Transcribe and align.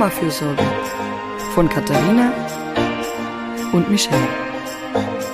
Mamafürsorge 0.00 0.64
von 1.54 1.68
Katharina 1.68 2.32
und 3.74 3.90
Michelle. 3.90 4.28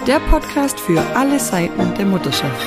Der 0.08 0.18
Podcast 0.18 0.80
für 0.80 1.00
alle 1.14 1.38
Seiten 1.38 1.94
der 1.94 2.04
Mutterschaft. 2.04 2.66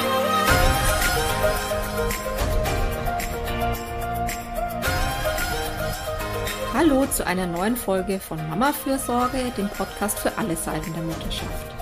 Hallo 6.74 7.06
zu 7.08 7.28
einer 7.28 7.48
neuen 7.48 7.76
Folge 7.76 8.22
von 8.22 8.38
Mamafürsorge, 8.50 9.52
dem 9.58 9.68
Podcast 9.68 10.20
für 10.20 10.38
alle 10.38 10.56
Seiten 10.56 10.94
der 10.94 11.04
Mutterschaft. 11.04 11.76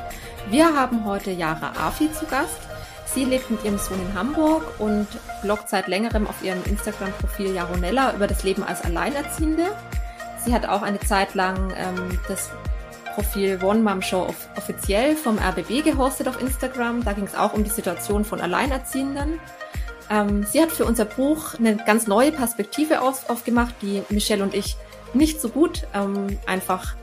Wir 0.50 0.76
haben 0.76 1.06
heute 1.06 1.30
Jara 1.30 1.74
Afi 1.80 2.12
zu 2.12 2.26
Gast. 2.26 2.58
Sie 3.06 3.24
lebt 3.24 3.52
mit 3.52 3.64
ihrem 3.64 3.78
Sohn 3.78 4.02
in 4.02 4.18
Hamburg 4.18 4.80
und 4.80 5.08
bloggt 5.44 5.70
seit 5.70 5.88
längerem 5.88 6.26
auf 6.26 6.44
ihrem 6.44 6.64
Instagram-Profil 6.64 7.54
Jaronella 7.54 8.16
über 8.16 8.26
das 8.26 8.44
Leben 8.44 8.64
als 8.64 8.84
Alleinerziehende. 8.84 9.68
Sie 10.48 10.54
hat 10.54 10.66
auch 10.66 10.82
eine 10.82 11.00
Zeit 11.02 11.36
lang 11.36 11.74
ähm, 11.76 12.18
das 12.30 12.52
Profil 13.16 13.60
One 13.62 13.82
Mom 13.82 14.02
Show 14.02 14.22
off 14.22 14.48
offiziell 14.56 15.18
vom 15.18 15.38
RBB 15.38 15.84
gehostet 15.84 16.30
auf 16.30 16.40
Instagram. 16.42 17.04
Da 17.04 17.12
ging 17.12 17.26
es 17.26 17.36
auch 17.36 17.52
um 17.52 17.66
die 17.66 17.70
Situation 17.70 18.24
von 18.24 18.40
Alleinerziehenden. 18.40 19.42
Ähm, 20.10 20.46
sie 20.46 20.62
hat 20.62 20.72
für 20.72 20.86
unser 20.86 21.04
Buch 21.04 21.56
eine 21.56 21.76
ganz 21.76 22.08
neue 22.08 22.32
Perspektive 22.32 23.02
auf, 23.02 23.30
aufgemacht, 23.30 23.76
die 23.82 24.04
Michelle 24.08 24.42
und 24.42 24.54
ich 24.54 24.78
nicht 25.14 25.42
so 25.42 25.50
gut 25.50 25.86
ähm, 25.94 26.40
einfach 26.46 26.96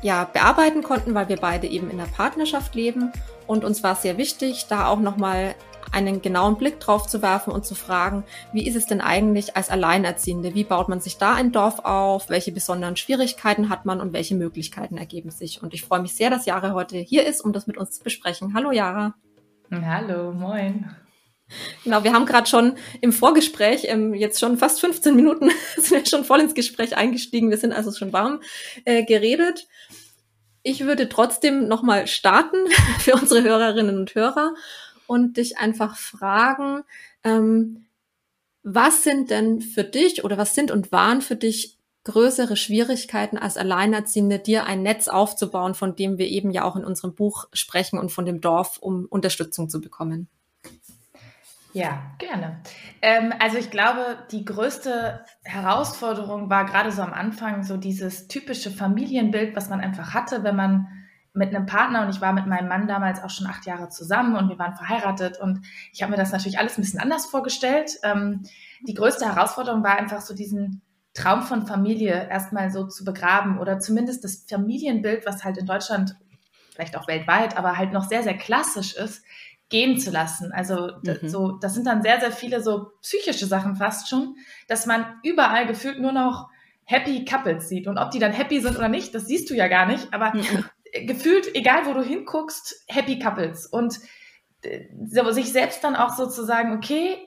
ja, 0.00 0.24
bearbeiten 0.24 0.82
konnten, 0.82 1.14
weil 1.14 1.28
wir 1.28 1.36
beide 1.36 1.66
eben 1.66 1.90
in 1.90 1.98
der 1.98 2.06
Partnerschaft 2.06 2.74
leben. 2.74 3.12
Und 3.46 3.62
uns 3.62 3.82
war 3.82 3.94
sehr 3.94 4.16
wichtig, 4.16 4.68
da 4.70 4.86
auch 4.86 5.00
nochmal 5.00 5.54
einen 5.92 6.22
genauen 6.22 6.56
Blick 6.56 6.80
drauf 6.80 7.06
zu 7.06 7.22
werfen 7.22 7.52
und 7.52 7.64
zu 7.64 7.74
fragen, 7.74 8.24
wie 8.52 8.66
ist 8.66 8.76
es 8.76 8.86
denn 8.86 9.00
eigentlich 9.00 9.56
als 9.56 9.70
Alleinerziehende? 9.70 10.54
Wie 10.54 10.64
baut 10.64 10.88
man 10.88 11.00
sich 11.00 11.18
da 11.18 11.34
ein 11.34 11.52
Dorf 11.52 11.80
auf? 11.80 12.28
Welche 12.28 12.52
besonderen 12.52 12.96
Schwierigkeiten 12.96 13.68
hat 13.68 13.84
man 13.84 14.00
und 14.00 14.12
welche 14.12 14.34
Möglichkeiten 14.34 14.98
ergeben 14.98 15.30
sich? 15.30 15.62
Und 15.62 15.74
ich 15.74 15.82
freue 15.82 16.00
mich 16.00 16.14
sehr, 16.14 16.30
dass 16.30 16.46
Jara 16.46 16.72
heute 16.72 16.98
hier 16.98 17.26
ist, 17.26 17.40
um 17.40 17.52
das 17.52 17.66
mit 17.66 17.76
uns 17.76 17.92
zu 17.92 18.04
besprechen. 18.04 18.54
Hallo 18.54 18.70
Jara. 18.70 19.14
Hallo, 19.70 20.32
moin. 20.32 20.90
Genau, 21.84 22.02
wir 22.02 22.12
haben 22.12 22.26
gerade 22.26 22.48
schon 22.48 22.76
im 23.00 23.12
Vorgespräch, 23.12 23.84
ähm, 23.84 24.14
jetzt 24.14 24.40
schon 24.40 24.58
fast 24.58 24.80
15 24.80 25.14
Minuten, 25.14 25.50
sind 25.76 25.90
wir 25.92 26.06
schon 26.06 26.24
voll 26.24 26.40
ins 26.40 26.54
Gespräch 26.54 26.96
eingestiegen. 26.96 27.50
Wir 27.50 27.58
sind 27.58 27.72
also 27.72 27.92
schon 27.92 28.12
warm 28.12 28.40
äh, 28.84 29.04
geredet. 29.04 29.68
Ich 30.62 30.84
würde 30.84 31.08
trotzdem 31.08 31.68
nochmal 31.68 32.08
starten 32.08 32.56
für 32.98 33.14
unsere 33.14 33.42
Hörerinnen 33.42 33.98
und 33.98 34.14
Hörer 34.14 34.54
und 35.06 35.36
dich 35.36 35.58
einfach 35.58 35.96
fragen, 35.96 36.82
ähm, 37.24 37.86
was 38.62 39.04
sind 39.04 39.30
denn 39.30 39.60
für 39.60 39.84
dich 39.84 40.24
oder 40.24 40.38
was 40.38 40.54
sind 40.54 40.70
und 40.70 40.90
waren 40.90 41.22
für 41.22 41.36
dich 41.36 41.78
größere 42.04 42.56
Schwierigkeiten 42.56 43.36
als 43.36 43.56
Alleinerziehende, 43.56 44.38
dir 44.38 44.64
ein 44.64 44.82
Netz 44.82 45.08
aufzubauen, 45.08 45.74
von 45.74 45.96
dem 45.96 46.18
wir 46.18 46.26
eben 46.26 46.50
ja 46.50 46.64
auch 46.64 46.76
in 46.76 46.84
unserem 46.84 47.14
Buch 47.14 47.46
sprechen 47.52 47.98
und 47.98 48.10
von 48.10 48.24
dem 48.24 48.40
Dorf, 48.40 48.78
um 48.78 49.06
Unterstützung 49.06 49.68
zu 49.68 49.80
bekommen? 49.80 50.28
Ja, 51.72 52.02
gerne. 52.18 52.62
Ähm, 53.02 53.34
also 53.38 53.58
ich 53.58 53.70
glaube, 53.70 54.18
die 54.30 54.44
größte 54.44 55.24
Herausforderung 55.44 56.48
war 56.48 56.64
gerade 56.64 56.90
so 56.90 57.02
am 57.02 57.12
Anfang 57.12 57.64
so 57.64 57.76
dieses 57.76 58.28
typische 58.28 58.70
Familienbild, 58.70 59.54
was 59.54 59.68
man 59.68 59.80
einfach 59.80 60.14
hatte, 60.14 60.42
wenn 60.42 60.56
man 60.56 60.88
mit 61.36 61.54
einem 61.54 61.66
Partner 61.66 62.02
und 62.02 62.10
ich 62.10 62.20
war 62.20 62.32
mit 62.32 62.46
meinem 62.46 62.68
Mann 62.68 62.88
damals 62.88 63.22
auch 63.22 63.30
schon 63.30 63.46
acht 63.46 63.66
Jahre 63.66 63.88
zusammen 63.88 64.36
und 64.36 64.48
wir 64.48 64.58
waren 64.58 64.74
verheiratet 64.74 65.38
und 65.38 65.60
ich 65.92 66.02
habe 66.02 66.10
mir 66.10 66.16
das 66.16 66.32
natürlich 66.32 66.58
alles 66.58 66.78
ein 66.78 66.82
bisschen 66.82 67.00
anders 67.00 67.26
vorgestellt. 67.26 67.92
Ähm, 68.02 68.42
die 68.82 68.94
größte 68.94 69.26
Herausforderung 69.26 69.84
war 69.84 69.98
einfach 69.98 70.20
so 70.20 70.34
diesen 70.34 70.82
Traum 71.14 71.42
von 71.42 71.66
Familie 71.66 72.28
erstmal 72.28 72.70
so 72.70 72.86
zu 72.86 73.04
begraben 73.04 73.58
oder 73.58 73.78
zumindest 73.78 74.24
das 74.24 74.44
Familienbild, 74.48 75.26
was 75.26 75.44
halt 75.44 75.58
in 75.58 75.66
Deutschland, 75.66 76.16
vielleicht 76.74 76.96
auch 76.96 77.08
weltweit, 77.08 77.56
aber 77.56 77.76
halt 77.76 77.92
noch 77.92 78.04
sehr, 78.04 78.22
sehr 78.22 78.36
klassisch 78.36 78.94
ist, 78.96 79.22
gehen 79.68 79.98
zu 79.98 80.10
lassen. 80.10 80.52
Also 80.52 80.92
mhm. 81.02 81.28
so, 81.28 81.52
das 81.52 81.74
sind 81.74 81.86
dann 81.86 82.02
sehr, 82.02 82.20
sehr 82.20 82.32
viele 82.32 82.62
so 82.62 82.92
psychische 83.02 83.46
Sachen 83.46 83.76
fast 83.76 84.08
schon, 84.08 84.36
dass 84.68 84.86
man 84.86 85.04
überall 85.22 85.66
gefühlt 85.66 86.00
nur 86.00 86.12
noch 86.12 86.48
Happy 86.84 87.24
Couples 87.24 87.68
sieht. 87.68 87.88
Und 87.88 87.98
ob 87.98 88.10
die 88.10 88.20
dann 88.20 88.32
happy 88.32 88.60
sind 88.60 88.76
oder 88.76 88.88
nicht, 88.88 89.14
das 89.14 89.26
siehst 89.26 89.50
du 89.50 89.54
ja 89.54 89.68
gar 89.68 89.86
nicht. 89.86 90.14
Aber 90.14 90.34
mhm. 90.34 90.64
Gefühlt, 91.04 91.54
egal 91.54 91.86
wo 91.86 91.92
du 91.92 92.02
hinguckst, 92.02 92.84
Happy 92.88 93.18
Couples. 93.18 93.66
Und 93.66 94.00
äh, 94.62 94.86
so, 95.06 95.30
sich 95.32 95.52
selbst 95.52 95.84
dann 95.84 95.96
auch 95.96 96.16
so 96.16 96.26
zu 96.26 96.44
sagen, 96.44 96.74
okay, 96.76 97.18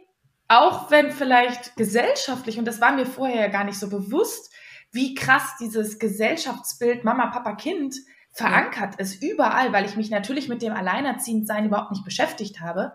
auch 0.48 0.90
wenn 0.90 1.12
vielleicht 1.12 1.76
gesellschaftlich, 1.76 2.58
und 2.58 2.66
das 2.66 2.82
war 2.82 2.92
mir 2.92 3.06
vorher 3.06 3.42
ja 3.42 3.48
gar 3.48 3.64
nicht 3.64 3.80
so 3.80 3.90
bewusst, 3.90 4.52
wie 4.92 5.14
krass 5.14 5.56
dieses 5.60 6.00
Gesellschaftsbild 6.00 7.04
Mama, 7.04 7.28
Papa, 7.28 7.56
Kind 7.56 7.96
verankert 8.32 8.96
ja. 8.96 9.00
ist, 9.00 9.22
überall, 9.22 9.72
weil 9.74 9.86
ich 9.86 9.96
mich 9.96 10.10
natürlich 10.10 10.50
mit 10.50 10.62
dem 10.62 10.74
Alleinerziehendsein 10.74 11.66
überhaupt 11.66 11.92
nicht 11.92 12.04
beschäftigt 12.04 12.62
habe, 12.62 12.94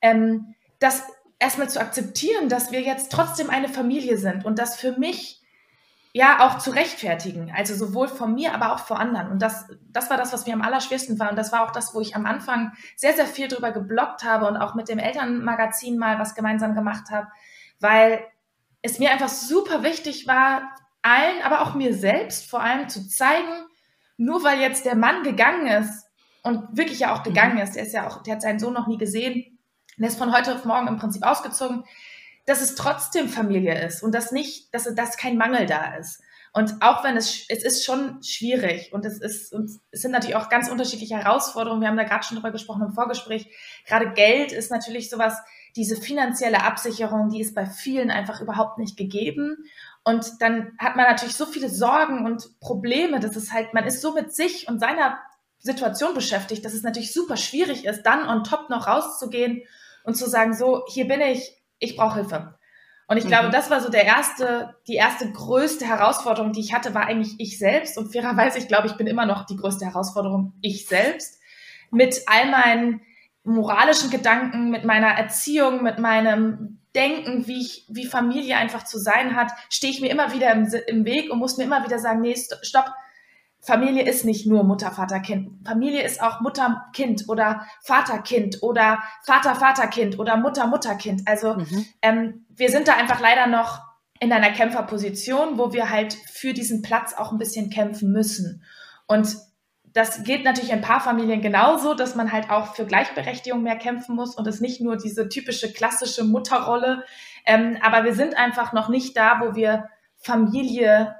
ähm, 0.00 0.54
das 0.78 1.04
erstmal 1.38 1.68
zu 1.68 1.80
akzeptieren, 1.80 2.48
dass 2.48 2.70
wir 2.70 2.80
jetzt 2.80 3.10
trotzdem 3.10 3.50
eine 3.50 3.68
Familie 3.68 4.16
sind 4.16 4.44
und 4.44 4.58
das 4.58 4.76
für 4.76 4.98
mich 4.98 5.41
ja 6.12 6.46
auch 6.46 6.58
zu 6.58 6.70
rechtfertigen, 6.70 7.52
also 7.56 7.74
sowohl 7.74 8.06
von 8.06 8.34
mir, 8.34 8.54
aber 8.54 8.72
auch 8.72 8.80
vor 8.80 9.00
anderen. 9.00 9.30
Und 9.30 9.40
das, 9.40 9.66
das 9.90 10.10
war 10.10 10.18
das, 10.18 10.32
was 10.32 10.46
mir 10.46 10.52
am 10.52 10.62
allerschwersten 10.62 11.18
war. 11.18 11.30
Und 11.30 11.36
das 11.36 11.52
war 11.52 11.64
auch 11.64 11.70
das, 11.70 11.94
wo 11.94 12.00
ich 12.00 12.14
am 12.14 12.26
Anfang 12.26 12.72
sehr, 12.96 13.14
sehr 13.14 13.26
viel 13.26 13.48
drüber 13.48 13.72
geblockt 13.72 14.22
habe 14.22 14.46
und 14.46 14.58
auch 14.58 14.74
mit 14.74 14.88
dem 14.88 14.98
Elternmagazin 14.98 15.96
mal 15.96 16.18
was 16.18 16.34
gemeinsam 16.34 16.74
gemacht 16.74 17.10
habe, 17.10 17.28
weil 17.80 18.22
es 18.82 18.98
mir 18.98 19.10
einfach 19.10 19.28
super 19.28 19.82
wichtig 19.82 20.26
war, 20.26 20.62
allen, 21.00 21.42
aber 21.42 21.62
auch 21.62 21.74
mir 21.74 21.94
selbst 21.94 22.48
vor 22.48 22.60
allem 22.60 22.88
zu 22.88 23.08
zeigen, 23.08 23.66
nur 24.16 24.44
weil 24.44 24.60
jetzt 24.60 24.84
der 24.84 24.96
Mann 24.96 25.22
gegangen 25.22 25.66
ist 25.66 26.06
und 26.42 26.76
wirklich 26.76 27.00
ja 27.00 27.14
auch 27.14 27.20
mhm. 27.20 27.24
gegangen 27.24 27.58
ist, 27.58 27.74
der 27.74 27.84
ist 27.84 27.92
ja 27.92 28.06
auch, 28.06 28.22
der 28.22 28.34
hat 28.34 28.42
seinen 28.42 28.58
Sohn 28.58 28.74
noch 28.74 28.86
nie 28.86 28.98
gesehen, 28.98 29.58
der 29.96 30.08
ist 30.08 30.18
von 30.18 30.34
heute 30.34 30.54
auf 30.54 30.64
morgen 30.64 30.88
im 30.88 30.96
Prinzip 30.96 31.24
ausgezogen, 31.24 31.84
dass 32.44 32.60
es 32.60 32.74
trotzdem 32.74 33.28
Familie 33.28 33.84
ist 33.84 34.02
und 34.02 34.14
dass 34.14 34.32
nicht, 34.32 34.74
dass, 34.74 34.92
dass 34.94 35.16
kein 35.16 35.36
Mangel 35.36 35.66
da 35.66 35.96
ist. 35.96 36.20
Und 36.54 36.82
auch 36.82 37.02
wenn 37.02 37.16
es, 37.16 37.46
es 37.48 37.64
ist 37.64 37.84
schon 37.84 38.22
schwierig 38.22 38.92
und 38.92 39.06
es 39.06 39.20
ist, 39.20 39.54
und 39.54 39.70
es 39.90 40.02
sind 40.02 40.10
natürlich 40.10 40.36
auch 40.36 40.50
ganz 40.50 40.68
unterschiedliche 40.68 41.16
Herausforderungen. 41.16 41.80
Wir 41.80 41.88
haben 41.88 41.96
da 41.96 42.04
gerade 42.04 42.24
schon 42.24 42.36
drüber 42.36 42.50
gesprochen 42.50 42.82
im 42.82 42.92
Vorgespräch. 42.92 43.48
Gerade 43.86 44.12
Geld 44.12 44.52
ist 44.52 44.70
natürlich 44.70 45.08
sowas, 45.08 45.38
diese 45.76 45.96
finanzielle 45.96 46.62
Absicherung, 46.62 47.30
die 47.30 47.40
ist 47.40 47.54
bei 47.54 47.64
vielen 47.64 48.10
einfach 48.10 48.42
überhaupt 48.42 48.76
nicht 48.76 48.98
gegeben. 48.98 49.64
Und 50.04 50.42
dann 50.42 50.72
hat 50.78 50.96
man 50.96 51.06
natürlich 51.06 51.36
so 51.36 51.46
viele 51.46 51.70
Sorgen 51.70 52.26
und 52.26 52.60
Probleme, 52.60 53.18
dass 53.18 53.34
es 53.34 53.50
halt, 53.50 53.72
man 53.72 53.86
ist 53.86 54.02
so 54.02 54.12
mit 54.12 54.34
sich 54.34 54.68
und 54.68 54.78
seiner 54.78 55.18
Situation 55.58 56.12
beschäftigt, 56.12 56.64
dass 56.66 56.74
es 56.74 56.82
natürlich 56.82 57.14
super 57.14 57.38
schwierig 57.38 57.86
ist, 57.86 58.02
dann 58.02 58.28
on 58.28 58.44
top 58.44 58.68
noch 58.68 58.86
rauszugehen 58.86 59.62
und 60.04 60.16
zu 60.16 60.28
sagen, 60.28 60.52
so, 60.52 60.84
hier 60.88 61.08
bin 61.08 61.22
ich, 61.22 61.61
ich 61.82 61.96
brauche 61.96 62.20
Hilfe. 62.20 62.54
Und 63.08 63.16
ich 63.16 63.24
mhm. 63.24 63.28
glaube, 63.28 63.50
das 63.50 63.70
war 63.70 63.80
so 63.80 63.90
der 63.90 64.04
erste, 64.04 64.74
die 64.88 64.94
erste 64.94 65.30
größte 65.30 65.84
Herausforderung, 65.84 66.52
die 66.52 66.60
ich 66.60 66.72
hatte, 66.72 66.94
war 66.94 67.06
eigentlich 67.06 67.34
ich 67.38 67.58
selbst. 67.58 67.98
Und 67.98 68.12
fairerweise, 68.12 68.58
ich 68.58 68.68
glaube, 68.68 68.86
ich 68.86 68.94
bin 68.94 69.06
immer 69.06 69.26
noch 69.26 69.44
die 69.44 69.56
größte 69.56 69.84
Herausforderung, 69.84 70.54
ich 70.62 70.86
selbst. 70.86 71.40
Mit 71.90 72.22
all 72.26 72.50
meinen 72.50 73.02
moralischen 73.44 74.10
Gedanken, 74.10 74.70
mit 74.70 74.84
meiner 74.84 75.08
Erziehung, 75.08 75.82
mit 75.82 75.98
meinem 75.98 76.78
Denken, 76.94 77.46
wie 77.46 77.60
ich, 77.60 77.86
wie 77.88 78.06
Familie 78.06 78.56
einfach 78.56 78.84
zu 78.84 78.98
sein 78.98 79.34
hat, 79.34 79.50
stehe 79.68 79.92
ich 79.92 80.00
mir 80.00 80.10
immer 80.10 80.32
wieder 80.32 80.52
im, 80.52 80.72
im 80.86 81.04
Weg 81.04 81.30
und 81.30 81.38
muss 81.38 81.56
mir 81.56 81.64
immer 81.64 81.84
wieder 81.84 81.98
sagen, 81.98 82.20
nee, 82.20 82.36
stopp, 82.62 82.86
Familie 83.64 84.02
ist 84.02 84.24
nicht 84.24 84.46
nur 84.46 84.64
Mutter, 84.64 84.90
Vater, 84.90 85.20
Kind. 85.20 85.64
Familie 85.64 86.02
ist 86.02 86.20
auch 86.20 86.40
Mutter, 86.40 86.86
Kind 86.92 87.28
oder 87.28 87.64
Vater, 87.80 88.18
Kind 88.18 88.58
oder 88.60 89.02
Vater, 89.22 89.54
Vater, 89.54 89.86
Kind 89.86 90.18
oder 90.18 90.36
Mutter, 90.36 90.66
Mutter, 90.66 90.96
Kind. 90.96 91.22
Also 91.26 91.54
mhm. 91.54 91.86
ähm, 92.02 92.46
wir 92.48 92.70
sind 92.70 92.88
da 92.88 92.96
einfach 92.96 93.20
leider 93.20 93.46
noch 93.46 93.80
in 94.18 94.32
einer 94.32 94.50
Kämpferposition, 94.50 95.58
wo 95.58 95.72
wir 95.72 95.90
halt 95.90 96.12
für 96.12 96.52
diesen 96.54 96.82
Platz 96.82 97.14
auch 97.14 97.30
ein 97.30 97.38
bisschen 97.38 97.70
kämpfen 97.70 98.10
müssen. 98.10 98.64
Und 99.06 99.36
das 99.92 100.24
geht 100.24 100.44
natürlich 100.44 100.72
in 100.72 100.80
Paarfamilien 100.80 101.40
genauso, 101.40 101.94
dass 101.94 102.14
man 102.14 102.32
halt 102.32 102.50
auch 102.50 102.74
für 102.74 102.86
Gleichberechtigung 102.86 103.62
mehr 103.62 103.76
kämpfen 103.76 104.16
muss 104.16 104.34
und 104.34 104.46
es 104.46 104.60
nicht 104.60 104.80
nur 104.80 104.96
diese 104.96 105.28
typische 105.28 105.72
klassische 105.72 106.24
Mutterrolle. 106.24 107.04
Ähm, 107.46 107.78
aber 107.80 108.04
wir 108.04 108.14
sind 108.14 108.36
einfach 108.36 108.72
noch 108.72 108.88
nicht 108.88 109.16
da, 109.16 109.40
wo 109.40 109.54
wir 109.54 109.88
Familie 110.16 111.14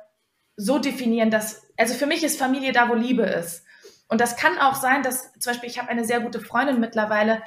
so 0.56 0.78
definieren, 0.78 1.30
dass, 1.30 1.62
also 1.82 1.94
für 1.94 2.06
mich 2.06 2.22
ist 2.22 2.38
Familie 2.38 2.72
da, 2.72 2.88
wo 2.88 2.94
Liebe 2.94 3.24
ist. 3.24 3.64
Und 4.06 4.20
das 4.20 4.36
kann 4.36 4.58
auch 4.58 4.76
sein, 4.76 5.02
dass 5.02 5.32
zum 5.32 5.52
Beispiel, 5.52 5.68
ich 5.68 5.78
habe 5.80 5.88
eine 5.88 6.04
sehr 6.04 6.20
gute 6.20 6.38
Freundin 6.38 6.78
mittlerweile, 6.78 7.42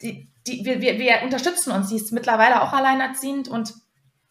die, 0.00 0.30
die, 0.46 0.64
wir, 0.64 0.80
wir, 0.80 0.98
wir 0.98 1.22
unterstützen 1.22 1.70
uns, 1.70 1.90
sie 1.90 1.96
ist 1.96 2.12
mittlerweile 2.12 2.62
auch 2.62 2.72
alleinerziehend 2.72 3.48
und 3.48 3.74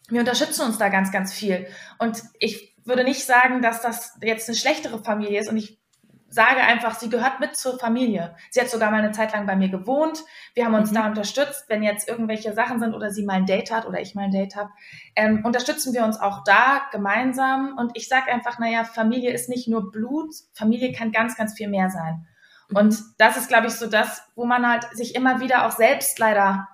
wir 0.08 0.20
unterstützen 0.20 0.62
uns 0.62 0.78
da 0.78 0.88
ganz, 0.88 1.12
ganz 1.12 1.32
viel. 1.32 1.68
Und 1.98 2.22
ich 2.40 2.74
würde 2.84 3.04
nicht 3.04 3.24
sagen, 3.24 3.62
dass 3.62 3.80
das 3.80 4.18
jetzt 4.22 4.48
eine 4.48 4.56
schlechtere 4.56 5.02
Familie 5.04 5.40
ist 5.40 5.48
und 5.48 5.56
ich 5.56 5.78
sage 6.28 6.60
einfach, 6.60 6.94
sie 6.94 7.08
gehört 7.08 7.40
mit 7.40 7.56
zur 7.56 7.78
Familie. 7.78 8.36
Sie 8.50 8.60
hat 8.60 8.68
sogar 8.68 8.90
mal 8.90 8.98
eine 8.98 9.12
Zeit 9.12 9.32
lang 9.32 9.46
bei 9.46 9.56
mir 9.56 9.68
gewohnt. 9.68 10.22
Wir 10.54 10.66
haben 10.66 10.74
uns 10.74 10.90
mhm. 10.90 10.96
da 10.96 11.06
unterstützt, 11.06 11.64
wenn 11.68 11.82
jetzt 11.82 12.08
irgendwelche 12.08 12.52
Sachen 12.52 12.80
sind 12.80 12.94
oder 12.94 13.10
sie 13.10 13.24
mal 13.24 13.34
ein 13.34 13.46
Date 13.46 13.70
hat 13.70 13.86
oder 13.86 14.00
ich 14.00 14.14
mal 14.14 14.24
ein 14.24 14.30
Date 14.30 14.54
habe. 14.56 14.70
Ähm, 15.16 15.44
unterstützen 15.44 15.94
wir 15.94 16.04
uns 16.04 16.20
auch 16.20 16.44
da 16.44 16.82
gemeinsam. 16.92 17.76
Und 17.78 17.92
ich 17.94 18.08
sage 18.08 18.30
einfach, 18.30 18.58
naja, 18.58 18.84
Familie 18.84 19.32
ist 19.32 19.48
nicht 19.48 19.68
nur 19.68 19.90
Blut, 19.90 20.34
Familie 20.52 20.92
kann 20.92 21.12
ganz, 21.12 21.36
ganz 21.36 21.54
viel 21.54 21.68
mehr 21.68 21.88
sein. 21.88 22.26
Mhm. 22.68 22.76
Und 22.76 23.02
das 23.16 23.36
ist, 23.36 23.48
glaube 23.48 23.68
ich, 23.68 23.74
so 23.74 23.86
das, 23.86 24.22
wo 24.36 24.44
man 24.44 24.68
halt 24.68 24.84
sich 24.92 25.14
immer 25.14 25.40
wieder 25.40 25.66
auch 25.66 25.72
selbst 25.72 26.18
leider 26.18 26.68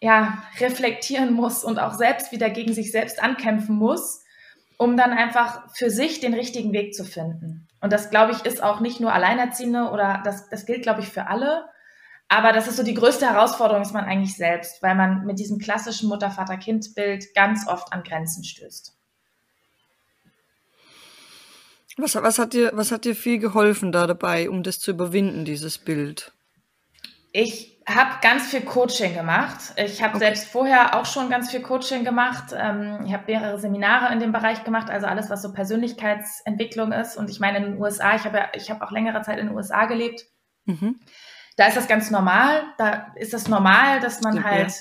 ja, 0.00 0.42
reflektieren 0.60 1.32
muss 1.32 1.64
und 1.64 1.78
auch 1.78 1.94
selbst 1.94 2.32
wieder 2.32 2.50
gegen 2.50 2.72
sich 2.72 2.92
selbst 2.92 3.22
ankämpfen 3.22 3.74
muss, 3.74 4.22
um 4.78 4.96
dann 4.96 5.12
einfach 5.12 5.68
für 5.74 5.90
sich 5.90 6.20
den 6.20 6.32
richtigen 6.32 6.72
Weg 6.72 6.94
zu 6.94 7.04
finden. 7.04 7.68
Und 7.80 7.92
das, 7.92 8.10
glaube 8.10 8.32
ich, 8.32 8.44
ist 8.44 8.62
auch 8.62 8.80
nicht 8.80 9.00
nur 9.00 9.12
Alleinerziehende 9.12 9.90
oder 9.90 10.22
das, 10.24 10.48
das 10.48 10.66
gilt, 10.66 10.82
glaube 10.82 11.00
ich, 11.00 11.08
für 11.08 11.26
alle. 11.26 11.66
Aber 12.28 12.52
das 12.52 12.68
ist 12.68 12.76
so 12.76 12.82
die 12.82 12.94
größte 12.94 13.26
Herausforderung, 13.26 13.82
ist 13.82 13.92
man 13.92 14.04
eigentlich 14.04 14.36
selbst, 14.36 14.82
weil 14.82 14.94
man 14.94 15.26
mit 15.26 15.38
diesem 15.38 15.58
klassischen 15.58 16.08
Mutter-Vater-Kind-Bild 16.08 17.34
ganz 17.34 17.66
oft 17.66 17.92
an 17.92 18.02
Grenzen 18.02 18.44
stößt. 18.44 18.94
Was, 21.96 22.14
was, 22.14 22.38
hat 22.38 22.52
dir, 22.52 22.70
was 22.74 22.92
hat 22.92 23.04
dir 23.04 23.16
viel 23.16 23.38
geholfen 23.38 23.90
da 23.90 24.06
dabei, 24.06 24.48
um 24.48 24.62
das 24.62 24.78
zu 24.78 24.92
überwinden, 24.92 25.44
dieses 25.44 25.78
Bild? 25.78 26.32
Ich 27.40 27.78
habe 27.86 28.16
ganz 28.20 28.48
viel 28.48 28.62
Coaching 28.62 29.14
gemacht. 29.14 29.72
Ich 29.76 30.02
habe 30.02 30.16
okay. 30.16 30.24
selbst 30.24 30.48
vorher 30.48 30.98
auch 30.98 31.06
schon 31.06 31.30
ganz 31.30 31.52
viel 31.52 31.62
Coaching 31.62 32.02
gemacht. 32.02 32.46
Ähm, 32.52 33.04
ich 33.06 33.12
habe 33.12 33.24
mehrere 33.28 33.60
Seminare 33.60 34.12
in 34.12 34.18
dem 34.18 34.32
Bereich 34.32 34.64
gemacht, 34.64 34.90
also 34.90 35.06
alles, 35.06 35.30
was 35.30 35.42
so 35.42 35.52
Persönlichkeitsentwicklung 35.52 36.90
ist. 36.90 37.16
Und 37.16 37.30
ich 37.30 37.38
meine, 37.38 37.58
in 37.58 37.64
den 37.64 37.80
USA, 37.80 38.16
ich 38.16 38.24
habe 38.24 38.38
ja, 38.38 38.48
ich 38.54 38.70
habe 38.70 38.84
auch 38.84 38.90
längere 38.90 39.22
Zeit 39.22 39.38
in 39.38 39.46
den 39.46 39.56
USA 39.56 39.86
gelebt. 39.86 40.26
Mhm. 40.64 40.98
Da 41.56 41.68
ist 41.68 41.76
das 41.76 41.86
ganz 41.86 42.10
normal. 42.10 42.64
Da 42.76 43.12
ist 43.14 43.32
das 43.32 43.46
normal, 43.46 44.00
dass 44.00 44.20
man 44.20 44.34
Super. 44.34 44.50
halt 44.50 44.72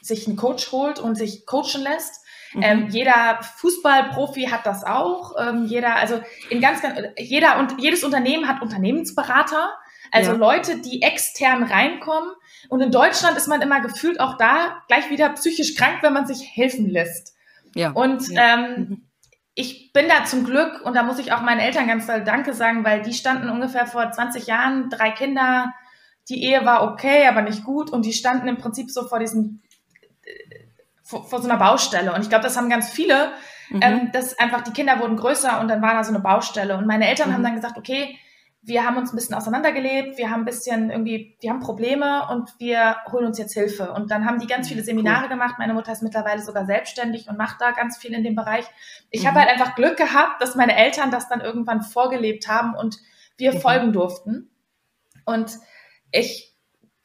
sich 0.00 0.26
einen 0.26 0.36
Coach 0.36 0.72
holt 0.72 0.98
und 1.00 1.14
sich 1.14 1.44
coachen 1.44 1.82
lässt. 1.82 2.24
Mhm. 2.54 2.62
Ähm, 2.62 2.88
jeder 2.88 3.40
Fußballprofi 3.42 4.44
hat 4.44 4.64
das 4.64 4.82
auch. 4.82 5.34
Ähm, 5.38 5.66
jeder, 5.66 5.96
also 5.96 6.22
in 6.48 6.62
ganz, 6.62 6.80
ganz, 6.80 6.98
jeder 7.18 7.58
und 7.58 7.78
jedes 7.78 8.02
Unternehmen 8.02 8.48
hat 8.48 8.62
Unternehmensberater. 8.62 9.74
Also 10.10 10.32
ja. 10.32 10.36
Leute, 10.36 10.78
die 10.78 11.02
extern 11.02 11.62
reinkommen. 11.62 12.30
Und 12.68 12.80
in 12.80 12.90
Deutschland 12.90 13.36
ist 13.36 13.48
man 13.48 13.62
immer 13.62 13.80
gefühlt 13.80 14.20
auch 14.20 14.36
da 14.36 14.82
gleich 14.88 15.10
wieder 15.10 15.30
psychisch 15.30 15.74
krank, 15.74 15.98
wenn 16.02 16.12
man 16.12 16.26
sich 16.26 16.48
helfen 16.54 16.88
lässt. 16.88 17.34
Ja. 17.74 17.90
Und 17.90 18.28
ja. 18.28 18.54
Ähm, 18.54 18.74
mhm. 18.76 19.02
ich 19.54 19.92
bin 19.92 20.08
da 20.08 20.24
zum 20.24 20.44
Glück, 20.44 20.82
und 20.84 20.94
da 20.94 21.02
muss 21.02 21.18
ich 21.18 21.32
auch 21.32 21.42
meinen 21.42 21.60
Eltern 21.60 21.86
ganz 21.86 22.06
doll 22.06 22.24
Danke 22.24 22.54
sagen, 22.54 22.84
weil 22.84 23.02
die 23.02 23.14
standen 23.14 23.48
ungefähr 23.48 23.86
vor 23.86 24.10
20 24.10 24.46
Jahren, 24.46 24.90
drei 24.90 25.10
Kinder, 25.10 25.72
die 26.28 26.44
Ehe 26.44 26.64
war 26.64 26.82
okay, 26.82 27.26
aber 27.26 27.42
nicht 27.42 27.64
gut. 27.64 27.90
Und 27.90 28.04
die 28.04 28.12
standen 28.12 28.48
im 28.48 28.58
Prinzip 28.58 28.90
so 28.90 29.06
vor 29.08 29.18
diesem, 29.18 29.62
vor, 31.02 31.24
vor 31.24 31.40
so 31.40 31.48
einer 31.48 31.58
Baustelle. 31.58 32.12
Und 32.12 32.20
ich 32.20 32.28
glaube, 32.28 32.44
das 32.44 32.56
haben 32.56 32.68
ganz 32.68 32.90
viele, 32.90 33.32
mhm. 33.70 33.80
ähm, 33.82 34.12
dass 34.12 34.38
einfach 34.38 34.60
die 34.62 34.72
Kinder 34.72 35.00
wurden 35.00 35.16
größer 35.16 35.58
und 35.60 35.68
dann 35.68 35.80
war 35.80 35.94
da 35.94 36.04
so 36.04 36.12
eine 36.12 36.20
Baustelle. 36.20 36.76
Und 36.76 36.86
meine 36.86 37.08
Eltern 37.08 37.30
mhm. 37.30 37.34
haben 37.34 37.42
dann 37.42 37.54
gesagt, 37.54 37.78
okay, 37.78 38.18
wir 38.68 38.84
haben 38.84 38.98
uns 38.98 39.12
ein 39.12 39.16
bisschen 39.16 39.34
auseinandergelebt, 39.34 40.18
wir 40.18 40.30
haben 40.30 40.42
ein 40.42 40.44
bisschen 40.44 40.90
irgendwie, 40.90 41.36
wir 41.40 41.50
haben 41.50 41.60
Probleme 41.60 42.28
und 42.30 42.54
wir 42.58 42.96
holen 43.10 43.26
uns 43.26 43.38
jetzt 43.38 43.54
Hilfe. 43.54 43.92
Und 43.92 44.10
dann 44.10 44.26
haben 44.26 44.38
die 44.38 44.46
ganz 44.46 44.68
viele 44.68 44.84
Seminare 44.84 45.24
cool. 45.24 45.30
gemacht. 45.30 45.54
Meine 45.58 45.74
Mutter 45.74 45.90
ist 45.90 46.02
mittlerweile 46.02 46.42
sogar 46.42 46.66
selbstständig 46.66 47.28
und 47.28 47.38
macht 47.38 47.60
da 47.60 47.70
ganz 47.72 47.96
viel 47.96 48.12
in 48.12 48.22
dem 48.22 48.34
Bereich. 48.34 48.66
Ich 49.10 49.22
mhm. 49.22 49.28
habe 49.28 49.40
halt 49.40 49.50
einfach 49.50 49.74
Glück 49.74 49.96
gehabt, 49.96 50.42
dass 50.42 50.54
meine 50.54 50.76
Eltern 50.76 51.10
das 51.10 51.28
dann 51.28 51.40
irgendwann 51.40 51.82
vorgelebt 51.82 52.46
haben 52.46 52.74
und 52.74 52.98
wir 53.38 53.54
mhm. 53.54 53.60
folgen 53.60 53.92
durften. 53.92 54.50
Und 55.24 55.58
ich 56.12 56.47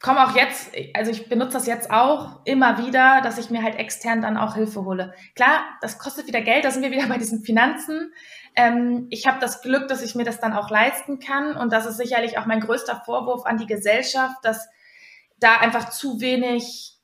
komme 0.04 0.22
auch 0.22 0.36
jetzt, 0.36 0.72
also 0.92 1.10
ich 1.10 1.30
benutze 1.30 1.54
das 1.54 1.66
jetzt 1.66 1.90
auch 1.90 2.40
immer 2.44 2.76
wieder, 2.76 3.22
dass 3.22 3.38
ich 3.38 3.48
mir 3.48 3.62
halt 3.62 3.76
extern 3.76 4.20
dann 4.20 4.36
auch 4.36 4.54
Hilfe 4.54 4.84
hole. 4.84 5.14
Klar, 5.34 5.64
das 5.80 5.98
kostet 5.98 6.26
wieder 6.26 6.42
Geld, 6.42 6.66
da 6.66 6.70
sind 6.70 6.82
wir 6.82 6.90
wieder 6.90 7.06
bei 7.08 7.16
diesen 7.16 7.42
Finanzen. 7.42 8.12
Ähm, 8.54 9.06
ich 9.08 9.26
habe 9.26 9.40
das 9.40 9.62
Glück, 9.62 9.88
dass 9.88 10.02
ich 10.02 10.14
mir 10.14 10.24
das 10.24 10.40
dann 10.40 10.52
auch 10.52 10.68
leisten 10.68 11.20
kann. 11.20 11.56
Und 11.56 11.72
das 11.72 11.86
ist 11.86 11.96
sicherlich 11.96 12.36
auch 12.36 12.44
mein 12.44 12.60
größter 12.60 13.00
Vorwurf 13.06 13.46
an 13.46 13.56
die 13.56 13.66
Gesellschaft, 13.66 14.36
dass 14.42 14.68
da 15.40 15.56
einfach 15.56 15.88
zu 15.88 16.20
wenig 16.20 16.98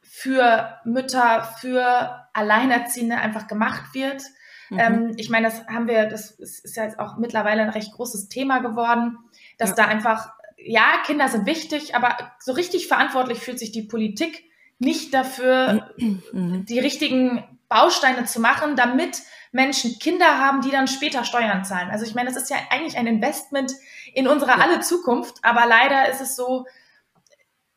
für 0.00 0.78
Mütter, 0.84 1.42
für 1.60 2.28
Alleinerziehende 2.34 3.16
einfach 3.16 3.48
gemacht 3.48 3.94
wird. 3.94 4.22
Mhm. 4.70 4.78
Ähm, 4.78 5.12
ich 5.16 5.28
meine, 5.28 5.48
das 5.48 5.66
haben 5.66 5.88
wir, 5.88 6.06
das 6.06 6.30
ist 6.30 6.76
ja 6.76 6.84
jetzt 6.84 7.00
auch 7.00 7.16
mittlerweile 7.16 7.62
ein 7.62 7.70
recht 7.70 7.92
großes 7.92 8.28
Thema 8.28 8.60
geworden, 8.60 9.18
dass 9.58 9.70
ja. 9.70 9.76
da 9.76 9.84
einfach, 9.86 10.34
ja, 10.66 11.02
Kinder 11.04 11.28
sind 11.28 11.46
wichtig, 11.46 11.94
aber 11.94 12.16
so 12.40 12.52
richtig 12.52 12.88
verantwortlich 12.88 13.38
fühlt 13.38 13.58
sich 13.58 13.72
die 13.72 13.82
Politik 13.82 14.44
nicht 14.78 15.14
dafür, 15.14 15.90
mhm. 15.96 16.64
die 16.66 16.78
richtigen 16.78 17.44
Bausteine 17.68 18.24
zu 18.24 18.40
machen, 18.40 18.76
damit 18.76 19.18
Menschen 19.52 19.98
Kinder 19.98 20.38
haben, 20.38 20.62
die 20.62 20.70
dann 20.70 20.88
später 20.88 21.24
Steuern 21.24 21.64
zahlen. 21.64 21.90
Also 21.90 22.04
ich 22.04 22.14
meine, 22.14 22.30
das 22.32 22.42
ist 22.42 22.50
ja 22.50 22.56
eigentlich 22.70 22.96
ein 22.96 23.06
Investment 23.06 23.72
in 24.12 24.26
unsere 24.26 24.52
ja. 24.52 24.58
alle 24.58 24.80
Zukunft, 24.80 25.36
aber 25.42 25.66
leider 25.66 26.08
ist 26.08 26.20
es 26.20 26.34
so, 26.34 26.66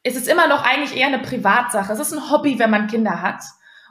ist 0.04 0.18
es 0.18 0.28
immer 0.28 0.48
noch 0.48 0.64
eigentlich 0.64 0.98
eher 0.98 1.08
eine 1.08 1.20
Privatsache. 1.20 1.94
Es 1.94 2.00
ist 2.00 2.14
ein 2.14 2.32
Hobby, 2.32 2.58
wenn 2.60 2.72
man 2.72 2.88
Kinder 2.88 3.22
hat. 3.22 3.44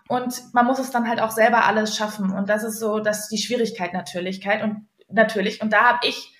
Und 0.08 0.54
man 0.54 0.66
muss 0.66 0.78
es 0.78 0.90
dann 0.90 1.08
halt 1.08 1.20
auch 1.20 1.30
selber 1.30 1.64
alles 1.64 1.96
schaffen. 1.96 2.32
Und 2.32 2.48
das 2.48 2.64
ist 2.64 2.78
so, 2.78 3.00
das 3.00 3.20
ist 3.20 3.28
die 3.28 3.38
Schwierigkeit 3.38 3.92
natürlich. 3.92 4.44
Und 4.62 4.86
natürlich. 5.08 5.60
Und 5.60 5.72
da 5.72 5.84
habe 5.84 6.06
ich 6.06 6.35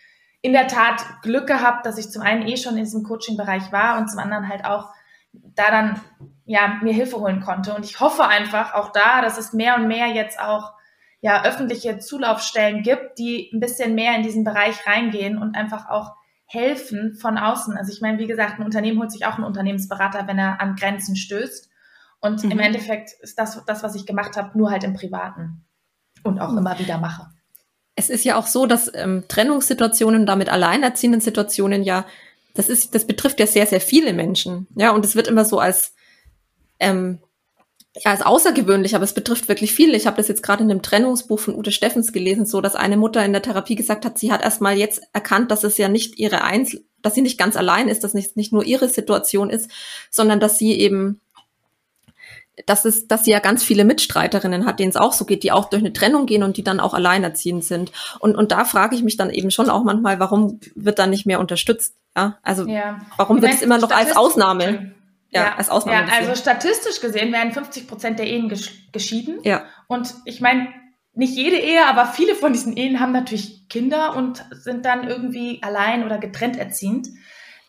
in 0.46 0.52
der 0.52 0.68
Tat 0.68 1.04
Glück 1.22 1.48
gehabt, 1.48 1.86
dass 1.86 1.98
ich 1.98 2.08
zum 2.08 2.22
einen 2.22 2.46
eh 2.46 2.56
schon 2.56 2.76
in 2.76 2.84
diesem 2.84 3.02
Coaching-Bereich 3.02 3.72
war 3.72 3.98
und 3.98 4.08
zum 4.08 4.20
anderen 4.20 4.48
halt 4.48 4.64
auch 4.64 4.90
da 5.32 5.72
dann 5.72 6.00
ja 6.44 6.78
mir 6.82 6.92
Hilfe 6.92 7.18
holen 7.18 7.40
konnte. 7.40 7.74
Und 7.74 7.84
ich 7.84 7.98
hoffe 7.98 8.28
einfach 8.28 8.72
auch 8.74 8.92
da, 8.92 9.22
dass 9.22 9.38
es 9.38 9.52
mehr 9.52 9.74
und 9.74 9.88
mehr 9.88 10.06
jetzt 10.06 10.38
auch 10.38 10.72
ja, 11.20 11.44
öffentliche 11.44 11.98
Zulaufstellen 11.98 12.84
gibt, 12.84 13.18
die 13.18 13.50
ein 13.52 13.58
bisschen 13.58 13.96
mehr 13.96 14.14
in 14.14 14.22
diesen 14.22 14.44
Bereich 14.44 14.86
reingehen 14.86 15.36
und 15.36 15.56
einfach 15.56 15.88
auch 15.88 16.14
helfen 16.44 17.16
von 17.20 17.38
außen. 17.38 17.76
Also 17.76 17.92
ich 17.92 18.00
meine, 18.00 18.18
wie 18.18 18.28
gesagt, 18.28 18.60
ein 18.60 18.64
Unternehmen 18.64 19.00
holt 19.00 19.10
sich 19.10 19.26
auch 19.26 19.34
einen 19.34 19.44
Unternehmensberater, 19.44 20.28
wenn 20.28 20.38
er 20.38 20.60
an 20.60 20.76
Grenzen 20.76 21.16
stößt. 21.16 21.68
Und 22.20 22.44
mhm. 22.44 22.52
im 22.52 22.60
Endeffekt 22.60 23.10
ist 23.20 23.36
das 23.36 23.64
das, 23.66 23.82
was 23.82 23.96
ich 23.96 24.06
gemacht 24.06 24.36
habe, 24.36 24.56
nur 24.56 24.70
halt 24.70 24.84
im 24.84 24.94
Privaten 24.94 25.64
und 26.22 26.38
auch 26.38 26.52
mhm. 26.52 26.58
immer 26.58 26.78
wieder 26.78 26.98
mache. 26.98 27.35
Es 27.96 28.10
ist 28.10 28.24
ja 28.24 28.36
auch 28.36 28.46
so, 28.46 28.66
dass 28.66 28.90
ähm, 28.94 29.24
Trennungssituationen, 29.26 30.26
damit 30.26 30.48
alleinerziehenden 30.48 31.20
Situationen 31.20 31.82
ja, 31.82 32.06
das 32.54 32.68
ist, 32.68 32.94
das 32.94 33.06
betrifft 33.06 33.40
ja 33.40 33.46
sehr, 33.46 33.66
sehr 33.66 33.80
viele 33.80 34.12
Menschen. 34.12 34.66
Ja, 34.76 34.90
und 34.90 35.04
es 35.04 35.16
wird 35.16 35.26
immer 35.26 35.44
so 35.44 35.58
als 35.58 35.94
ähm, 36.78 37.18
ja, 38.04 38.12
ist 38.12 38.26
außergewöhnlich, 38.26 38.94
aber 38.94 39.04
es 39.04 39.14
betrifft 39.14 39.48
wirklich 39.48 39.72
viele. 39.72 39.96
Ich 39.96 40.06
habe 40.06 40.18
das 40.18 40.28
jetzt 40.28 40.42
gerade 40.42 40.62
in 40.62 40.68
dem 40.68 40.82
Trennungsbuch 40.82 41.38
von 41.38 41.54
Ute 41.54 41.72
Steffens 41.72 42.12
gelesen, 42.12 42.44
so 42.44 42.60
dass 42.60 42.74
eine 42.74 42.98
Mutter 42.98 43.24
in 43.24 43.32
der 43.32 43.40
Therapie 43.40 43.74
gesagt 43.74 44.04
hat, 44.04 44.18
sie 44.18 44.30
hat 44.30 44.42
erstmal 44.42 44.76
jetzt 44.76 45.02
erkannt, 45.14 45.50
dass 45.50 45.64
es 45.64 45.78
ja 45.78 45.88
nicht 45.88 46.18
ihre 46.18 46.44
Einzel 46.44 46.84
dass 47.06 47.14
sie 47.14 47.22
nicht 47.22 47.38
ganz 47.38 47.56
allein 47.56 47.86
ist, 47.86 48.02
dass 48.02 48.14
nicht, 48.14 48.36
nicht 48.36 48.52
nur 48.52 48.64
ihre 48.64 48.88
Situation 48.88 49.48
ist, 49.48 49.70
sondern 50.10 50.40
dass 50.40 50.58
sie 50.58 50.72
eben 50.72 51.20
dass 52.64 52.86
es, 52.86 53.06
dass 53.06 53.24
sie 53.24 53.32
ja 53.32 53.38
ganz 53.38 53.62
viele 53.62 53.84
Mitstreiterinnen 53.84 54.64
hat, 54.64 54.80
denen 54.80 54.90
es 54.90 54.96
auch 54.96 55.12
so 55.12 55.26
geht, 55.26 55.42
die 55.42 55.52
auch 55.52 55.68
durch 55.68 55.82
eine 55.82 55.92
Trennung 55.92 56.24
gehen 56.24 56.42
und 56.42 56.56
die 56.56 56.64
dann 56.64 56.80
auch 56.80 56.94
alleinerziehend 56.94 57.64
sind. 57.64 57.92
Und, 58.18 58.34
und 58.34 58.50
da 58.50 58.64
frage 58.64 58.96
ich 58.96 59.02
mich 59.02 59.16
dann 59.18 59.30
eben 59.30 59.50
schon 59.50 59.68
auch 59.68 59.84
manchmal, 59.84 60.18
warum 60.20 60.58
wird 60.74 60.98
da 60.98 61.06
nicht 61.06 61.26
mehr 61.26 61.40
unterstützt? 61.40 61.94
Ja, 62.16 62.38
also 62.42 62.66
ja. 62.66 63.00
warum 63.18 63.42
wird 63.42 63.52
es 63.52 63.62
immer 63.62 63.78
noch 63.78 63.90
als 63.90 64.16
Ausnahme? 64.16 64.94
ja, 65.30 65.44
ja, 65.44 65.54
als 65.56 65.68
Ausnahme. 65.68 66.08
Ja, 66.08 66.14
also 66.18 66.34
statistisch 66.34 67.00
gesehen 67.00 67.32
werden 67.32 67.52
50 67.52 67.86
Prozent 67.86 68.18
der 68.18 68.26
Ehen 68.26 68.52
geschieden. 68.92 69.40
Ja. 69.42 69.64
Und 69.86 70.14
ich 70.24 70.40
meine, 70.40 70.68
nicht 71.14 71.34
jede 71.34 71.56
Ehe, 71.56 71.86
aber 71.86 72.06
viele 72.06 72.34
von 72.34 72.52
diesen 72.52 72.76
Ehen 72.76 73.00
haben 73.00 73.12
natürlich 73.12 73.68
Kinder 73.68 74.14
und 74.16 74.44
sind 74.50 74.84
dann 74.84 75.08
irgendwie 75.08 75.60
allein 75.62 76.04
oder 76.04 76.18
getrennt 76.18 76.58
erziehend. 76.58 77.08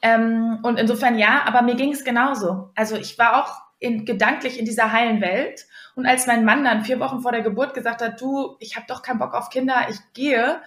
Ähm, 0.02 0.60
und 0.64 0.78
insofern 0.78 1.18
ja, 1.18 1.44
aber 1.46 1.62
mir 1.62 1.76
ging 1.76 1.92
es 1.92 2.04
genauso. 2.04 2.70
Also 2.76 2.96
ich 2.96 3.18
war 3.18 3.44
auch 3.44 3.67
in, 3.80 4.06
gedanklich 4.06 4.60
in 4.60 4.66
dieser 4.66 4.92
heilen 4.92 5.22
Welt. 5.22 5.66
Und 5.96 6.06
als 6.06 6.28
mein 6.28 6.46
Mann 6.46 6.64
dann 6.64 6.86
vier 6.86 7.00
Wochen 7.00 7.22
vor 7.22 7.32
der 7.32 7.42
Geburt 7.42 7.74
gesagt 7.74 8.02
hat, 8.02 8.20
du, 8.22 8.56
ich 8.60 8.76
habe 8.76 8.86
doch 8.88 9.02
keinen 9.02 9.20
Bock 9.20 9.34
auf 9.34 9.50
Kinder, 9.50 9.88
ich 9.90 9.98
gehe, 10.14 10.62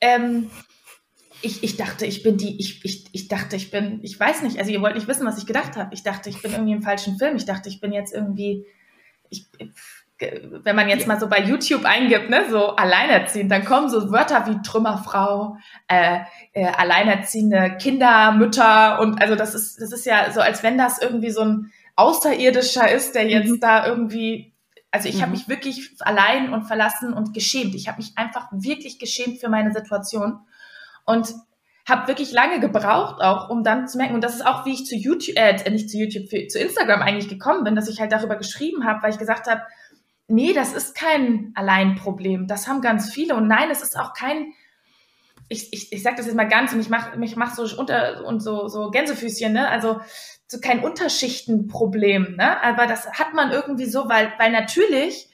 ähm, 0.00 0.50
ich, 1.42 1.62
ich 1.62 1.76
dachte, 1.76 2.06
ich 2.06 2.22
bin 2.22 2.36
die, 2.36 2.58
ich, 2.60 2.84
ich, 2.84 3.06
ich 3.12 3.28
dachte, 3.28 3.56
ich 3.56 3.70
bin, 3.70 4.00
ich 4.02 4.18
weiß 4.18 4.42
nicht, 4.42 4.58
also 4.58 4.70
ihr 4.70 4.82
wollt 4.82 4.94
nicht 4.94 5.08
wissen, 5.08 5.26
was 5.26 5.38
ich 5.38 5.46
gedacht 5.46 5.76
habe. 5.76 5.94
Ich 5.94 6.02
dachte, 6.02 6.28
ich 6.28 6.42
bin 6.42 6.52
irgendwie 6.52 6.72
im 6.72 6.82
falschen 6.82 7.18
Film. 7.18 7.36
Ich 7.36 7.46
dachte, 7.46 7.68
ich 7.68 7.80
bin 7.80 7.92
jetzt 7.92 8.12
irgendwie, 8.12 8.66
ich, 9.30 9.46
wenn 10.18 10.76
man 10.76 10.88
jetzt 10.88 11.06
mal 11.06 11.18
so 11.18 11.28
bei 11.28 11.40
YouTube 11.40 11.84
eingibt, 11.84 12.28
ne, 12.28 12.44
so 12.50 12.76
alleinerziehend, 12.76 13.50
dann 13.50 13.64
kommen 13.64 13.88
so 13.88 14.12
Wörter 14.12 14.46
wie 14.46 14.60
Trümmerfrau, 14.62 15.56
äh, 15.88 16.20
äh, 16.52 16.66
alleinerziehende 16.66 17.76
Kinder, 17.80 18.32
Mütter 18.32 19.00
und 19.00 19.20
also 19.22 19.34
das 19.34 19.54
ist, 19.54 19.80
das 19.80 19.92
ist 19.92 20.04
ja 20.04 20.30
so, 20.30 20.40
als 20.40 20.62
wenn 20.62 20.76
das 20.76 21.00
irgendwie 21.00 21.30
so 21.30 21.42
ein 21.42 21.72
Außerirdischer 22.00 22.90
ist, 22.90 23.14
der 23.14 23.28
jetzt 23.28 23.50
mhm. 23.50 23.60
da 23.60 23.86
irgendwie, 23.86 24.52
also 24.90 25.08
ich 25.08 25.16
mhm. 25.16 25.22
habe 25.22 25.32
mich 25.32 25.48
wirklich 25.48 25.90
allein 26.00 26.52
und 26.52 26.64
verlassen 26.64 27.12
und 27.12 27.34
geschämt. 27.34 27.74
Ich 27.74 27.88
habe 27.88 27.98
mich 27.98 28.16
einfach 28.16 28.48
wirklich 28.52 28.98
geschämt 28.98 29.38
für 29.38 29.48
meine 29.48 29.72
Situation. 29.72 30.40
Und 31.04 31.34
habe 31.88 32.08
wirklich 32.08 32.32
lange 32.32 32.60
gebraucht 32.60 33.20
auch, 33.20 33.50
um 33.50 33.64
dann 33.64 33.88
zu 33.88 33.98
merken, 33.98 34.14
und 34.14 34.22
das 34.22 34.36
ist 34.36 34.46
auch, 34.46 34.64
wie 34.64 34.72
ich 34.72 34.86
zu 34.86 34.94
YouTube, 34.94 35.36
äh, 35.36 35.70
nicht 35.70 35.90
zu 35.90 35.98
YouTube, 35.98 36.28
für, 36.28 36.46
zu 36.46 36.58
Instagram 36.58 37.02
eigentlich 37.02 37.28
gekommen 37.28 37.64
bin, 37.64 37.74
dass 37.74 37.88
ich 37.88 38.00
halt 38.00 38.12
darüber 38.12 38.36
geschrieben 38.36 38.86
habe, 38.86 39.02
weil 39.02 39.10
ich 39.10 39.18
gesagt 39.18 39.48
habe, 39.48 39.62
nee, 40.28 40.52
das 40.52 40.72
ist 40.72 40.94
kein 40.94 41.52
Alleinproblem, 41.54 42.46
das 42.46 42.68
haben 42.68 42.80
ganz 42.80 43.12
viele 43.12 43.34
und 43.34 43.48
nein, 43.48 43.70
es 43.70 43.82
ist 43.82 43.98
auch 43.98 44.14
kein, 44.14 44.52
ich, 45.48 45.72
ich, 45.72 45.92
ich 45.92 46.02
sage 46.02 46.16
das 46.16 46.26
jetzt 46.26 46.36
mal 46.36 46.48
ganz 46.48 46.72
und 46.72 46.80
ich 46.80 46.88
mache 46.88 47.18
mich 47.18 47.34
mach 47.34 47.54
so 47.54 47.66
unter 47.76 48.24
und 48.24 48.40
so, 48.40 48.68
so 48.68 48.90
Gänsefüßchen, 48.90 49.52
ne? 49.52 49.68
also 49.68 50.00
so 50.50 50.58
kein 50.58 50.82
Unterschichtenproblem, 50.82 52.34
ne? 52.36 52.60
aber 52.60 52.88
das 52.88 53.08
hat 53.12 53.34
man 53.34 53.52
irgendwie 53.52 53.86
so, 53.86 54.08
weil, 54.08 54.32
weil 54.36 54.50
natürlich 54.50 55.28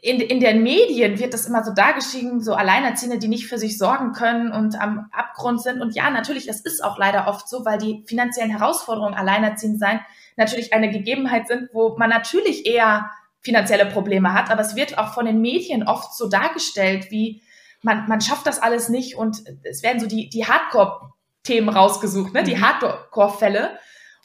in, 0.00 0.18
in 0.20 0.40
den 0.40 0.62
Medien 0.62 1.18
wird 1.18 1.34
das 1.34 1.44
immer 1.44 1.62
so 1.62 1.74
dargeschrieben, 1.74 2.40
so 2.40 2.54
Alleinerziehende, 2.54 3.18
die 3.18 3.28
nicht 3.28 3.48
für 3.48 3.58
sich 3.58 3.76
sorgen 3.76 4.12
können 4.12 4.50
und 4.50 4.80
am 4.80 5.10
Abgrund 5.12 5.62
sind. 5.62 5.82
Und 5.82 5.94
ja, 5.94 6.08
natürlich, 6.08 6.46
das 6.46 6.60
ist 6.60 6.82
auch 6.82 6.96
leider 6.96 7.28
oft 7.28 7.50
so, 7.50 7.66
weil 7.66 7.76
die 7.76 8.02
finanziellen 8.06 8.50
Herausforderungen 8.50 9.14
alleinerziehend 9.14 9.78
sein 9.78 10.00
natürlich 10.36 10.72
eine 10.72 10.90
Gegebenheit 10.90 11.46
sind, 11.46 11.68
wo 11.74 11.94
man 11.98 12.08
natürlich 12.08 12.64
eher 12.64 13.10
finanzielle 13.40 13.86
Probleme 13.86 14.32
hat. 14.32 14.50
Aber 14.50 14.62
es 14.62 14.74
wird 14.74 14.96
auch 14.96 15.12
von 15.12 15.26
den 15.26 15.42
Medien 15.42 15.86
oft 15.86 16.16
so 16.16 16.30
dargestellt, 16.30 17.10
wie 17.10 17.42
man, 17.82 18.08
man 18.08 18.22
schafft 18.22 18.46
das 18.46 18.58
alles 18.58 18.88
nicht 18.88 19.16
und 19.16 19.42
es 19.64 19.82
werden 19.82 20.00
so 20.00 20.06
die, 20.06 20.30
die 20.30 20.46
Hardcore-Themen 20.46 21.68
rausgesucht, 21.68 22.32
ne? 22.32 22.42
die 22.42 22.56
mhm. 22.56 22.62
Hardcore-Fälle. 22.62 23.78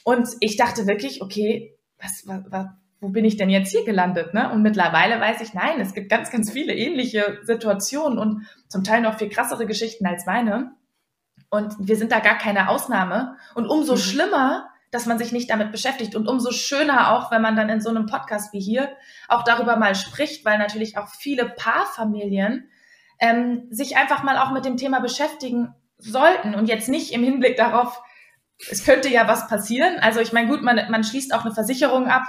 Und 0.03 0.29
ich 0.39 0.57
dachte 0.57 0.87
wirklich, 0.87 1.21
okay, 1.21 1.77
was, 1.99 2.23
was, 2.25 2.41
was, 2.49 2.65
wo 2.99 3.09
bin 3.09 3.25
ich 3.25 3.37
denn 3.37 3.49
jetzt 3.49 3.71
hier 3.71 3.85
gelandet? 3.85 4.33
Ne? 4.33 4.51
Und 4.51 4.61
mittlerweile 4.61 5.19
weiß 5.19 5.41
ich, 5.41 5.53
nein, 5.53 5.79
es 5.79 5.93
gibt 5.93 6.09
ganz, 6.09 6.31
ganz 6.31 6.51
viele 6.51 6.73
ähnliche 6.73 7.39
Situationen 7.43 8.17
und 8.17 8.47
zum 8.67 8.83
Teil 8.83 9.01
noch 9.01 9.17
viel 9.17 9.29
krassere 9.29 9.65
Geschichten 9.65 10.05
als 10.05 10.25
meine. 10.25 10.71
Und 11.49 11.75
wir 11.79 11.95
sind 11.95 12.11
da 12.11 12.19
gar 12.19 12.37
keine 12.37 12.69
Ausnahme. 12.69 13.37
Und 13.55 13.67
umso 13.67 13.93
mhm. 13.93 13.99
schlimmer, 13.99 14.69
dass 14.91 15.05
man 15.05 15.17
sich 15.17 15.31
nicht 15.31 15.49
damit 15.49 15.71
beschäftigt. 15.71 16.15
Und 16.15 16.27
umso 16.27 16.51
schöner 16.51 17.13
auch, 17.13 17.31
wenn 17.31 17.41
man 17.41 17.55
dann 17.55 17.69
in 17.69 17.81
so 17.81 17.89
einem 17.89 18.05
Podcast 18.05 18.53
wie 18.53 18.59
hier 18.59 18.89
auch 19.27 19.43
darüber 19.43 19.75
mal 19.75 19.95
spricht, 19.95 20.45
weil 20.45 20.57
natürlich 20.57 20.97
auch 20.97 21.07
viele 21.07 21.45
Paarfamilien 21.49 22.69
ähm, 23.19 23.67
sich 23.69 23.97
einfach 23.97 24.23
mal 24.23 24.37
auch 24.37 24.51
mit 24.51 24.65
dem 24.65 24.77
Thema 24.77 24.99
beschäftigen 24.99 25.73
sollten 25.97 26.55
und 26.55 26.67
jetzt 26.67 26.89
nicht 26.89 27.11
im 27.11 27.23
Hinblick 27.23 27.55
darauf, 27.57 28.01
es 28.69 28.85
könnte 28.85 29.09
ja 29.09 29.27
was 29.27 29.47
passieren. 29.47 29.99
Also 29.99 30.19
ich 30.19 30.33
meine, 30.33 30.47
gut, 30.47 30.61
man, 30.61 30.89
man 30.89 31.03
schließt 31.03 31.33
auch 31.33 31.45
eine 31.45 31.53
Versicherung 31.53 32.07
ab, 32.07 32.23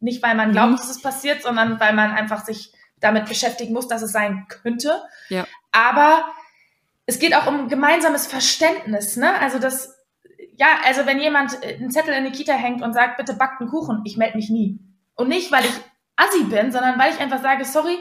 nicht, 0.00 0.22
weil 0.22 0.34
man 0.34 0.52
glaubt, 0.52 0.72
mhm. 0.72 0.76
dass 0.76 0.90
es 0.90 1.02
passiert, 1.02 1.42
sondern 1.42 1.78
weil 1.80 1.94
man 1.94 2.12
einfach 2.12 2.44
sich 2.44 2.72
damit 3.00 3.26
beschäftigen 3.26 3.72
muss, 3.72 3.88
dass 3.88 4.02
es 4.02 4.12
sein 4.12 4.46
könnte. 4.48 5.02
Ja. 5.28 5.46
Aber 5.72 6.24
es 7.06 7.18
geht 7.18 7.34
auch 7.34 7.46
um 7.46 7.68
gemeinsames 7.68 8.26
Verständnis. 8.26 9.16
Ne? 9.16 9.32
Also 9.40 9.58
das, 9.58 9.98
ja, 10.56 10.68
also 10.84 11.06
wenn 11.06 11.20
jemand 11.20 11.62
einen 11.62 11.90
Zettel 11.90 12.14
in 12.14 12.24
die 12.24 12.32
Kita 12.32 12.52
hängt 12.52 12.82
und 12.82 12.92
sagt, 12.92 13.16
bitte 13.16 13.34
backt 13.34 13.60
einen 13.60 13.70
Kuchen, 13.70 14.02
ich 14.04 14.16
melde 14.16 14.36
mich 14.36 14.50
nie. 14.50 14.78
Und 15.14 15.28
nicht, 15.28 15.50
weil 15.52 15.64
ich 15.64 15.72
assi 16.16 16.44
bin, 16.44 16.72
sondern 16.72 16.98
weil 16.98 17.12
ich 17.12 17.20
einfach 17.20 17.42
sage, 17.42 17.64
sorry, 17.64 17.98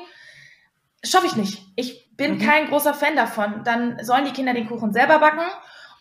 schaffe 1.03 1.27
ich 1.27 1.35
nicht. 1.35 1.63
Ich 1.75 2.15
bin 2.15 2.35
mhm. 2.35 2.39
kein 2.39 2.67
großer 2.67 2.93
Fan 2.93 3.15
davon. 3.15 3.63
Dann 3.63 4.03
sollen 4.03 4.25
die 4.25 4.33
Kinder 4.33 4.53
den 4.53 4.67
Kuchen 4.67 4.93
selber 4.93 5.19
backen 5.19 5.45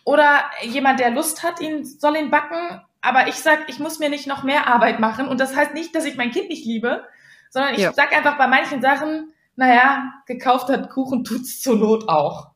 oder 0.03 0.43
jemand, 0.63 0.99
der 0.99 1.11
Lust 1.11 1.43
hat, 1.43 1.61
ihn 1.61 1.85
soll 1.85 2.17
ihn 2.17 2.29
backen 2.29 2.81
aber 3.01 3.27
ich 3.27 3.35
sag, 3.35 3.69
ich 3.69 3.79
muss 3.79 3.99
mir 3.99 4.09
nicht 4.09 4.27
noch 4.27 4.43
mehr 4.43 4.67
Arbeit 4.67 4.99
machen. 4.99 5.27
Und 5.27 5.39
das 5.39 5.55
heißt 5.55 5.73
nicht, 5.73 5.95
dass 5.95 6.05
ich 6.05 6.17
mein 6.17 6.31
Kind 6.31 6.49
nicht 6.49 6.65
liebe, 6.65 7.05
sondern 7.49 7.73
ich 7.73 7.81
ja. 7.81 7.93
sag 7.93 8.15
einfach 8.15 8.37
bei 8.37 8.47
manchen 8.47 8.81
Sachen, 8.81 9.33
naja, 9.55 10.13
gekauft 10.25 10.69
hat 10.69 10.89
Kuchen 10.89 11.23
tut's 11.23 11.61
zur 11.61 11.77
Not 11.77 12.09
auch. 12.09 12.51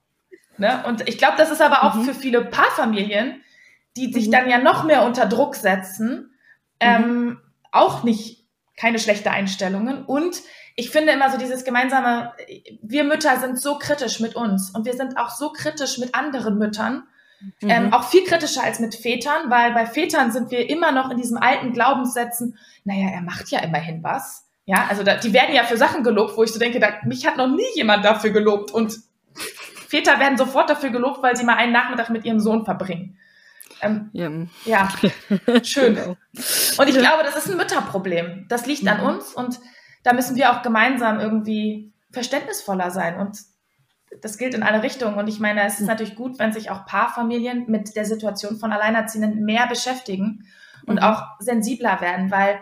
Ne? 0.58 0.84
Und 0.86 1.08
ich 1.08 1.18
glaube, 1.18 1.36
das 1.38 1.50
ist 1.50 1.62
aber 1.62 1.84
auch 1.84 1.96
mhm. 1.96 2.04
für 2.04 2.14
viele 2.14 2.46
Paarfamilien, 2.46 3.42
die 3.96 4.12
sich 4.12 4.28
mhm. 4.28 4.32
dann 4.32 4.50
ja 4.50 4.58
noch 4.60 4.84
mehr 4.84 5.04
unter 5.04 5.26
Druck 5.26 5.56
setzen, 5.56 6.34
ähm, 6.80 7.26
mhm. 7.26 7.42
auch 7.72 8.04
nicht 8.04 8.46
keine 8.78 9.00
schlechte 9.00 9.32
Einstellungen. 9.32 10.06
Und 10.06 10.42
ich 10.76 10.90
finde 10.90 11.14
immer 11.14 11.30
so 11.30 11.38
dieses 11.38 11.64
gemeinsame, 11.64 12.34
wir 12.82 13.04
Mütter 13.04 13.38
sind 13.40 13.60
so 13.60 13.78
kritisch 13.78 14.20
mit 14.20 14.36
uns 14.36 14.72
und 14.72 14.86
wir 14.86 14.94
sind 14.94 15.18
auch 15.18 15.30
so 15.30 15.52
kritisch 15.52 15.98
mit 16.00 16.16
anderen 16.16 16.58
Müttern. 16.58 17.04
Ähm, 17.62 17.68
mhm. 17.68 17.70
Ähm, 17.70 17.94
auch 17.94 18.10
viel 18.10 18.24
kritischer 18.24 18.64
als 18.64 18.80
mit 18.80 18.96
Vätern, 18.96 19.50
weil 19.50 19.74
bei 19.74 19.86
Vätern 19.86 20.32
sind 20.32 20.52
wir 20.52 20.70
immer 20.70 20.92
noch 20.92 21.10
in 21.10 21.18
diesem 21.18 21.38
alten 21.38 21.74
Glaubenssätzen, 21.74 22.58
naja, 22.84 23.10
er 23.10 23.22
macht 23.22 23.50
ja 23.50 23.60
immerhin 23.60 24.04
was. 24.04 24.46
Ja, 24.66 24.86
also 24.90 25.04
da, 25.04 25.16
die 25.18 25.34
werden 25.34 25.54
ja 25.54 25.64
für 25.64 25.78
Sachen 25.78 26.04
gelobt, 26.04 26.38
wo 26.38 26.44
ich 26.44 26.52
so 26.52 26.60
denke, 26.60 26.80
da, 26.80 26.90
mich 27.06 27.26
hat 27.28 27.38
noch 27.38 27.50
nie 27.50 27.68
jemand 27.76 28.06
dafür 28.06 28.32
gelobt. 28.32 28.72
Und 28.72 28.98
Väter 29.88 30.20
werden 30.20 30.38
sofort 30.38 30.70
dafür 30.70 30.90
gelobt, 30.90 31.22
weil 31.22 31.36
sie 31.36 31.44
mal 31.44 31.58
einen 31.58 31.74
Nachmittag 31.74 32.10
mit 32.10 32.26
ihrem 32.26 32.40
Sohn 32.40 32.64
verbringen. 32.64 33.18
Ähm, 33.82 34.10
ja. 34.14 34.32
ja, 34.66 34.90
schön. 35.64 35.96
Genau. 35.96 36.16
Und 36.78 36.88
ich 36.88 36.98
glaube, 36.98 37.24
das 37.24 37.36
ist 37.36 37.50
ein 37.50 37.58
Mütterproblem. 37.58 38.46
Das 38.48 38.66
liegt 38.66 38.84
mhm. 38.84 38.90
an 38.90 39.00
uns 39.02 39.34
und 39.34 39.60
da 40.04 40.14
müssen 40.14 40.36
wir 40.36 40.52
auch 40.52 40.62
gemeinsam 40.62 41.20
irgendwie 41.20 41.92
verständnisvoller 42.12 42.92
sein 42.92 43.18
und 43.18 43.38
das 44.22 44.38
gilt 44.38 44.54
in 44.54 44.64
alle 44.64 44.84
Richtungen. 44.84 45.16
Und 45.16 45.28
ich 45.28 45.40
meine, 45.40 45.64
es 45.64 45.74
ist 45.74 45.80
hm. 45.82 45.88
natürlich 45.88 46.16
gut, 46.16 46.40
wenn 46.40 46.54
sich 46.54 46.70
auch 46.70 46.86
Paarfamilien 46.86 47.66
mit 47.68 47.96
der 47.96 48.06
Situation 48.06 48.58
von 48.58 48.72
Alleinerziehenden 48.72 49.44
mehr 49.44 49.68
beschäftigen 49.68 50.48
und 50.86 50.96
mhm. 50.96 51.04
auch 51.04 51.24
sensibler 51.40 52.02
werden, 52.02 52.32
weil 52.32 52.60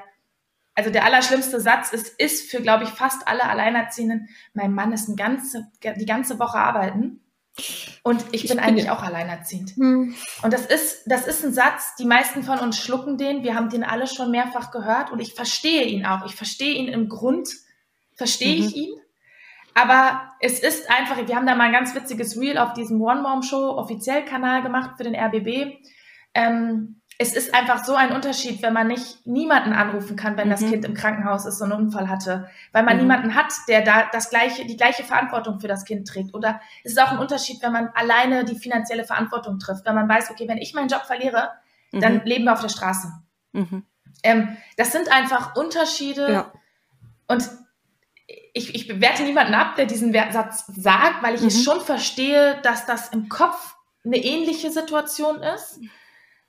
also 0.74 0.90
der 0.90 1.06
allerschlimmste 1.06 1.60
Satz 1.60 1.92
ist, 1.92 2.20
ist 2.20 2.50
für, 2.50 2.62
glaube 2.62 2.86
ich, 2.86 2.90
fast 2.92 3.28
alle 3.28 3.44
Alleinerziehenden, 3.44 4.30
mein 4.54 4.74
Mann 4.74 4.94
ist 4.94 5.10
ein 5.10 5.16
ganze, 5.16 5.68
die 5.84 6.06
ganze 6.06 6.40
Woche 6.40 6.58
arbeiten 6.58 7.20
und 8.04 8.24
ich, 8.32 8.46
ich 8.46 8.50
bin 8.50 8.60
eigentlich 8.60 8.90
auch 8.90 9.04
alleinerziehend. 9.04 9.76
Hm. 9.76 10.16
Und 10.42 10.54
das 10.54 10.66
ist, 10.66 11.04
das 11.06 11.28
ist 11.28 11.44
ein 11.44 11.54
Satz, 11.54 11.96
die 12.00 12.06
meisten 12.06 12.44
von 12.44 12.60
uns 12.60 12.78
schlucken 12.80 13.18
den, 13.18 13.44
wir 13.44 13.56
haben 13.56 13.70
den 13.70 13.84
alle 13.84 14.08
schon 14.08 14.32
mehrfach 14.32 14.72
gehört 14.72 15.12
und 15.12 15.20
ich 15.20 15.34
verstehe 15.34 15.84
ihn 15.84 16.06
auch. 16.06 16.26
Ich 16.26 16.36
verstehe 16.36 16.74
ihn 16.74 16.88
im 16.88 17.10
Grund, 17.10 17.50
verstehe 18.16 18.58
mhm. 18.58 18.68
ich 18.68 18.76
ihn. 18.76 19.01
Aber 19.74 20.22
es 20.40 20.60
ist 20.60 20.90
einfach, 20.90 21.18
wir 21.26 21.36
haben 21.36 21.46
da 21.46 21.56
mal 21.56 21.66
ein 21.66 21.72
ganz 21.72 21.96
witziges 21.96 22.40
Reel 22.40 22.58
auf 22.58 22.74
diesem 22.74 23.02
One 23.02 23.22
Mom 23.22 23.42
Show 23.42 23.78
offiziell 23.78 24.26
Kanal 24.26 24.64
gemacht 24.64 24.92
für 24.98 25.04
den 25.04 25.16
RBB. 25.16 25.78
Ähm, 26.34 27.02
es 27.18 27.34
ist 27.34 27.54
einfach 27.54 27.86
so 27.86 27.94
ein 27.94 28.14
Unterschied, 28.14 28.64
wenn 28.64 28.74
man 28.74 28.88
nicht 28.88 29.28
niemanden 29.28 29.74
anrufen 29.74 30.16
kann, 30.16 30.38
wenn 30.38 30.48
mhm. 30.48 30.52
das 30.52 30.62
Kind 30.62 30.84
im 30.86 30.96
Krankenhaus 30.96 31.46
ist 31.46 31.62
und 31.62 31.72
einen 31.72 31.84
Unfall 31.84 32.10
hatte, 32.10 32.50
weil 32.72 32.84
man 32.84 32.96
mhm. 32.96 33.04
niemanden 33.04 33.36
hat, 33.36 33.54
der 33.68 33.84
da 33.84 34.10
das 34.12 34.32
gleiche, 34.32 34.66
die 34.66 34.76
gleiche 34.76 35.04
Verantwortung 35.04 35.60
für 35.60 35.68
das 35.68 35.86
Kind 35.86 36.08
trägt. 36.08 36.34
Oder 36.34 36.60
es 36.84 36.94
ist 36.94 37.02
auch 37.02 37.12
ein 37.12 37.20
Unterschied, 37.20 37.62
wenn 37.62 37.74
man 37.74 37.90
alleine 37.94 38.44
die 38.44 38.58
finanzielle 38.58 39.04
Verantwortung 39.04 39.60
trifft, 39.60 39.86
wenn 39.86 39.94
man 39.94 40.10
weiß, 40.10 40.32
okay, 40.32 40.48
wenn 40.48 40.58
ich 40.58 40.74
meinen 40.74 40.88
Job 40.88 41.04
verliere, 41.04 41.52
mhm. 41.92 42.02
dann 42.02 42.26
leben 42.26 42.46
wir 42.46 42.54
auf 42.54 42.62
der 42.62 42.70
Straße. 42.70 43.12
Mhm. 43.52 43.86
Ähm, 44.24 44.58
das 44.78 44.92
sind 44.92 45.12
einfach 45.12 45.56
Unterschiede. 45.56 46.32
Ja. 46.32 46.52
Und 47.28 47.48
ich, 48.54 48.76
ich 48.76 48.88
bewerte 48.88 49.24
niemanden 49.24 49.54
ab, 49.54 49.76
der 49.76 49.86
diesen 49.86 50.14
Satz 50.14 50.66
sagt, 50.76 51.24
weil 51.24 51.36
ich 51.36 51.42
mhm. 51.42 51.48
es 51.48 51.64
schon 51.64 51.82
verstehe, 51.82 52.60
dass 52.64 52.86
das 52.86 53.10
im 53.10 53.30
Kopf 53.30 53.76
eine 54.04 54.18
ähnliche 54.18 54.72
Situation 54.72 55.42
ist. 55.42 55.80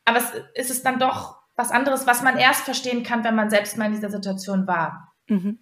Aber 0.04 0.18
es, 0.18 0.32
es 0.54 0.70
ist 0.70 0.84
dann 0.84 0.98
doch 0.98 1.36
was 1.54 1.70
anderes, 1.70 2.06
was 2.06 2.22
man 2.22 2.38
erst 2.38 2.62
verstehen 2.62 3.02
kann, 3.02 3.24
wenn 3.24 3.36
man 3.36 3.50
selbst 3.50 3.76
mal 3.76 3.86
in 3.86 3.92
dieser 3.92 4.10
Situation 4.10 4.66
war. 4.66 5.12
Mhm. 5.28 5.58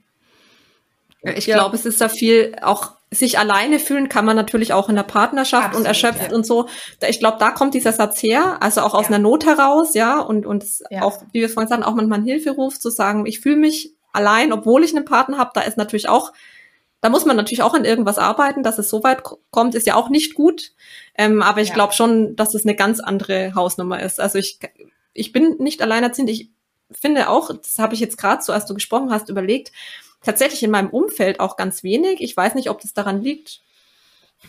Ich 1.22 1.46
ja. 1.46 1.56
glaube, 1.56 1.76
es 1.76 1.84
ist 1.84 2.00
da 2.00 2.08
viel 2.08 2.56
auch 2.62 2.92
sich 3.12 3.40
alleine 3.40 3.80
fühlen 3.80 4.08
kann 4.08 4.24
man 4.24 4.36
natürlich 4.36 4.72
auch 4.72 4.88
in 4.88 4.94
der 4.94 5.02
Partnerschaft 5.02 5.66
Absolut, 5.66 5.80
und 5.80 5.88
erschöpft 5.88 6.30
ja. 6.30 6.36
und 6.36 6.46
so. 6.46 6.68
Ich 7.08 7.18
glaube, 7.18 7.38
da 7.40 7.50
kommt 7.50 7.74
dieser 7.74 7.92
Satz 7.92 8.22
her, 8.22 8.58
also 8.60 8.82
auch 8.82 8.94
aus 8.94 9.06
ja. 9.06 9.08
einer 9.08 9.18
Not 9.18 9.44
heraus, 9.46 9.94
ja, 9.94 10.20
und 10.20 10.46
und 10.46 10.64
auch, 11.00 11.20
wie 11.32 11.40
wir 11.40 11.50
vorhin 11.50 11.68
sagen, 11.68 11.82
auch 11.82 11.94
manchmal 11.94 12.18
einen 12.18 12.28
Hilferuf 12.28 12.78
zu 12.78 12.88
sagen, 12.88 13.26
ich 13.26 13.40
fühle 13.40 13.56
mich 13.56 13.96
allein, 14.12 14.52
obwohl 14.52 14.84
ich 14.84 14.94
einen 14.94 15.04
Partner 15.04 15.38
habe, 15.38 15.50
da 15.54 15.62
ist 15.62 15.76
natürlich 15.76 16.08
auch, 16.08 16.32
da 17.00 17.08
muss 17.08 17.24
man 17.24 17.36
natürlich 17.36 17.62
auch 17.62 17.74
an 17.74 17.84
irgendwas 17.84 18.18
arbeiten, 18.18 18.62
dass 18.62 18.78
es 18.78 18.90
so 18.90 19.02
weit 19.02 19.22
kommt, 19.50 19.74
ist 19.74 19.86
ja 19.86 19.94
auch 19.94 20.10
nicht 20.10 20.34
gut. 20.34 20.72
Ähm, 21.16 21.42
aber 21.42 21.62
ich 21.62 21.68
ja. 21.68 21.74
glaube 21.74 21.94
schon, 21.94 22.36
dass 22.36 22.54
es 22.54 22.64
eine 22.64 22.76
ganz 22.76 23.00
andere 23.00 23.54
Hausnummer 23.54 24.02
ist. 24.02 24.20
Also 24.20 24.38
ich, 24.38 24.58
ich 25.14 25.32
bin 25.32 25.56
nicht 25.58 25.82
alleinerziehend. 25.82 26.30
Ich 26.30 26.50
finde 26.90 27.28
auch, 27.28 27.50
das 27.54 27.78
habe 27.78 27.94
ich 27.94 28.00
jetzt 28.00 28.18
gerade 28.18 28.42
so, 28.42 28.52
als 28.52 28.66
du 28.66 28.74
gesprochen 28.74 29.10
hast, 29.10 29.28
überlegt, 29.28 29.72
tatsächlich 30.22 30.62
in 30.62 30.70
meinem 30.70 30.90
Umfeld 30.90 31.40
auch 31.40 31.56
ganz 31.56 31.82
wenig. 31.82 32.20
Ich 32.20 32.36
weiß 32.36 32.54
nicht, 32.54 32.68
ob 32.70 32.80
das 32.80 32.92
daran 32.92 33.22
liegt, 33.22 33.60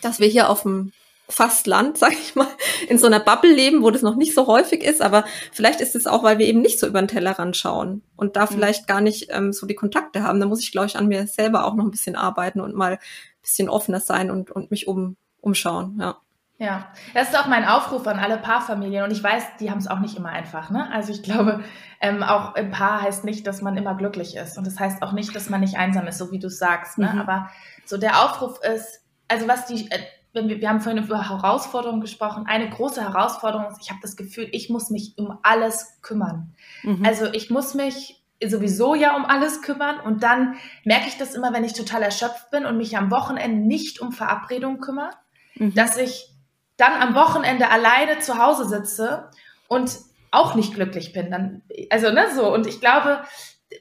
dass 0.02 0.20
wir 0.20 0.28
hier 0.28 0.50
auf 0.50 0.62
dem 0.62 0.92
fast 1.32 1.66
Land, 1.66 1.98
sag 1.98 2.12
ich 2.12 2.34
mal, 2.34 2.48
in 2.88 2.98
so 2.98 3.06
einer 3.06 3.20
Bubble 3.20 3.52
leben, 3.52 3.82
wo 3.82 3.90
das 3.90 4.02
noch 4.02 4.16
nicht 4.16 4.34
so 4.34 4.46
häufig 4.46 4.82
ist. 4.82 5.02
Aber 5.02 5.24
vielleicht 5.50 5.80
ist 5.80 5.96
es 5.96 6.06
auch, 6.06 6.22
weil 6.22 6.38
wir 6.38 6.46
eben 6.46 6.60
nicht 6.60 6.78
so 6.78 6.86
über 6.86 7.00
den 7.00 7.08
Tellerrand 7.08 7.56
schauen 7.56 8.02
und 8.16 8.36
da 8.36 8.42
mhm. 8.42 8.48
vielleicht 8.48 8.86
gar 8.86 9.00
nicht 9.00 9.28
ähm, 9.30 9.52
so 9.52 9.66
die 9.66 9.74
Kontakte 9.74 10.22
haben. 10.22 10.40
Da 10.40 10.46
muss 10.46 10.62
ich, 10.62 10.72
glaube 10.72 10.86
ich, 10.86 10.96
an 10.96 11.08
mir 11.08 11.26
selber 11.26 11.64
auch 11.64 11.74
noch 11.74 11.84
ein 11.84 11.90
bisschen 11.90 12.16
arbeiten 12.16 12.60
und 12.60 12.74
mal 12.74 12.92
ein 12.92 12.98
bisschen 13.40 13.68
offener 13.68 14.00
sein 14.00 14.30
und, 14.30 14.50
und 14.50 14.70
mich 14.70 14.86
um, 14.86 15.16
umschauen. 15.40 15.98
Ja. 16.00 16.18
Ja, 16.58 16.86
das 17.12 17.30
ist 17.30 17.36
auch 17.36 17.48
mein 17.48 17.64
Aufruf 17.64 18.06
an 18.06 18.20
alle 18.20 18.38
Paarfamilien 18.38 19.02
und 19.02 19.10
ich 19.10 19.20
weiß, 19.20 19.42
die 19.58 19.72
haben 19.72 19.78
es 19.78 19.88
auch 19.88 19.98
nicht 19.98 20.16
immer 20.16 20.28
einfach. 20.28 20.70
Ne? 20.70 20.88
Also 20.92 21.12
ich 21.12 21.24
glaube, 21.24 21.64
ähm, 22.00 22.22
auch 22.22 22.54
im 22.54 22.70
Paar 22.70 23.02
heißt 23.02 23.24
nicht, 23.24 23.48
dass 23.48 23.62
man 23.62 23.76
immer 23.76 23.96
glücklich 23.96 24.36
ist 24.36 24.58
und 24.58 24.64
das 24.64 24.78
heißt 24.78 25.02
auch 25.02 25.10
nicht, 25.10 25.34
dass 25.34 25.50
man 25.50 25.60
nicht 25.60 25.76
einsam 25.76 26.06
ist, 26.06 26.18
so 26.18 26.30
wie 26.30 26.38
du 26.38 26.48
sagst. 26.48 26.98
Ne? 26.98 27.10
Mhm. 27.12 27.20
Aber 27.20 27.50
so 27.84 27.96
der 27.96 28.22
Aufruf 28.22 28.60
ist, 28.62 29.00
also 29.26 29.48
was 29.48 29.66
die, 29.66 29.90
äh, 29.90 29.98
wenn 30.32 30.48
wir, 30.48 30.60
wir 30.60 30.68
haben 30.68 30.80
vorhin 30.80 31.04
über 31.04 31.28
Herausforderungen 31.28 32.00
gesprochen, 32.00 32.46
eine 32.46 32.70
große 32.70 33.02
Herausforderung 33.02 33.66
ist, 33.70 33.80
ich 33.82 33.90
habe 33.90 34.00
das 34.02 34.16
Gefühl, 34.16 34.48
ich 34.52 34.70
muss 34.70 34.90
mich 34.90 35.14
um 35.16 35.38
alles 35.42 35.98
kümmern. 36.00 36.54
Mhm. 36.82 37.04
Also 37.04 37.26
ich 37.32 37.50
muss 37.50 37.74
mich 37.74 38.22
sowieso 38.44 38.94
ja 38.94 39.14
um 39.14 39.24
alles 39.24 39.62
kümmern 39.62 40.00
und 40.00 40.22
dann 40.22 40.56
merke 40.84 41.06
ich 41.06 41.18
das 41.18 41.34
immer, 41.34 41.52
wenn 41.52 41.64
ich 41.64 41.74
total 41.74 42.02
erschöpft 42.02 42.50
bin 42.50 42.66
und 42.66 42.76
mich 42.76 42.96
am 42.96 43.10
Wochenende 43.10 43.66
nicht 43.66 44.00
um 44.00 44.12
Verabredungen 44.12 44.80
kümmere, 44.80 45.10
mhm. 45.54 45.74
dass 45.74 45.96
ich 45.96 46.30
dann 46.76 47.00
am 47.00 47.14
Wochenende 47.14 47.70
alleine 47.70 48.18
zu 48.18 48.38
Hause 48.38 48.68
sitze 48.68 49.30
und 49.68 49.96
auch 50.30 50.54
nicht 50.54 50.74
glücklich 50.74 51.12
bin. 51.12 51.30
Dann, 51.30 51.62
also 51.90 52.10
ne, 52.10 52.26
so 52.34 52.52
und 52.52 52.66
ich 52.66 52.80
glaube, 52.80 53.22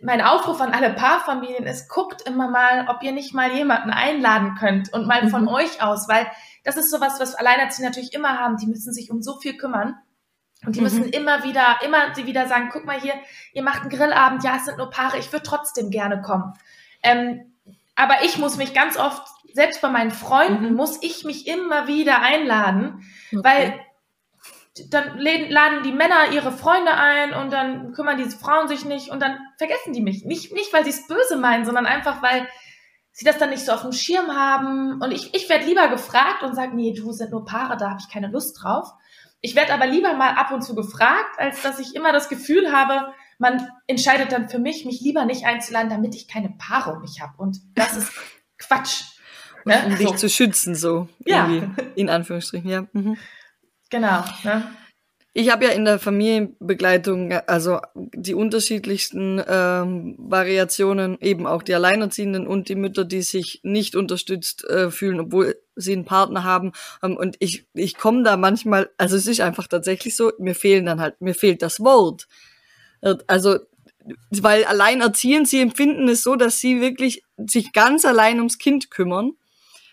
mein 0.02 0.22
Aufruf 0.22 0.62
an 0.62 0.74
alle 0.74 0.94
Paarfamilien 0.94 1.66
ist, 1.66 1.90
guckt 1.90 2.22
immer 2.24 2.50
mal, 2.50 2.88
ob 2.88 3.04
ihr 3.04 3.12
nicht 3.12 3.34
mal 3.34 3.52
jemanden 3.52 3.90
einladen 3.90 4.56
könnt 4.60 4.94
und 4.94 5.08
mal 5.08 5.30
von 5.30 5.44
mhm. 5.44 5.50
euch 5.50 5.82
aus, 5.82 6.08
weil 6.08 6.28
das 6.64 6.78
ist 6.78 6.92
sowas, 6.92 7.20
was 7.20 7.36
Alleinerziehende 7.36 7.90
natürlich 7.90 8.14
immer 8.14 8.40
haben. 8.40 8.58
Die 8.58 8.68
müssen 8.68 8.94
sich 8.94 9.12
um 9.12 9.22
so 9.22 9.40
viel 9.40 9.58
kümmern. 9.58 9.96
Und 10.66 10.76
die 10.76 10.80
mhm. 10.80 10.84
müssen 10.84 11.04
immer 11.06 11.44
wieder, 11.44 11.80
immer 11.84 12.16
wieder 12.16 12.48
sagen, 12.48 12.70
guck 12.72 12.86
mal 12.86 13.00
hier, 13.00 13.16
ihr 13.54 13.64
macht 13.64 13.82
einen 13.82 13.90
Grillabend, 13.90 14.44
ja, 14.44 14.58
es 14.58 14.66
sind 14.66 14.78
nur 14.78 14.92
Paare, 14.92 15.18
ich 15.18 15.32
würde 15.32 15.44
trotzdem 15.44 15.90
gerne 15.90 16.22
kommen. 16.22 16.54
Ähm, 17.02 17.54
aber 17.96 18.24
ich 18.24 18.38
muss 18.38 18.58
mich 18.58 18.74
ganz 18.74 18.98
oft, 18.98 19.28
selbst 19.54 19.82
bei 19.82 19.90
meinen 19.90 20.12
Freunden, 20.12 20.70
mhm. 20.70 20.76
muss 20.76 21.02
ich 21.02 21.26
mich 21.26 21.48
immer 21.48 21.88
wieder 21.88 22.22
einladen, 22.22 23.04
okay. 23.32 23.44
weil 23.44 23.80
dann 24.90 25.18
laden 25.20 25.84
die 25.84 25.92
Männer 25.92 26.32
ihre 26.32 26.52
Freunde 26.52 26.94
ein 26.94 27.34
und 27.34 27.52
dann 27.52 27.92
kümmern 27.92 28.18
diese 28.18 28.38
Frauen 28.38 28.68
sich 28.68 28.86
nicht 28.86 29.10
und 29.10 29.22
dann 29.22 29.38
vergessen 29.58 29.94
die 29.94 30.02
mich. 30.02 30.24
Nicht, 30.24 30.54
nicht 30.54 30.72
weil 30.72 30.86
sie 30.86 30.92
es 30.92 31.08
böse 31.08 31.36
meinen, 31.36 31.66
sondern 31.66 31.86
einfach, 31.86 32.22
weil 32.22 32.48
sie 33.12 33.26
das 33.26 33.38
dann 33.38 33.50
nicht 33.50 33.66
so 33.66 33.74
auf 33.74 33.82
dem 33.82 33.92
Schirm 33.92 34.28
haben. 34.30 35.02
Und 35.02 35.12
ich, 35.12 35.34
ich 35.34 35.50
werde 35.50 35.66
lieber 35.66 35.90
gefragt 35.90 36.44
und 36.44 36.56
sage, 36.56 36.76
nee, 36.76 36.94
du 36.94 37.12
sind 37.12 37.32
nur 37.32 37.44
Paare, 37.44 37.76
da 37.76 37.90
habe 37.90 38.00
ich 38.02 38.12
keine 38.12 38.28
Lust 38.28 38.62
drauf. 38.62 38.88
Ich 39.42 39.56
werde 39.56 39.74
aber 39.74 39.88
lieber 39.88 40.14
mal 40.14 40.36
ab 40.36 40.52
und 40.52 40.62
zu 40.62 40.74
gefragt, 40.74 41.38
als 41.38 41.62
dass 41.64 41.80
ich 41.80 41.96
immer 41.96 42.14
das 42.14 42.30
Gefühl 42.30 42.72
habe, 42.72 43.14
man 43.40 43.68
entscheidet 43.88 44.32
dann 44.32 44.50
für 44.50 44.60
mich, 44.60 44.86
mich 44.86 45.02
lieber 45.02 45.26
nicht 45.26 45.46
einzuladen, 45.46 45.90
damit 45.90 46.16
ich 46.16 46.28
keine 46.28 46.54
Paare 46.58 46.94
um 46.94 47.02
mich 47.02 47.22
habe. 47.22 47.34
Und 47.38 47.58
das 47.76 47.98
ist 47.98 48.12
Quatsch. 48.58 49.04
Ne? 49.66 49.84
Um 49.86 49.96
dich 49.98 50.08
so. 50.08 50.16
zu 50.16 50.30
schützen, 50.30 50.76
so. 50.76 51.08
Ja. 51.26 51.50
In 51.96 52.10
Anführungsstrichen, 52.10 52.70
ja. 52.70 52.86
Mhm. 52.94 53.18
Genau. 53.92 54.24
Ne? 54.44 54.64
Ich 55.34 55.50
habe 55.50 55.64
ja 55.64 55.72
in 55.72 55.86
der 55.86 55.98
Familienbegleitung 55.98 57.32
also 57.32 57.80
die 57.96 58.34
unterschiedlichsten 58.34 59.42
ähm, 59.48 60.16
Variationen, 60.18 61.18
eben 61.22 61.48
auch 61.48 61.64
die 61.64 61.74
Alleinerziehenden 61.74 62.48
und 62.48 62.68
die 62.68 62.76
Mütter, 62.76 63.06
die 63.06 63.22
sich 63.22 63.62
nicht 63.64 63.96
unterstützt 63.96 64.66
äh, 64.66 64.92
fühlen, 64.92 65.22
obwohl 65.22 65.56
sie 65.78 65.94
einen 65.94 66.04
Partner 66.04 66.44
haben. 66.44 66.74
Ähm, 67.02 67.16
und 67.16 67.38
ich, 67.40 67.66
ich 67.74 67.98
komme 67.98 68.24
da 68.24 68.36
manchmal, 68.36 68.90
also 68.98 69.16
es 69.16 69.26
ist 69.26 69.40
einfach 69.40 69.68
tatsächlich 69.68 70.18
so, 70.18 70.34
mir 70.38 70.56
fehlen 70.56 70.86
dann 70.86 71.00
halt, 71.00 71.22
mir 71.22 71.36
fehlt 71.36 71.62
das 71.62 71.80
Wort. 71.80 72.28
Also, 73.26 73.58
weil 74.32 74.66
alleinerziehend, 74.66 75.48
sie 75.48 75.62
empfinden 75.62 76.10
es 76.10 76.24
so, 76.24 76.36
dass 76.36 76.60
sie 76.60 76.82
wirklich 76.82 77.24
sich 77.38 77.72
ganz 77.72 78.04
allein 78.04 78.38
ums 78.38 78.58
Kind 78.58 78.92
kümmern, 78.92 79.32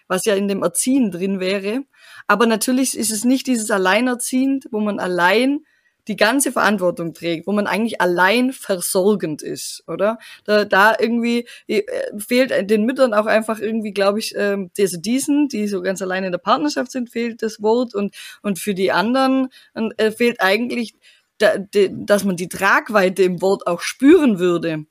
was 0.09 0.25
ja 0.25 0.35
in 0.35 0.49
dem 0.49 0.63
Erziehen 0.63 1.11
drin 1.11 1.39
wäre. 1.39 1.83
Aber 2.27 2.47
natürlich 2.47 2.97
ist 2.97 3.13
es 3.13 3.25
nicht 3.25 3.47
dieses 3.47 3.71
Alleinerziehend, 3.71 4.67
wo 4.71 4.81
man 4.81 4.99
allein 4.99 5.61
die 6.09 6.17
ganze 6.17 6.51
Verantwortung 6.51 7.13
trägt, 7.13 7.47
wo 7.47 7.53
man 7.53 7.67
eigentlich 7.67 8.01
allein 8.01 8.53
versorgend 8.53 9.43
ist, 9.43 9.85
oder? 9.87 10.19
Da, 10.45 10.65
da 10.65 10.97
irgendwie 10.99 11.47
äh, 11.67 11.83
fehlt 12.19 12.71
den 12.71 12.85
Müttern 12.85 13.13
auch 13.13 13.27
einfach 13.27 13.61
irgendwie, 13.61 13.93
glaube 13.93 14.19
ich, 14.19 14.35
ähm, 14.37 14.71
diese 14.77 14.99
diesen, 14.99 15.49
die 15.49 15.69
so 15.69 15.83
ganz 15.83 16.01
allein 16.03 16.25
in 16.25 16.33
der 16.33 16.39
Partnerschaft 16.39 16.91
sind, 16.91 17.11
fehlt 17.11 17.43
das 17.43 17.63
Wort 17.63 17.95
und 17.95 18.15
und 18.43 18.59
für 18.59 18.75
die 18.75 18.91
anderen 18.91 19.49
äh, 19.75 20.11
fehlt 20.11 20.41
eigentlich, 20.41 20.95
dass 21.39 22.25
man 22.25 22.37
die 22.37 22.49
Tragweite 22.49 23.23
im 23.23 23.41
Wort 23.43 23.67
auch 23.67 23.81
spüren 23.81 24.41
würde. 24.41 24.87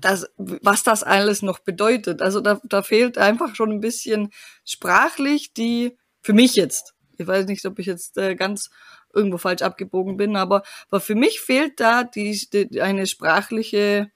Das, 0.00 0.26
was 0.36 0.82
das 0.82 1.02
alles 1.02 1.42
noch 1.42 1.58
bedeutet. 1.58 2.22
Also 2.22 2.40
da, 2.40 2.60
da 2.64 2.82
fehlt 2.82 3.18
einfach 3.18 3.54
schon 3.54 3.70
ein 3.72 3.80
bisschen 3.80 4.30
sprachlich 4.64 5.52
die 5.52 5.96
für 6.20 6.32
mich 6.32 6.54
jetzt. 6.54 6.94
Ich 7.16 7.26
weiß 7.26 7.46
nicht, 7.46 7.64
ob 7.66 7.78
ich 7.78 7.86
jetzt 7.86 8.16
äh, 8.16 8.34
ganz 8.34 8.70
irgendwo 9.12 9.38
falsch 9.38 9.62
abgebogen 9.62 10.16
bin, 10.16 10.36
aber, 10.36 10.62
aber 10.90 11.00
für 11.00 11.14
mich 11.14 11.40
fehlt 11.40 11.80
da 11.80 12.04
die, 12.04 12.38
die 12.52 12.80
eine 12.80 13.06
sprachliche 13.06 14.10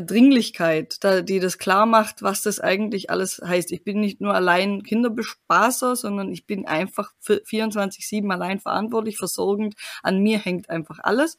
Dringlichkeit, 0.00 1.04
da, 1.04 1.20
die 1.20 1.40
das 1.40 1.58
klar 1.58 1.84
macht, 1.84 2.22
was 2.22 2.40
das 2.40 2.60
eigentlich 2.60 3.10
alles 3.10 3.42
heißt. 3.44 3.72
Ich 3.72 3.84
bin 3.84 4.00
nicht 4.00 4.20
nur 4.20 4.34
allein 4.34 4.82
Kinderbespaßer, 4.82 5.96
sondern 5.96 6.32
ich 6.32 6.46
bin 6.46 6.66
einfach 6.66 7.12
24-7 7.26 8.30
allein 8.32 8.60
verantwortlich, 8.60 9.18
versorgend. 9.18 9.74
An 10.02 10.22
mir 10.22 10.38
hängt 10.38 10.70
einfach 10.70 10.98
alles. 11.02 11.38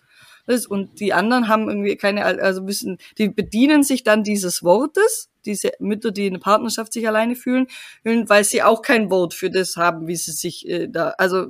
Und 0.67 0.99
die 0.99 1.13
anderen 1.13 1.47
haben 1.47 1.69
irgendwie 1.69 1.95
keine, 1.95 2.25
also 2.25 2.61
müssen, 2.61 2.97
die 3.17 3.29
bedienen 3.29 3.81
sich 3.81 4.03
dann 4.03 4.23
dieses 4.23 4.61
Wortes 4.61 5.29
diese 5.45 5.71
Mütter, 5.79 6.11
die 6.11 6.27
in 6.27 6.33
der 6.33 6.39
Partnerschaft 6.39 6.93
sich 6.93 7.07
alleine 7.07 7.35
fühlen, 7.35 7.67
weil 8.03 8.43
sie 8.43 8.63
auch 8.63 8.81
kein 8.81 9.09
Wort 9.09 9.33
für 9.33 9.49
das 9.49 9.75
haben, 9.75 10.07
wie 10.07 10.15
sie 10.15 10.31
sich 10.31 10.67
äh, 10.69 10.87
da, 10.87 11.09
also 11.17 11.47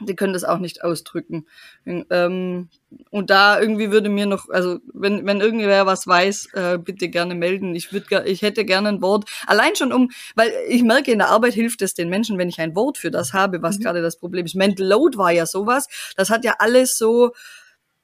die 0.00 0.16
können 0.16 0.32
das 0.32 0.44
auch 0.44 0.58
nicht 0.58 0.82
ausdrücken. 0.82 1.46
Ähm, 1.86 2.68
und 3.10 3.30
da 3.30 3.60
irgendwie 3.60 3.90
würde 3.90 4.08
mir 4.08 4.26
noch, 4.26 4.48
also 4.48 4.78
wenn, 4.92 5.26
wenn 5.26 5.40
irgendwer 5.40 5.86
was 5.86 6.06
weiß, 6.06 6.48
äh, 6.54 6.78
bitte 6.78 7.08
gerne 7.08 7.34
melden. 7.34 7.74
Ich 7.74 7.92
würde, 7.92 8.24
ich 8.26 8.42
hätte 8.42 8.64
gerne 8.64 8.88
ein 8.88 9.02
Wort. 9.02 9.28
Allein 9.46 9.76
schon 9.76 9.92
um, 9.92 10.10
weil 10.34 10.52
ich 10.68 10.82
merke, 10.82 11.12
in 11.12 11.18
der 11.18 11.28
Arbeit 11.28 11.54
hilft 11.54 11.82
es 11.82 11.94
den 11.94 12.08
Menschen, 12.08 12.38
wenn 12.38 12.48
ich 12.48 12.58
ein 12.58 12.74
Wort 12.74 12.98
für 12.98 13.10
das 13.10 13.32
habe, 13.32 13.62
was 13.62 13.78
mhm. 13.78 13.82
gerade 13.82 14.02
das 14.02 14.16
Problem 14.16 14.46
ist. 14.46 14.54
Mental 14.54 14.86
Load 14.86 15.16
war 15.16 15.30
ja 15.30 15.46
sowas. 15.46 15.86
Das 16.16 16.30
hat 16.30 16.44
ja 16.44 16.56
alles 16.58 16.96
so, 16.98 17.32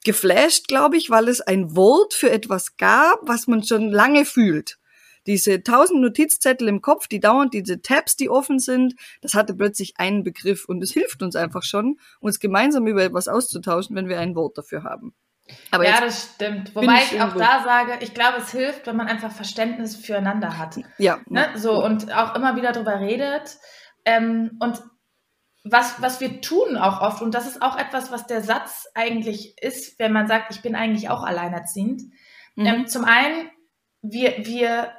geflasht, 0.05 0.69
glaube 0.69 0.97
ich, 0.97 1.11
weil 1.11 1.29
es 1.29 1.41
ein 1.41 1.75
Wort 1.75 2.15
für 2.15 2.31
etwas 2.31 2.77
gab, 2.77 3.19
was 3.23 3.49
man 3.49 3.65
schon 3.65 3.91
lange 3.91 4.25
fühlt 4.25 4.79
diese 5.27 5.63
tausend 5.63 6.01
Notizzettel 6.01 6.69
im 6.69 6.81
Kopf, 6.81 7.09
die 7.09 7.21
dauernd 7.21 7.55
diese 7.55 7.83
Tabs, 7.83 8.17
die 8.17 8.31
offen 8.31 8.59
sind, 8.59 8.95
das 9.21 9.35
hatte 9.35 9.55
plötzlich 9.55 9.95
einen 9.99 10.25
Begriff 10.25 10.65
und 10.67 10.83
es 10.83 10.93
hilft 10.93 11.23
uns 11.23 11.37
einfach 11.37 11.63
schon, 11.63 11.99
uns 12.21 12.41
gemeinsam 12.41 12.87
über 12.87 13.03
etwas 13.03 13.29
auszutauschen, 13.29 13.97
wenn 13.97 14.09
wir 14.09 14.21
ein 14.21 14.35
Wort 14.35 14.57
dafür 14.59 14.85
haben. 14.85 15.15
Aber 15.71 15.85
ja, 15.85 16.01
das 16.01 16.31
stimmt. 16.35 16.75
Wobei 16.75 16.97
ich, 16.97 17.13
ich 17.13 17.21
auch 17.21 17.35
da 17.35 17.63
sage, 17.63 17.99
ich 18.01 18.15
glaube, 18.15 18.39
es 18.39 18.51
hilft, 18.51 18.87
wenn 18.87 18.97
man 18.97 19.07
einfach 19.07 19.31
Verständnis 19.31 19.97
füreinander 19.97 20.59
hat. 20.59 20.77
Ja. 20.99 21.21
Ne? 21.29 21.51
So 21.55 21.85
und 21.85 22.13
auch 22.13 22.35
immer 22.35 22.57
wieder 22.57 22.73
drüber 22.73 22.99
redet. 23.01 23.59
Ähm, 24.05 24.57
und 24.61 24.83
was, 25.65 26.01
was 26.01 26.21
wir 26.21 26.41
tun 26.41 26.77
auch 26.77 27.01
oft, 27.01 27.23
und 27.23 27.35
das 27.35 27.47
ist 27.47 27.63
auch 27.63 27.77
etwas, 27.77 28.11
was 28.11 28.27
der 28.27 28.43
Satz 28.43 28.87
eigentlich 28.95 29.57
ist, 29.61 29.99
wenn 29.99 30.13
man 30.13 30.27
sagt, 30.27 30.53
ich 30.53 30.63
bin 30.63 30.75
eigentlich 30.75 31.11
auch 31.11 31.23
alleinerziehend. 31.23 32.03
Mhm. 32.55 32.67
Ähm, 32.67 32.87
zum 32.87 33.05
einen, 33.05 33.51
wir, 34.03 34.47
wir 34.47 34.93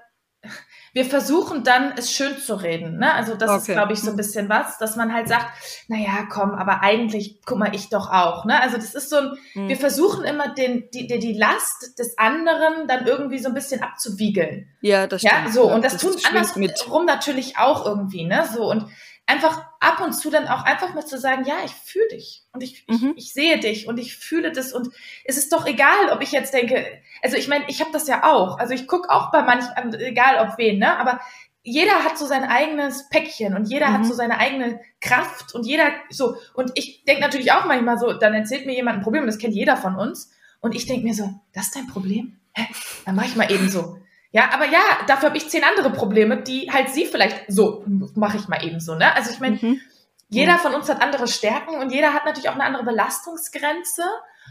wir 0.98 1.06
versuchen 1.06 1.64
dann, 1.64 1.94
es 1.96 2.12
schön 2.12 2.40
zu 2.40 2.56
reden. 2.56 2.98
Ne? 2.98 3.14
Also 3.14 3.36
das 3.36 3.52
okay. 3.52 3.60
ist, 3.60 3.68
glaube 3.68 3.94
ich, 3.94 4.02
so 4.02 4.10
ein 4.10 4.18
bisschen 4.18 4.50
was, 4.50 4.80
dass 4.80 4.96
man 4.96 5.14
halt 5.14 5.28
sagt, 5.28 5.46
naja, 5.88 6.26
komm, 6.28 6.56
aber 6.56 6.82
eigentlich, 6.82 7.40
guck 7.46 7.60
mal, 7.60 7.76
ich 7.76 7.90
doch 7.90 8.10
auch. 8.10 8.46
Ne? 8.46 8.60
Also 8.60 8.78
das 8.78 8.96
ist 8.96 9.12
so 9.12 9.18
ein, 9.18 9.38
mhm. 9.54 9.70
wir 9.70 9.78
versuchen 9.78 10.24
immer 10.24 10.56
den, 10.56 10.90
die, 10.92 11.06
die, 11.06 11.20
die 11.20 11.34
Last 11.34 12.00
des 12.00 12.18
anderen 12.18 12.88
dann 12.88 13.06
irgendwie 13.06 13.38
so 13.38 13.50
ein 13.50 13.54
bisschen 13.54 13.84
abzuwiegeln. 13.84 14.70
Ja, 14.82 15.06
das 15.06 15.22
stimmt. 15.22 15.34
Ja, 15.46 15.52
so, 15.52 15.72
und 15.72 15.86
das, 15.86 15.94
das 15.94 16.02
tut 16.02 16.26
andersrum 16.26 17.06
natürlich 17.06 17.60
auch 17.60 17.86
irgendwie, 17.86 18.26
ne? 18.26 18.50
So, 18.52 18.68
und 18.68 18.88
einfach 19.28 19.62
ab 19.82 20.02
und 20.02 20.14
zu 20.14 20.30
dann 20.32 20.48
auch 20.48 20.64
einfach 20.64 20.94
mal 20.96 21.06
zu 21.06 21.20
sagen, 21.20 21.44
ja, 21.46 21.56
ich 21.66 21.74
fühle 21.74 22.08
dich 22.08 22.44
und 22.54 22.64
ich, 22.64 22.86
mhm. 22.88 23.14
ich, 23.16 23.26
ich, 23.26 23.34
sehe 23.34 23.60
dich 23.60 23.88
und 23.88 24.00
ich 24.00 24.16
fühle 24.16 24.52
das 24.52 24.74
und 24.74 24.90
es 25.26 25.38
ist 25.38 25.52
doch 25.52 25.68
egal, 25.68 26.10
ob 26.12 26.22
ich 26.22 26.32
jetzt 26.32 26.54
denke, 26.54 26.86
also 27.22 27.36
ich 27.36 27.48
meine, 27.48 27.66
ich 27.68 27.82
habe 27.82 27.92
das 27.92 28.08
ja 28.08 28.24
auch, 28.24 28.58
also 28.58 28.74
ich 28.74 28.88
gucke 28.88 29.10
auch 29.10 29.32
bei 29.32 29.44
manchen, 29.44 29.94
egal 30.00 30.48
ob 30.48 30.58
wen, 30.58 30.80
ne, 30.80 30.98
aber 30.98 31.20
jeder 31.62 32.06
hat 32.06 32.18
so 32.18 32.26
sein 32.26 32.46
eigenes 32.46 33.10
Päckchen 33.10 33.54
und 33.54 33.70
jeder 33.70 33.90
mhm. 33.90 33.94
hat 33.96 34.06
so 34.06 34.14
seine 34.14 34.40
eigene 34.40 34.80
Kraft 35.02 35.54
und 35.54 35.66
jeder 35.66 35.92
so 36.10 36.38
und 36.54 36.72
ich 36.76 37.04
denke 37.04 37.22
natürlich 37.22 37.52
auch 37.52 37.66
manchmal 37.66 38.00
so, 38.00 38.14
dann 38.14 38.34
erzählt 38.34 38.66
mir 38.66 38.76
jemand 38.76 39.00
ein 39.00 39.04
Problem 39.04 39.26
das 39.26 39.38
kennt 39.38 39.54
jeder 39.54 39.76
von 39.76 39.96
uns 39.98 40.32
und 40.62 40.74
ich 40.74 40.88
denke 40.88 41.06
mir 41.06 41.14
so, 41.14 41.30
das 41.54 41.66
ist 41.66 41.76
dein 41.76 41.88
Problem? 41.88 42.40
Hä? 42.54 42.66
Dann 43.06 43.16
mache 43.16 43.28
ich 43.28 43.36
mal 43.36 43.52
eben 43.52 43.70
so. 43.70 44.00
Ja, 44.38 44.52
aber 44.54 44.66
ja, 44.66 44.82
dafür 45.08 45.30
habe 45.30 45.38
ich 45.38 45.50
zehn 45.50 45.64
andere 45.64 45.90
Probleme, 45.90 46.38
die 46.38 46.70
halt 46.72 46.90
sie 46.90 47.08
vielleicht 47.08 47.46
so 47.48 47.84
mache 48.14 48.38
ich 48.38 48.48
mal 48.48 48.64
eben 48.64 48.80
so, 48.80 48.94
ne? 48.94 49.16
Also 49.16 49.32
ich 49.32 49.40
meine, 49.40 49.56
mhm. 49.56 49.82
jeder 50.30 50.60
von 50.60 50.76
uns 50.76 50.88
hat 50.90 51.02
andere 51.02 51.28
Stärken 51.28 51.78
und 51.78 51.92
jeder 51.92 52.14
hat 52.14 52.24
natürlich 52.26 52.48
auch 52.48 52.54
eine 52.54 52.64
andere 52.66 52.84
Belastungsgrenze 52.84 54.04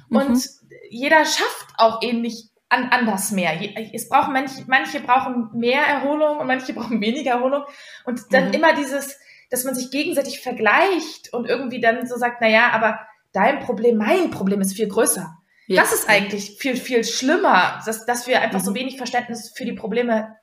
mhm. 0.09 0.17
und 0.17 0.49
jeder 0.91 1.25
schafft 1.25 1.69
auch 1.79 2.03
ähnlich 2.03 2.49
an, 2.69 2.89
anders 2.91 3.31
mehr. 3.31 3.53
Es 3.95 4.09
brauchen 4.09 4.33
manche, 4.33 4.65
manche 4.67 4.99
brauchen 4.99 5.51
mehr 5.53 5.83
Erholung 5.83 6.39
und 6.39 6.49
manche 6.49 6.73
brauchen 6.75 7.01
weniger 7.01 7.35
Erholung 7.35 7.63
und 8.05 8.23
dann 8.33 8.49
mhm. 8.49 8.55
immer 8.55 8.75
dieses, 8.75 9.17
dass 9.51 9.63
man 9.63 9.77
sich 9.77 9.93
gegenseitig 9.93 10.41
vergleicht 10.41 11.33
und 11.33 11.49
irgendwie 11.49 11.81
dann 11.81 12.09
so 12.09 12.17
sagt, 12.17 12.39
na 12.41 12.49
ja, 12.49 12.71
aber 12.73 12.99
dein 13.33 13.61
Problem, 13.61 13.99
mein 13.99 14.33
Problem 14.33 14.61
ist 14.63 14.75
viel 14.75 14.89
größer. 14.89 15.39
Ja. 15.67 15.83
Das 15.83 15.93
ist 15.93 16.09
eigentlich 16.09 16.57
viel, 16.59 16.77
viel 16.77 17.05
schlimmer, 17.05 17.81
dass, 17.85 18.07
dass 18.07 18.27
wir 18.27 18.41
einfach 18.41 18.61
mhm. 18.61 18.65
so 18.65 18.75
wenig 18.75 18.97
Verständnis 18.97 19.53
für 19.55 19.65
die 19.65 19.73
Probleme 19.73 20.37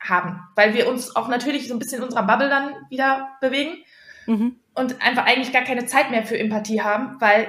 haben, 0.00 0.40
weil 0.56 0.74
wir 0.74 0.88
uns 0.88 1.14
auch 1.14 1.28
natürlich 1.28 1.68
so 1.68 1.74
ein 1.74 1.78
bisschen 1.78 1.98
in 1.98 2.04
unserer 2.04 2.26
Bubble 2.26 2.48
dann 2.48 2.74
wieder 2.88 3.28
bewegen 3.40 3.84
mhm. 4.26 4.56
und 4.74 5.02
einfach 5.02 5.26
eigentlich 5.26 5.52
gar 5.52 5.62
keine 5.62 5.84
Zeit 5.86 6.10
mehr 6.10 6.24
für 6.24 6.38
Empathie 6.38 6.80
haben, 6.80 7.20
weil 7.20 7.48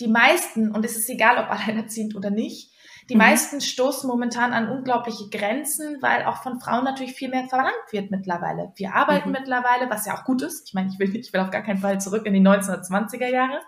die 0.00 0.08
meisten, 0.08 0.72
und 0.72 0.84
es 0.84 0.96
ist 0.96 1.08
egal, 1.08 1.38
ob 1.38 1.50
alleinerziehend 1.50 2.16
oder 2.16 2.30
nicht, 2.30 2.72
die 3.08 3.14
mhm. 3.14 3.20
meisten 3.20 3.60
stoßen 3.60 4.08
momentan 4.08 4.52
an 4.52 4.68
unglaubliche 4.68 5.28
Grenzen, 5.30 6.02
weil 6.02 6.24
auch 6.24 6.42
von 6.42 6.60
Frauen 6.60 6.82
natürlich 6.82 7.14
viel 7.14 7.28
mehr 7.28 7.44
verlangt 7.48 7.92
wird 7.92 8.10
mittlerweile. 8.10 8.72
Wir 8.74 8.94
arbeiten 8.94 9.28
mhm. 9.28 9.36
mittlerweile, 9.38 9.88
was 9.88 10.06
ja 10.06 10.18
auch 10.18 10.24
gut 10.24 10.42
ist. 10.42 10.66
Ich 10.66 10.74
meine, 10.74 10.90
ich 10.92 10.98
will, 10.98 11.14
ich 11.14 11.32
will 11.32 11.40
auf 11.40 11.52
gar 11.52 11.62
keinen 11.62 11.78
Fall 11.78 12.00
zurück 12.00 12.26
in 12.26 12.34
die 12.34 12.40
1920er 12.40 13.28
Jahre. 13.28 13.60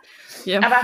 Ja. 0.44 0.58
Aber 0.58 0.80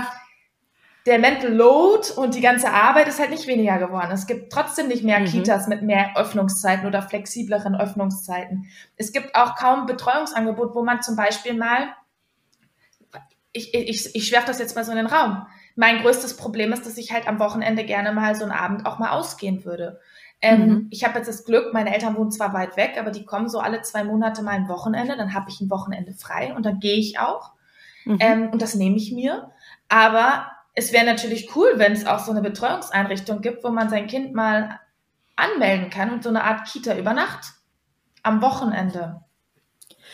der 1.05 1.19
Mental 1.19 1.53
Load 1.53 2.13
und 2.15 2.33
die 2.33 2.41
ganze 2.41 2.71
Arbeit 2.71 3.07
ist 3.07 3.19
halt 3.19 3.29
nicht 3.29 3.45
weniger 3.45 3.77
geworden. 3.77 4.11
Es 4.11 4.25
gibt 4.25 4.51
trotzdem 4.51 4.87
nicht 4.87 5.03
mehr 5.03 5.19
mhm. 5.19 5.25
Kitas 5.25 5.67
mit 5.67 5.83
mehr 5.83 6.17
Öffnungszeiten 6.17 6.87
oder 6.87 7.03
flexibleren 7.03 7.75
Öffnungszeiten. 7.75 8.65
Es 8.97 9.11
gibt 9.11 9.35
auch 9.35 9.55
kaum 9.55 9.85
Betreuungsangebot, 9.85 10.73
wo 10.73 10.83
man 10.83 11.03
zum 11.03 11.15
Beispiel 11.15 11.53
mal, 11.53 11.93
ich, 13.51 13.73
ich, 13.73 14.15
ich 14.15 14.27
schwerfe 14.27 14.47
das 14.47 14.57
jetzt 14.57 14.75
mal 14.75 14.83
so 14.83 14.91
in 14.91 14.97
den 14.97 15.05
Raum. 15.05 15.45
Mein 15.75 16.01
größtes 16.01 16.37
Problem 16.37 16.73
ist, 16.73 16.85
dass 16.85 16.97
ich 16.97 17.11
halt 17.11 17.27
am 17.27 17.37
Wochenende 17.37 17.83
gerne 17.83 18.11
mal 18.11 18.33
so 18.33 18.43
einen 18.43 18.53
Abend 18.53 18.85
auch 18.87 18.97
mal 18.97 19.11
ausgehen 19.11 19.63
würde. 19.63 19.99
Ähm, 20.41 20.67
mhm. 20.67 20.87
Ich 20.89 21.03
habe 21.03 21.17
jetzt 21.17 21.27
das 21.27 21.45
Glück, 21.45 21.71
meine 21.71 21.93
Eltern 21.93 22.17
wohnen 22.17 22.31
zwar 22.31 22.53
weit 22.53 22.77
weg, 22.77 22.95
aber 22.99 23.11
die 23.11 23.25
kommen 23.25 23.47
so 23.47 23.59
alle 23.59 23.81
zwei 23.83 24.03
Monate 24.03 24.41
mal 24.41 24.51
ein 24.51 24.67
Wochenende, 24.69 25.15
dann 25.15 25.33
habe 25.33 25.49
ich 25.49 25.61
ein 25.61 25.69
Wochenende 25.69 26.13
frei 26.13 26.53
und 26.55 26.65
dann 26.65 26.79
gehe 26.79 26.97
ich 26.97 27.19
auch. 27.19 27.51
Mhm. 28.05 28.17
Ähm, 28.19 28.49
und 28.51 28.61
das 28.61 28.73
nehme 28.73 28.97
ich 28.97 29.11
mir. 29.11 29.51
Aber 29.87 30.47
es 30.75 30.91
wäre 30.91 31.05
natürlich 31.05 31.55
cool, 31.55 31.73
wenn 31.75 31.93
es 31.93 32.05
auch 32.05 32.19
so 32.19 32.31
eine 32.31 32.41
Betreuungseinrichtung 32.41 33.41
gibt, 33.41 33.63
wo 33.63 33.69
man 33.69 33.89
sein 33.89 34.07
Kind 34.07 34.33
mal 34.33 34.79
anmelden 35.37 35.89
kann 35.89 36.11
und 36.11 36.23
so 36.23 36.29
eine 36.29 36.43
Art 36.43 36.67
Kita 36.67 36.95
über 36.97 37.13
Nacht 37.13 37.53
am 38.23 38.41
Wochenende. 38.41 39.21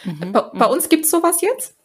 Mhm. 0.03 0.31
Bei, 0.31 0.41
bei, 0.41 0.65
uns 0.65 0.89
gibt 0.89 1.05
es 1.05 1.11
sowas 1.11 1.41
jetzt. 1.41 1.75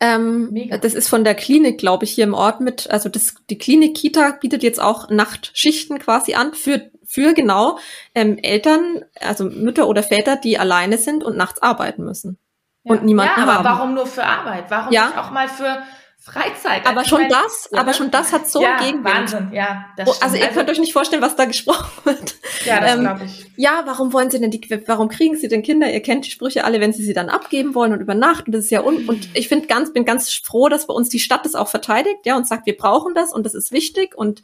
Ähm, 0.00 0.50
das 0.82 0.94
ist 0.94 1.08
von 1.08 1.24
der 1.24 1.34
Klinik, 1.34 1.78
glaube 1.78 2.04
ich, 2.04 2.12
hier 2.12 2.24
im 2.24 2.34
Ort 2.34 2.60
mit. 2.60 2.90
Also 2.90 3.08
das, 3.08 3.36
die 3.48 3.58
Klinik 3.58 3.96
Kita 3.96 4.32
bietet 4.40 4.62
jetzt 4.62 4.80
auch 4.80 5.08
Nachtschichten 5.08 5.98
quasi 5.98 6.34
an 6.34 6.52
für, 6.54 6.90
für 7.06 7.32
genau 7.32 7.78
ähm, 8.14 8.36
Eltern, 8.38 9.04
also 9.20 9.44
Mütter 9.44 9.86
oder 9.86 10.02
Väter, 10.02 10.36
die 10.36 10.58
alleine 10.58 10.98
sind 10.98 11.24
und 11.24 11.36
nachts 11.36 11.62
arbeiten 11.62 12.04
müssen. 12.04 12.38
Ja. 12.84 12.92
Und 12.92 13.04
niemanden 13.04 13.34
ja, 13.36 13.42
aber 13.42 13.54
haben. 13.54 13.64
warum 13.64 13.94
nur 13.94 14.06
für 14.06 14.24
Arbeit? 14.24 14.66
Warum 14.70 14.92
ja? 14.92 15.06
nicht 15.06 15.18
auch 15.18 15.30
mal 15.30 15.48
für 15.48 15.82
Freizeit. 16.26 16.84
Aber 16.86 17.04
schon 17.04 17.22
meine, 17.22 17.34
das, 17.34 17.68
ja. 17.70 17.78
aber 17.78 17.94
schon 17.94 18.10
das 18.10 18.32
hat 18.32 18.48
so 18.48 18.60
ja, 18.60 18.78
Gegenwind. 18.78 19.04
Wahnsinn, 19.04 19.52
ja. 19.52 19.86
Das 19.96 20.08
oh, 20.08 20.14
also 20.20 20.36
ihr 20.36 20.42
also, 20.42 20.54
könnt 20.54 20.68
euch 20.70 20.80
nicht 20.80 20.92
vorstellen, 20.92 21.22
was 21.22 21.36
da 21.36 21.44
gesprochen 21.46 21.88
wird. 22.02 22.34
Ja, 22.64 22.80
das 22.80 22.94
ähm, 22.94 23.00
glaube 23.00 23.24
ich. 23.26 23.46
Ja, 23.54 23.82
warum 23.86 24.12
wollen 24.12 24.28
Sie 24.28 24.40
denn 24.40 24.50
die, 24.50 24.60
warum 24.86 25.08
kriegen 25.08 25.36
Sie 25.36 25.46
denn 25.46 25.62
Kinder? 25.62 25.88
Ihr 25.88 26.02
kennt 26.02 26.26
die 26.26 26.30
Sprüche 26.30 26.64
alle, 26.64 26.80
wenn 26.80 26.92
Sie 26.92 27.04
sie 27.04 27.14
dann 27.14 27.28
abgeben 27.28 27.76
wollen 27.76 27.92
und 27.92 28.00
über 28.00 28.14
Nacht. 28.14 28.46
Und 28.46 28.54
das 28.54 28.64
ist 28.64 28.70
ja 28.70 28.82
un, 28.82 29.08
und 29.08 29.28
ich 29.34 29.46
finde 29.46 29.68
ganz, 29.68 29.92
bin 29.92 30.04
ganz 30.04 30.32
froh, 30.32 30.68
dass 30.68 30.88
bei 30.88 30.94
uns 30.94 31.08
die 31.10 31.20
Stadt 31.20 31.44
das 31.44 31.54
auch 31.54 31.68
verteidigt, 31.68 32.26
ja, 32.26 32.36
und 32.36 32.48
sagt, 32.48 32.66
wir 32.66 32.76
brauchen 32.76 33.14
das 33.14 33.32
und 33.32 33.46
das 33.46 33.54
ist 33.54 33.70
wichtig 33.70 34.16
und 34.16 34.42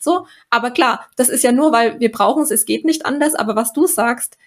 so. 0.00 0.26
Aber 0.50 0.72
klar, 0.72 1.06
das 1.14 1.28
ist 1.28 1.44
ja 1.44 1.52
nur, 1.52 1.70
weil 1.70 2.00
wir 2.00 2.10
brauchen 2.10 2.42
es, 2.42 2.50
es 2.50 2.64
geht 2.64 2.84
nicht 2.84 3.06
anders. 3.06 3.36
Aber 3.36 3.54
was 3.54 3.72
du 3.72 3.86
sagst, 3.86 4.38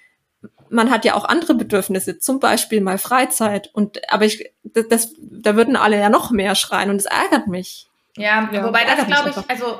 man 0.69 0.89
hat 0.91 1.05
ja 1.05 1.13
auch 1.15 1.25
andere 1.25 1.55
Bedürfnisse, 1.55 2.19
zum 2.19 2.39
Beispiel 2.39 2.81
mal 2.81 2.97
Freizeit. 2.97 3.69
Und 3.73 4.01
aber 4.11 4.25
ich, 4.25 4.51
das, 4.63 4.87
das 4.87 5.13
da 5.19 5.55
würden 5.55 5.75
alle 5.75 5.99
ja 5.99 6.09
noch 6.09 6.31
mehr 6.31 6.55
schreien 6.55 6.89
und 6.89 6.97
es 6.97 7.05
ärgert 7.05 7.47
mich. 7.47 7.89
Ja, 8.17 8.49
ja 8.51 8.65
wobei 8.65 8.83
das 8.85 9.05
glaube 9.05 9.29
ich, 9.29 9.49
also 9.49 9.77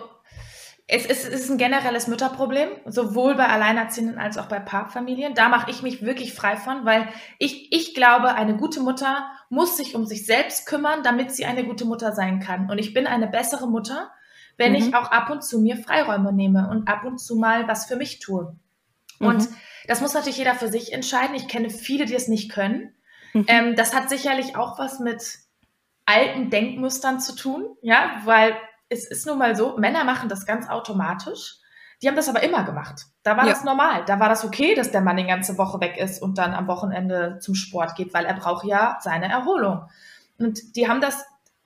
es, 0.88 1.06
es, 1.06 1.28
es 1.28 1.42
ist 1.42 1.50
ein 1.50 1.58
generelles 1.58 2.08
Mütterproblem, 2.08 2.70
sowohl 2.86 3.36
bei 3.36 3.48
Alleinerziehenden 3.48 4.20
als 4.20 4.38
auch 4.38 4.46
bei 4.46 4.60
Paarfamilien. 4.60 5.34
Da 5.34 5.50
mache 5.50 5.72
ich 5.72 5.82
mich 5.82 6.04
wirklich 6.04 6.34
frei 6.34 6.58
von, 6.58 6.86
weil 6.86 7.08
ich, 7.40 7.72
ich 7.72 7.96
glaube, 7.96 8.36
eine 8.36 8.56
gute 8.56 8.82
Mutter 8.82 9.26
muss 9.50 9.78
sich 9.78 9.96
um 9.96 10.06
sich 10.06 10.26
selbst 10.28 10.68
kümmern, 10.68 11.02
damit 11.04 11.32
sie 11.32 11.46
eine 11.46 11.64
gute 11.64 11.86
Mutter 11.86 12.12
sein 12.12 12.40
kann. 12.40 12.70
Und 12.70 12.78
ich 12.78 12.94
bin 12.94 13.08
eine 13.08 13.28
bessere 13.28 13.68
Mutter, 13.68 14.12
wenn 14.58 14.74
mhm. 14.74 14.78
ich 14.78 14.96
auch 14.96 15.10
ab 15.12 15.32
und 15.32 15.44
zu 15.44 15.60
mir 15.60 15.78
Freiräume 15.78 16.32
nehme 16.32 16.70
und 16.70 16.88
ab 16.88 17.04
und 17.04 17.18
zu 17.18 17.36
mal 17.36 17.68
was 17.68 17.88
für 17.88 17.96
mich 17.96 18.20
tue. 18.20 18.56
Und 19.20 19.50
mhm. 19.50 19.56
das 19.88 20.02
muss 20.02 20.14
natürlich 20.14 20.38
jeder 20.38 20.56
für 20.56 20.68
sich 20.68 20.94
entscheiden. 20.94 21.36
Ich 21.36 21.48
kenne 21.48 21.70
viele, 21.70 22.06
die 22.06 22.16
es 22.16 22.28
nicht 22.28 22.52
können. 22.52 22.94
Mhm. 23.34 23.46
Ähm, 23.48 23.76
das 23.76 23.94
hat 23.94 24.10
sicherlich 24.10 24.56
auch 24.56 24.80
was 24.80 25.00
mit 25.00 25.40
alten 26.06 26.50
Denkmustern 26.50 27.20
zu 27.20 27.36
tun, 27.36 27.76
ja, 27.82 28.22
weil 28.26 28.56
es 28.90 29.10
ist 29.10 29.26
nun 29.26 29.38
mal 29.38 29.56
so, 29.56 29.78
Männer 29.78 30.04
machen 30.04 30.30
das 30.30 30.46
ganz 30.46 30.70
automatisch. 30.70 31.56
Die 32.02 32.08
haben 32.08 32.16
das 32.16 32.30
aber 32.30 32.44
immer 32.44 32.64
gemacht. 32.64 33.02
Da 33.24 33.38
war 33.38 33.46
ja. 33.46 33.54
das 33.54 33.64
normal. 33.64 34.04
Da 34.06 34.20
war 34.20 34.30
das 34.30 34.46
okay, 34.46 34.76
dass 34.76 34.92
der 34.92 35.02
Mann 35.02 35.18
die 35.18 35.26
ganze 35.26 35.58
Woche 35.58 35.80
weg 35.80 35.98
ist 35.98 36.22
und 36.22 36.38
dann 36.38 36.54
am 36.54 36.68
Wochenende 36.68 37.40
zum 37.42 37.56
Sport 37.56 37.96
geht, 37.96 38.14
weil 38.14 38.26
er 38.26 38.36
braucht 38.36 38.66
ja 38.66 38.98
seine 39.02 39.30
Erholung. 39.30 39.90
Und 40.38 40.76
die 40.76 40.88
haben 40.88 41.02
das 41.02 41.26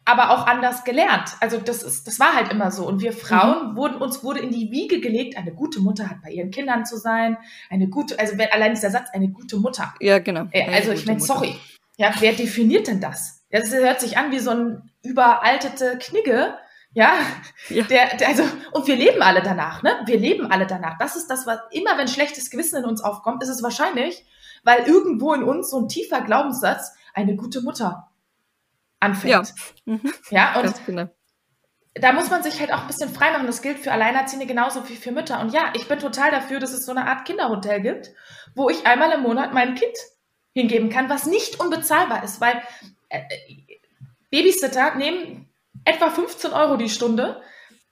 aber 0.10 0.32
auch 0.32 0.48
anders 0.48 0.84
gelernt. 0.84 1.30
Also 1.40 1.60
das 1.60 1.84
ist, 1.84 2.08
das 2.08 2.20
war 2.20 2.34
halt 2.34 2.52
immer 2.52 2.72
so. 2.72 2.88
Und 2.88 3.02
wir 3.02 3.14
Frauen 3.14 3.72
mhm. 3.72 3.76
wurden, 3.76 3.96
uns 3.96 4.24
wurde 4.24 4.40
in 4.40 4.50
die 4.50 4.72
Wiege 4.72 5.00
gelegt, 5.00 5.38
eine 5.38 5.54
gute 5.54 5.80
Mutter 5.80 6.10
hat 6.10 6.22
bei 6.24 6.32
ihren 6.32 6.50
Kindern 6.50 6.86
zu 6.86 6.98
sein, 6.98 7.38
eine 7.70 7.88
gute, 7.90 8.18
also 8.18 8.38
wenn, 8.38 8.52
allein 8.52 8.74
dieser 8.74 8.90
Satz, 8.90 9.10
eine 9.14 9.30
gute 9.30 9.58
Mutter. 9.58 9.94
Ja, 10.00 10.20
genau. 10.20 10.48
Äh, 10.52 10.74
also 10.74 10.92
ich 10.92 11.06
meine, 11.06 11.20
sorry. 11.20 11.56
Ja, 11.98 12.12
wer 12.20 12.34
definiert 12.34 12.88
denn 12.88 13.02
das? 13.02 13.46
Das 13.52 13.72
hört 13.72 14.00
sich 14.00 14.18
an 14.18 14.32
wie 14.32 14.40
so 14.40 14.52
ein 14.52 14.90
überaltete 15.04 16.00
Knigge. 16.00 16.56
Ja, 16.94 17.14
ja. 17.70 17.84
Der, 17.84 18.18
der, 18.18 18.30
also, 18.30 18.44
und 18.72 18.88
wir 18.88 18.96
leben 18.96 19.22
alle 19.22 19.44
danach, 19.44 19.84
ne? 19.84 19.92
Wir 20.06 20.18
leben 20.18 20.52
alle 20.52 20.66
danach. 20.66 20.98
Das 20.98 21.16
ist 21.16 21.28
das, 21.28 21.46
was 21.46 21.60
immer, 21.72 21.98
wenn 21.98 22.08
schlechtes 22.08 22.50
Gewissen 22.50 22.78
in 22.78 22.86
uns 22.86 23.04
aufkommt, 23.04 23.44
ist 23.44 23.50
es 23.50 23.62
wahrscheinlich, 23.62 24.26
weil 24.64 24.88
irgendwo 24.88 25.34
in 25.34 25.44
uns 25.44 25.70
so 25.70 25.80
ein 25.80 25.88
tiefer 25.88 26.22
Glaubenssatz, 26.22 26.94
eine 27.14 27.36
gute 27.36 27.62
Mutter, 27.62 28.09
anfängt. 29.00 29.54
Ja, 29.86 29.94
mhm. 29.94 30.14
ja 30.30 30.60
und 30.60 30.86
genau. 30.86 31.10
da 31.96 32.14
muss 32.14 32.30
man 32.30 32.44
sich 32.44 32.60
halt 32.60 32.74
auch 32.74 32.82
ein 32.82 32.88
bisschen 32.88 33.10
frei 33.10 33.32
machen. 33.32 33.48
Das 33.48 33.62
gilt 33.62 33.80
für 33.80 33.92
Alleinerziehende 33.92 34.46
genauso 34.46 34.88
wie 34.90 34.96
für 34.96 35.12
Mütter. 35.12 35.40
Und 35.40 35.54
ja, 35.54 35.72
ich 35.76 35.88
bin 35.88 36.00
total 36.00 36.32
dafür, 36.32 36.60
dass 36.60 36.74
es 36.74 36.86
so 36.86 36.92
eine 36.92 37.08
Art 37.08 37.26
Kinderhotel 37.26 37.82
gibt, 37.82 38.12
wo 38.56 38.70
ich 38.70 38.86
einmal 38.86 39.12
im 39.12 39.22
Monat 39.22 39.54
meinem 39.54 39.76
Kind 39.76 39.96
hingeben 40.54 40.90
kann, 40.90 41.10
was 41.10 41.26
nicht 41.26 41.60
unbezahlbar 41.60 42.24
ist, 42.24 42.42
weil 42.42 42.62
äh, 43.10 43.22
Babysitter 44.30 44.96
nehmen 44.96 45.50
etwa 45.86 46.10
15 46.10 46.52
Euro 46.52 46.78
die 46.78 46.90
Stunde. 46.90 47.42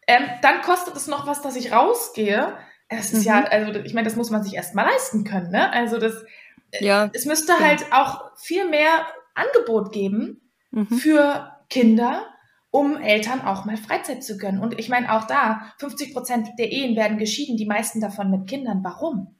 Ähm, 0.07 0.23
dann 0.41 0.61
kostet 0.61 0.95
es 0.95 1.07
noch 1.07 1.27
was, 1.27 1.41
dass 1.41 1.55
ich 1.55 1.71
rausgehe. 1.71 2.57
Das 2.89 3.11
ist 3.11 3.21
mhm. 3.21 3.23
ja, 3.23 3.43
also 3.43 3.79
ich 3.79 3.93
meine, 3.93 4.07
das 4.07 4.15
muss 4.15 4.29
man 4.29 4.43
sich 4.43 4.55
erst 4.55 4.75
mal 4.75 4.85
leisten 4.85 5.23
können. 5.23 5.51
Ne? 5.51 5.71
Also 5.71 5.97
das, 5.97 6.23
äh, 6.71 6.85
ja, 6.85 7.09
es 7.13 7.25
müsste 7.25 7.53
ja. 7.53 7.59
halt 7.59 7.91
auch 7.91 8.31
viel 8.37 8.67
mehr 8.69 9.05
Angebot 9.33 9.91
geben, 9.91 10.46
mhm. 10.77 10.97
für 10.97 11.51
Kinder, 11.69 12.25
um 12.69 12.97
Eltern 12.97 13.41
auch 13.41 13.65
mal 13.65 13.77
Freizeit 13.77 14.23
zu 14.23 14.37
gönnen. 14.37 14.61
Und 14.61 14.79
ich 14.79 14.89
meine, 14.89 15.13
auch 15.13 15.25
da, 15.25 15.73
50 15.79 16.13
Prozent 16.13 16.49
der 16.59 16.71
Ehen 16.71 16.95
werden 16.95 17.17
geschieden, 17.17 17.57
die 17.57 17.65
meisten 17.65 17.99
davon 17.99 18.29
mit 18.29 18.47
Kindern. 18.47 18.83
Warum? 18.83 19.35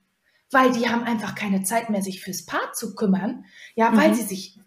Weil 0.52 0.71
die 0.71 0.89
haben 0.89 1.04
einfach 1.04 1.36
keine 1.36 1.63
Zeit 1.63 1.89
mehr, 1.89 2.02
sich 2.02 2.21
fürs 2.21 2.45
Paar 2.45 2.73
zu 2.73 2.95
kümmern, 2.95 3.45
ja, 3.76 3.95
weil 3.95 4.10
mhm. 4.10 4.13
sie 4.15 4.23
sich, 4.23 4.60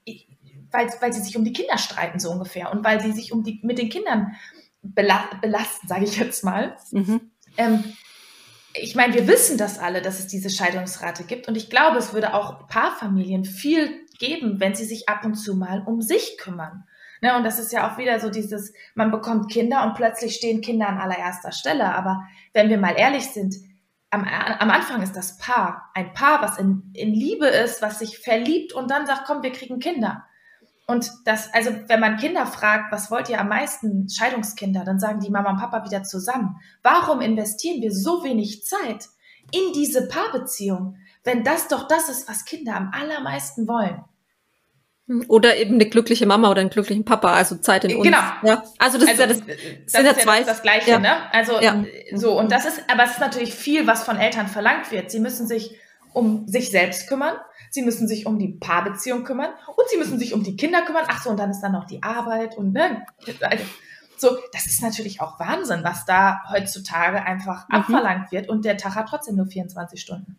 weil, 0.70 0.88
weil 1.00 1.12
sie 1.12 1.22
sich 1.22 1.36
um 1.36 1.44
die 1.44 1.54
Kinder 1.54 1.78
streiten, 1.78 2.20
so 2.20 2.30
ungefähr, 2.30 2.70
und 2.70 2.84
weil 2.84 3.00
sie 3.00 3.12
sich 3.12 3.32
um 3.32 3.42
die, 3.42 3.60
mit 3.62 3.78
den 3.78 3.88
Kindern 3.88 4.36
belasten, 4.82 5.88
sage 5.88 6.04
ich 6.04 6.16
jetzt 6.16 6.44
mal. 6.44 6.76
Mhm. 6.92 7.30
Ähm, 7.56 7.84
ich 8.74 8.94
meine, 8.94 9.14
wir 9.14 9.26
wissen 9.26 9.58
das 9.58 9.78
alle, 9.78 10.00
dass 10.00 10.20
es 10.20 10.26
diese 10.26 10.50
Scheidungsrate 10.50 11.24
gibt. 11.24 11.48
Und 11.48 11.56
ich 11.56 11.70
glaube, 11.70 11.98
es 11.98 12.12
würde 12.12 12.34
auch 12.34 12.68
Paarfamilien 12.68 13.44
viel 13.44 14.06
geben, 14.20 14.60
wenn 14.60 14.76
sie 14.76 14.84
sich 14.84 15.08
ab 15.08 15.24
und 15.24 15.34
zu 15.34 15.56
mal 15.56 15.82
um 15.84 16.00
sich 16.00 16.38
kümmern. 16.38 16.84
Ne, 17.22 17.36
und 17.36 17.44
das 17.44 17.58
ist 17.58 17.72
ja 17.72 17.90
auch 17.90 17.98
wieder 17.98 18.18
so 18.20 18.30
dieses, 18.30 18.72
man 18.94 19.10
bekommt 19.10 19.50
Kinder 19.50 19.84
und 19.84 19.94
plötzlich 19.94 20.36
stehen 20.36 20.62
Kinder 20.62 20.88
an 20.88 20.98
allererster 20.98 21.52
Stelle. 21.52 21.94
Aber 21.94 22.22
wenn 22.54 22.70
wir 22.70 22.78
mal 22.78 22.94
ehrlich 22.96 23.26
sind, 23.26 23.56
am, 24.10 24.24
am 24.24 24.70
Anfang 24.70 25.02
ist 25.02 25.14
das 25.16 25.36
Paar 25.36 25.90
ein 25.94 26.12
Paar, 26.14 26.40
was 26.42 26.58
in, 26.58 26.90
in 26.94 27.12
Liebe 27.12 27.46
ist, 27.46 27.82
was 27.82 27.98
sich 27.98 28.18
verliebt 28.18 28.72
und 28.72 28.90
dann 28.90 29.06
sagt, 29.06 29.24
komm, 29.26 29.42
wir 29.42 29.52
kriegen 29.52 29.80
Kinder. 29.80 30.24
Und 30.86 31.12
das, 31.24 31.52
also 31.54 31.70
wenn 31.86 32.00
man 32.00 32.16
Kinder 32.16 32.46
fragt, 32.46 32.90
was 32.90 33.10
wollt 33.10 33.28
ihr 33.28 33.40
am 33.40 33.48
meisten, 33.48 34.08
Scheidungskinder, 34.08 34.84
dann 34.84 34.98
sagen 34.98 35.20
die 35.20 35.30
Mama 35.30 35.50
und 35.50 35.58
Papa 35.58 35.84
wieder 35.84 36.02
zusammen. 36.02 36.56
Warum 36.82 37.20
investieren 37.20 37.80
wir 37.80 37.92
so 37.92 38.24
wenig 38.24 38.64
Zeit 38.64 39.08
in 39.52 39.72
diese 39.72 40.08
Paarbeziehung, 40.08 40.96
wenn 41.24 41.44
das 41.44 41.68
doch 41.68 41.86
das 41.88 42.08
ist, 42.08 42.28
was 42.28 42.44
Kinder 42.44 42.76
am 42.76 42.90
allermeisten 42.92 43.68
wollen? 43.68 44.04
Oder 45.26 45.56
eben 45.56 45.74
eine 45.74 45.86
glückliche 45.86 46.24
Mama 46.24 46.50
oder 46.50 46.60
einen 46.60 46.70
glücklichen 46.70 47.04
Papa, 47.04 47.32
also 47.32 47.56
Zeit 47.56 47.84
in 47.84 47.96
uns. 47.96 48.04
Genau. 48.04 48.18
Ja. 48.44 48.62
Also 48.78 48.96
das 48.96 49.08
also, 49.08 49.10
ist 49.10 49.18
ja 49.18 49.26
das, 49.26 49.38
das 49.40 49.92
sind 49.92 50.06
ja 50.06 50.16
zwei. 50.16 50.38
Das, 50.38 50.46
das 50.46 50.62
Gleiche, 50.62 50.90
ja. 50.90 50.98
ne? 51.00 51.32
Also 51.32 51.60
ja. 51.60 51.84
so 52.14 52.38
und 52.38 52.52
das 52.52 52.64
ist, 52.64 52.84
aber 52.88 53.04
es 53.04 53.12
ist 53.12 53.20
natürlich 53.20 53.52
viel, 53.52 53.88
was 53.88 54.04
von 54.04 54.18
Eltern 54.18 54.46
verlangt 54.46 54.92
wird. 54.92 55.10
Sie 55.10 55.18
müssen 55.18 55.48
sich 55.48 55.76
um 56.12 56.46
sich 56.46 56.70
selbst 56.70 57.08
kümmern, 57.08 57.34
sie 57.70 57.82
müssen 57.82 58.06
sich 58.06 58.26
um 58.26 58.38
die 58.38 58.48
Paarbeziehung 58.48 59.24
kümmern 59.24 59.50
und 59.66 59.88
sie 59.88 59.96
müssen 59.96 60.18
sich 60.18 60.32
um 60.32 60.44
die 60.44 60.56
Kinder 60.56 60.82
kümmern. 60.82 61.04
Ach 61.08 61.22
so 61.22 61.30
und 61.30 61.38
dann 61.38 61.50
ist 61.50 61.60
dann 61.60 61.72
noch 61.72 61.86
die 61.86 62.02
Arbeit 62.04 62.56
und 62.56 62.72
ne? 62.72 63.04
Also, 63.40 63.64
so, 64.16 64.38
das 64.52 64.66
ist 64.66 64.82
natürlich 64.82 65.20
auch 65.20 65.40
Wahnsinn, 65.40 65.80
was 65.82 66.04
da 66.04 66.42
heutzutage 66.50 67.20
einfach 67.24 67.68
mhm. 67.68 67.74
abverlangt 67.76 68.30
wird 68.30 68.48
und 68.48 68.64
der 68.64 68.76
Tag 68.76 68.94
hat 68.94 69.08
trotzdem 69.08 69.34
nur 69.34 69.46
24 69.46 70.00
Stunden. 70.00 70.36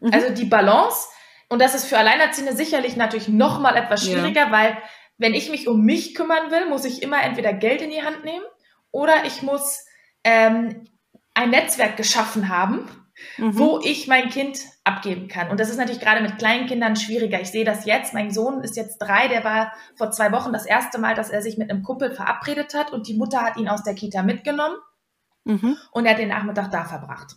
Mhm. 0.00 0.12
Also 0.12 0.30
die 0.30 0.44
Balance, 0.44 1.08
und 1.48 1.60
das 1.60 1.74
ist 1.74 1.86
für 1.86 1.98
Alleinerziehende 1.98 2.54
sicherlich 2.54 2.96
natürlich 2.96 3.28
noch 3.28 3.60
mal 3.60 3.76
etwas 3.76 4.04
schwieriger, 4.04 4.46
ja. 4.46 4.52
weil 4.52 4.78
wenn 5.18 5.34
ich 5.34 5.50
mich 5.50 5.68
um 5.68 5.82
mich 5.82 6.14
kümmern 6.14 6.50
will, 6.50 6.68
muss 6.68 6.84
ich 6.84 7.02
immer 7.02 7.22
entweder 7.22 7.52
Geld 7.52 7.80
in 7.80 7.90
die 7.90 8.02
Hand 8.02 8.24
nehmen 8.24 8.44
oder 8.90 9.24
ich 9.24 9.42
muss 9.42 9.84
ähm, 10.24 10.84
ein 11.34 11.50
Netzwerk 11.50 11.96
geschaffen 11.96 12.48
haben, 12.48 12.88
mhm. 13.38 13.58
wo 13.58 13.80
ich 13.82 14.08
mein 14.08 14.28
Kind 14.28 14.58
abgeben 14.84 15.28
kann. 15.28 15.50
Und 15.50 15.60
das 15.60 15.70
ist 15.70 15.78
natürlich 15.78 16.00
gerade 16.00 16.22
mit 16.22 16.38
kleinen 16.38 16.66
Kindern 16.66 16.96
schwieriger. 16.96 17.40
Ich 17.40 17.50
sehe 17.50 17.64
das 17.64 17.86
jetzt. 17.86 18.14
Mein 18.14 18.30
Sohn 18.30 18.62
ist 18.62 18.76
jetzt 18.76 18.98
drei, 18.98 19.28
der 19.28 19.44
war 19.44 19.72
vor 19.96 20.10
zwei 20.10 20.32
Wochen 20.32 20.52
das 20.52 20.66
erste 20.66 20.98
Mal, 20.98 21.14
dass 21.14 21.30
er 21.30 21.42
sich 21.42 21.58
mit 21.58 21.70
einem 21.70 21.82
Kumpel 21.82 22.14
verabredet 22.14 22.74
hat 22.74 22.92
und 22.92 23.08
die 23.08 23.16
Mutter 23.16 23.42
hat 23.42 23.56
ihn 23.56 23.68
aus 23.68 23.82
der 23.82 23.94
Kita 23.94 24.22
mitgenommen 24.22 24.76
mhm. 25.44 25.76
und 25.92 26.04
er 26.04 26.12
hat 26.12 26.18
den 26.18 26.28
Nachmittag 26.28 26.70
da 26.70 26.84
verbracht. 26.84 27.36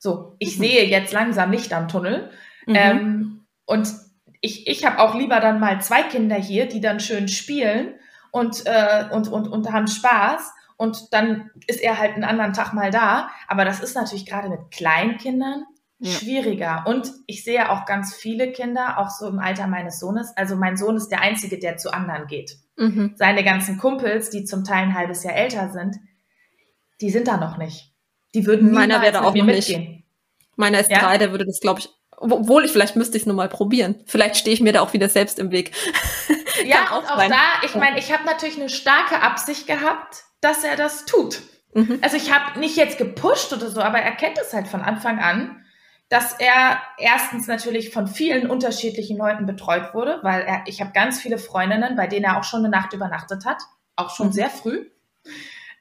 So, 0.00 0.34
ich 0.38 0.58
mhm. 0.58 0.62
sehe 0.62 0.86
jetzt 0.86 1.12
langsam 1.12 1.52
Licht 1.52 1.72
am 1.72 1.86
Tunnel. 1.86 2.30
Mhm. 2.66 2.74
Ähm, 2.74 3.46
und 3.66 3.92
ich, 4.40 4.66
ich 4.66 4.84
habe 4.84 4.98
auch 4.98 5.14
lieber 5.14 5.38
dann 5.40 5.60
mal 5.60 5.80
zwei 5.82 6.02
Kinder 6.02 6.36
hier, 6.36 6.66
die 6.66 6.80
dann 6.80 7.00
schön 7.00 7.28
spielen 7.28 7.94
und, 8.32 8.62
äh, 8.64 9.04
und, 9.12 9.28
und, 9.28 9.46
und 9.46 9.70
haben 9.70 9.86
Spaß. 9.86 10.52
Und 10.78 11.12
dann 11.12 11.50
ist 11.66 11.82
er 11.82 11.98
halt 11.98 12.14
einen 12.14 12.24
anderen 12.24 12.54
Tag 12.54 12.72
mal 12.72 12.90
da. 12.90 13.28
Aber 13.46 13.66
das 13.66 13.80
ist 13.80 13.94
natürlich 13.94 14.24
gerade 14.24 14.48
mit 14.48 14.70
Kleinkindern 14.70 15.66
ja. 15.98 16.10
schwieriger. 16.10 16.84
Und 16.86 17.12
ich 17.26 17.44
sehe 17.44 17.70
auch 17.70 17.84
ganz 17.84 18.14
viele 18.14 18.52
Kinder, 18.52 18.98
auch 18.98 19.10
so 19.10 19.28
im 19.28 19.38
Alter 19.38 19.66
meines 19.66 20.00
Sohnes. 20.00 20.34
Also 20.34 20.56
mein 20.56 20.78
Sohn 20.78 20.96
ist 20.96 21.08
der 21.08 21.20
Einzige, 21.20 21.58
der 21.58 21.76
zu 21.76 21.92
anderen 21.92 22.26
geht. 22.26 22.56
Mhm. 22.76 23.12
Seine 23.16 23.44
ganzen 23.44 23.76
Kumpels, 23.76 24.30
die 24.30 24.44
zum 24.44 24.64
Teil 24.64 24.84
ein 24.84 24.94
halbes 24.94 25.22
Jahr 25.24 25.34
älter 25.34 25.68
sind, 25.68 25.96
die 27.02 27.10
sind 27.10 27.28
da 27.28 27.36
noch 27.36 27.58
nicht. 27.58 27.89
Die 28.34 28.46
würden 28.46 28.72
Meiner 28.72 29.02
wäre 29.02 29.12
da 29.12 29.20
auch 29.22 29.34
noch 29.34 29.44
mitgehen. 29.44 29.80
Nicht. 29.80 30.04
Meiner 30.56 30.80
ist 30.80 30.90
ja? 30.90 30.98
drei, 30.98 31.18
der 31.18 31.32
würde 31.32 31.46
das, 31.46 31.60
glaube 31.60 31.80
ich, 31.80 31.88
obwohl 32.16 32.64
ich 32.64 32.72
vielleicht 32.72 32.96
müsste 32.96 33.16
ich 33.16 33.22
es 33.22 33.26
nur 33.26 33.34
mal 33.34 33.48
probieren. 33.48 34.02
Vielleicht 34.06 34.36
stehe 34.36 34.54
ich 34.54 34.60
mir 34.60 34.72
da 34.72 34.82
auch 34.82 34.92
wieder 34.92 35.08
selbst 35.08 35.38
im 35.38 35.50
Weg. 35.50 35.72
ja, 36.64 36.96
und 36.96 37.10
auch 37.10 37.16
sein. 37.16 37.30
da, 37.30 37.66
ich 37.66 37.74
meine, 37.74 37.98
ich 37.98 38.12
habe 38.12 38.24
natürlich 38.24 38.58
eine 38.58 38.68
starke 38.68 39.22
Absicht 39.22 39.66
gehabt, 39.66 40.24
dass 40.40 40.62
er 40.62 40.76
das 40.76 41.06
tut. 41.06 41.40
Mhm. 41.72 41.98
Also 42.02 42.16
ich 42.16 42.32
habe 42.32 42.58
nicht 42.60 42.76
jetzt 42.76 42.98
gepusht 42.98 43.52
oder 43.52 43.70
so, 43.70 43.80
aber 43.80 43.98
er 43.98 44.12
kennt 44.12 44.38
es 44.38 44.52
halt 44.52 44.68
von 44.68 44.82
Anfang 44.82 45.18
an, 45.18 45.64
dass 46.10 46.34
er 46.38 46.80
erstens 46.98 47.46
natürlich 47.46 47.90
von 47.90 48.08
vielen 48.08 48.50
unterschiedlichen 48.50 49.16
Leuten 49.16 49.46
betreut 49.46 49.94
wurde, 49.94 50.18
weil 50.22 50.42
er, 50.42 50.64
ich 50.66 50.80
habe 50.80 50.90
ganz 50.92 51.20
viele 51.20 51.38
Freundinnen, 51.38 51.96
bei 51.96 52.08
denen 52.08 52.24
er 52.24 52.38
auch 52.38 52.44
schon 52.44 52.60
eine 52.60 52.68
Nacht 52.68 52.92
übernachtet 52.92 53.44
hat, 53.46 53.62
auch 53.96 54.14
schon 54.14 54.28
mhm. 54.28 54.32
sehr 54.32 54.50
früh. 54.50 54.86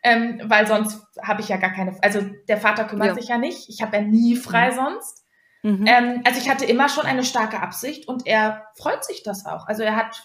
Ähm, 0.01 0.41
weil 0.45 0.65
sonst 0.65 1.05
habe 1.21 1.41
ich 1.41 1.49
ja 1.49 1.57
gar 1.57 1.71
keine, 1.71 1.97
also 2.01 2.21
der 2.47 2.57
Vater 2.57 2.85
kümmert 2.85 3.09
ja. 3.09 3.15
sich 3.15 3.27
ja 3.27 3.38
nicht, 3.38 3.67
ich 3.67 3.81
habe 3.81 3.97
ja 3.97 4.01
nie 4.01 4.35
frei 4.38 4.71
mhm. 4.71 4.75
sonst. 4.75 5.25
Mhm. 5.62 5.85
Ähm, 5.88 6.21
also 6.25 6.39
ich 6.39 6.49
hatte 6.49 6.65
immer 6.65 6.88
schon 6.88 7.05
eine 7.05 7.25
starke 7.25 7.59
Absicht 7.59 8.07
und 8.07 8.25
er 8.25 8.65
freut 8.75 9.03
sich 9.03 9.23
das 9.23 9.45
auch. 9.45 9.67
Also 9.67 9.83
er 9.83 9.95
hat, 9.95 10.23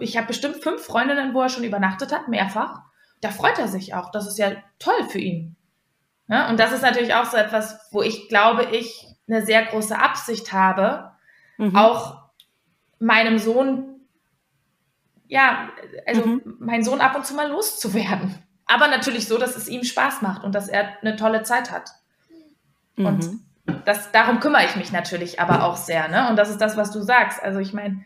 ich 0.00 0.16
habe 0.16 0.26
bestimmt 0.26 0.56
fünf 0.56 0.84
Freundinnen, 0.84 1.32
wo 1.32 1.40
er 1.40 1.48
schon 1.48 1.64
übernachtet 1.64 2.12
hat, 2.12 2.28
mehrfach. 2.28 2.82
Da 3.20 3.30
freut 3.30 3.58
er 3.58 3.68
sich 3.68 3.94
auch. 3.94 4.10
Das 4.10 4.26
ist 4.26 4.38
ja 4.38 4.52
toll 4.78 5.08
für 5.08 5.18
ihn. 5.18 5.56
Ja, 6.28 6.50
und 6.50 6.60
das 6.60 6.72
ist 6.72 6.82
natürlich 6.82 7.14
auch 7.14 7.24
so 7.24 7.38
etwas, 7.38 7.88
wo 7.90 8.02
ich 8.02 8.28
glaube, 8.28 8.64
ich 8.72 9.06
eine 9.26 9.44
sehr 9.44 9.64
große 9.64 9.98
Absicht 9.98 10.52
habe, 10.52 11.12
mhm. 11.56 11.74
auch 11.74 12.22
meinem 12.98 13.38
Sohn, 13.38 14.00
ja, 15.26 15.70
also 16.06 16.26
mhm. 16.26 16.56
meinen 16.58 16.84
Sohn 16.84 17.00
ab 17.00 17.16
und 17.16 17.24
zu 17.24 17.34
mal 17.34 17.48
loszuwerden. 17.50 18.34
Aber 18.68 18.86
natürlich 18.86 19.26
so, 19.26 19.38
dass 19.38 19.56
es 19.56 19.66
ihm 19.66 19.82
Spaß 19.82 20.22
macht 20.22 20.44
und 20.44 20.54
dass 20.54 20.68
er 20.68 20.98
eine 21.00 21.16
tolle 21.16 21.42
Zeit 21.42 21.72
hat. 21.72 21.90
Und 22.96 23.24
mhm 23.24 23.40
das, 23.84 24.10
darum 24.12 24.40
kümmere 24.40 24.64
ich 24.64 24.76
mich 24.76 24.92
natürlich 24.92 25.40
aber 25.40 25.64
auch 25.64 25.76
sehr. 25.76 26.08
Ne? 26.08 26.28
Und 26.28 26.36
das 26.36 26.50
ist 26.50 26.60
das, 26.60 26.76
was 26.76 26.90
du 26.90 27.00
sagst. 27.00 27.42
Also 27.42 27.58
ich 27.58 27.72
meine, 27.72 28.04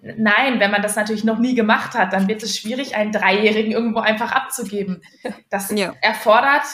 nein, 0.00 0.60
wenn 0.60 0.70
man 0.70 0.82
das 0.82 0.96
natürlich 0.96 1.24
noch 1.24 1.38
nie 1.38 1.54
gemacht 1.54 1.94
hat, 1.94 2.12
dann 2.12 2.28
wird 2.28 2.42
es 2.42 2.56
schwierig, 2.56 2.94
einen 2.94 3.12
Dreijährigen 3.12 3.72
irgendwo 3.72 4.00
einfach 4.00 4.32
abzugeben. 4.32 5.02
Das 5.50 5.70
ja. 5.70 5.94
erfordert 6.02 6.64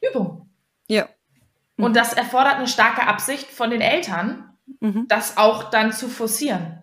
Übung. 0.00 0.48
Ja. 0.86 1.08
Mhm. 1.76 1.84
Und 1.84 1.96
das 1.96 2.12
erfordert 2.12 2.56
eine 2.56 2.68
starke 2.68 3.06
Absicht 3.06 3.50
von 3.50 3.70
den 3.70 3.80
Eltern, 3.80 4.56
mhm. 4.80 5.06
das 5.08 5.36
auch 5.36 5.70
dann 5.70 5.92
zu 5.92 6.08
forcieren. 6.08 6.82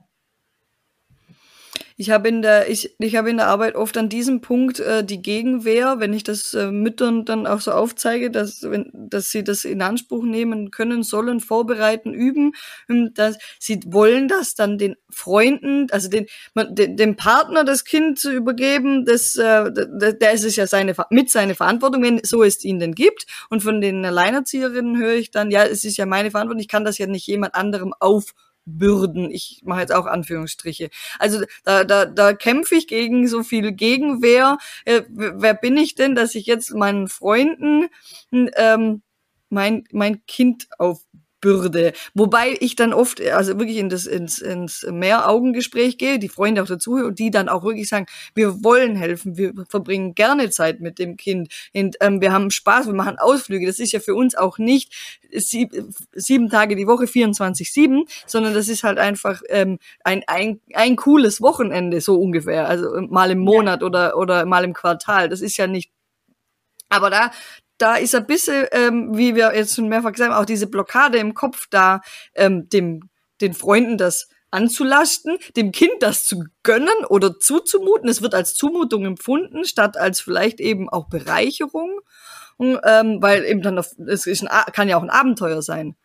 Ich 2.04 2.10
habe 2.10 2.28
in 2.28 2.42
der 2.42 2.70
ich 2.70 2.94
ich 3.00 3.16
habe 3.16 3.30
in 3.30 3.38
der 3.38 3.48
Arbeit 3.48 3.76
oft 3.76 3.96
an 3.96 4.10
diesem 4.10 4.42
Punkt 4.42 4.82
äh, 4.82 5.06
die 5.06 5.22
Gegenwehr, 5.22 6.02
wenn 6.02 6.12
ich 6.12 6.24
das 6.24 6.54
äh, 6.54 6.70
Müttern 6.70 7.24
dann 7.24 7.48
auch 7.48 7.62
so 7.62 7.72
aufzeige, 7.72 8.30
dass 8.30 8.62
wenn 8.64 8.92
dass 8.94 9.32
sie 9.32 9.42
das 9.42 9.64
in 9.64 9.82
Anspruch 9.82 10.26
nehmen 10.26 10.70
können 10.70 11.04
sollen, 11.04 11.40
vorbereiten, 11.40 12.14
üben, 12.14 12.56
ähm, 12.90 13.12
dass 13.14 13.38
sie 13.58 13.80
wollen 13.86 14.28
das 14.28 14.54
dann 14.54 14.78
den 14.78 14.98
Freunden, 15.10 15.88
also 15.92 16.10
den 16.10 16.26
den, 16.72 16.98
dem 16.98 17.16
Partner 17.16 17.64
das 17.64 17.86
Kind 17.86 18.20
zu 18.20 18.34
übergeben, 18.34 19.06
das 19.06 19.38
äh, 19.38 19.72
der 19.72 20.34
ist 20.34 20.44
es 20.44 20.58
ja 20.58 20.68
seine 20.68 20.96
mit 21.10 21.32
seine 21.32 21.56
Verantwortung, 21.56 22.04
wenn 22.04 22.20
so 22.22 22.44
es 22.44 22.66
ihn 22.66 22.80
denn 22.80 22.96
gibt. 22.96 23.28
Und 23.50 23.64
von 23.64 23.80
den 23.80 24.04
Alleinerzieherinnen 24.04 24.98
höre 24.98 25.14
ich 25.14 25.32
dann, 25.32 25.52
ja, 25.52 25.64
es 25.64 25.86
ist 25.86 25.96
ja 25.96 26.06
meine 26.06 26.32
Verantwortung, 26.32 26.60
ich 26.60 26.68
kann 26.68 26.84
das 26.84 26.98
ja 26.98 27.08
nicht 27.08 27.28
jemand 27.28 27.56
anderem 27.56 27.94
auf 27.98 28.34
Bürden. 28.66 29.32
Ich 29.32 29.62
mache 29.64 29.82
jetzt 29.82 29.94
auch 29.94 30.06
Anführungsstriche. 30.06 30.90
Also 31.20 31.44
da, 31.64 31.84
da, 31.84 32.06
da 32.06 32.34
kämpfe 32.34 32.76
ich 32.76 32.88
gegen 32.88 33.28
so 33.28 33.44
viel 33.44 33.72
Gegenwehr. 33.72 34.58
Äh, 34.86 35.04
wer 35.10 35.54
bin 35.54 35.78
ich 35.78 35.96
denn, 35.96 36.16
dass 36.16 36.36
ich 36.36 36.46
jetzt 36.46 36.74
meinen 36.74 37.08
Freunden 37.08 37.88
ähm, 38.32 39.02
mein, 39.50 39.84
mein 39.92 40.26
Kind 40.26 40.68
auf 40.78 41.02
Bürde. 41.44 41.92
Wobei 42.14 42.56
ich 42.62 42.78
dann 42.78 42.94
oft, 42.94 43.22
also 43.22 43.60
wirklich 43.60 43.78
in 43.78 43.90
das, 43.90 44.06
ins, 44.06 44.40
ins 44.40 44.88
Mehraugengespräch 44.90 45.98
gehe, 45.98 46.18
die 46.18 46.30
Freunde 46.30 46.64
auch 46.64 46.68
dazu 46.68 46.94
und 46.94 47.20
die 47.20 47.32
dann 47.32 47.50
auch 47.50 47.66
wirklich 47.66 47.90
sagen, 47.90 48.06
wir 48.34 48.64
wollen 48.64 48.96
helfen, 48.96 49.36
wir 49.36 49.54
verbringen 49.68 50.16
gerne 50.16 50.50
Zeit 50.50 50.80
mit 50.80 51.00
dem 51.00 51.18
Kind 51.18 51.54
und 51.76 51.98
ähm, 52.00 52.22
wir 52.22 52.32
haben 52.32 52.50
Spaß, 52.50 52.88
wir 52.88 52.94
machen 52.94 53.18
Ausflüge. 53.20 53.68
Das 53.68 53.80
ist 53.80 53.92
ja 53.92 54.00
für 54.00 54.16
uns 54.16 54.36
auch 54.36 54.58
nicht 54.58 54.94
sieb, 55.34 55.74
sieben 56.14 56.50
Tage 56.50 56.78
die 56.78 56.88
Woche, 56.88 57.06
24-7, 57.06 58.06
sondern 58.26 58.54
das 58.54 58.70
ist 58.70 58.84
halt 58.84 58.98
einfach 58.98 59.42
ähm, 59.50 59.80
ein, 60.06 60.24
ein, 60.28 60.62
ein 60.74 60.96
cooles 60.96 61.42
Wochenende, 61.42 62.00
so 62.00 62.16
ungefähr. 62.16 62.70
Also 62.70 63.02
mal 63.10 63.32
im 63.32 63.40
Monat 63.40 63.82
ja. 63.82 63.88
oder, 63.88 64.18
oder 64.18 64.46
mal 64.46 64.64
im 64.64 64.74
Quartal. 64.74 65.28
Das 65.28 65.42
ist 65.42 65.58
ja 65.58 65.68
nicht 65.68 65.92
aber 66.94 67.10
da, 67.10 67.32
da 67.78 67.96
ist 67.96 68.16
ein 68.16 68.26
bisschen, 68.26 68.66
ähm, 68.72 69.18
wie 69.18 69.36
wir 69.36 69.56
jetzt 69.56 69.76
schon 69.76 69.90
mehrfach 69.90 70.12
gesagt 70.12 70.32
haben, 70.32 70.40
auch 70.40 70.46
diese 70.46 70.68
Blockade 70.68 71.18
im 71.18 71.34
Kopf 71.34 71.68
da, 71.70 72.02
ähm, 72.36 72.70
dem, 72.70 73.10
den 73.42 73.54
Freunden 73.54 73.98
das 73.98 74.30
anzulasten, 74.52 75.38
dem 75.58 75.72
Kind 75.72 76.02
das 76.02 76.26
zu 76.26 76.44
gönnen 76.62 77.06
oder 77.10 77.40
zuzumuten. 77.40 78.08
Es 78.08 78.22
wird 78.22 78.36
als 78.36 78.54
Zumutung 78.54 79.06
empfunden, 79.06 79.66
statt 79.66 79.98
als 79.98 80.22
vielleicht 80.22 80.60
eben 80.60 80.90
auch 80.90 81.10
Bereicherung, 81.10 82.00
ähm, 82.60 83.18
weil 83.22 83.44
eben 83.46 83.62
dann, 83.62 83.78
es 83.78 84.28
ist 84.28 84.48
ein, 84.48 84.74
kann 84.74 84.88
ja 84.88 84.98
auch 84.98 85.04
ein 85.04 85.10
Abenteuer 85.10 85.62
sein. 85.62 85.96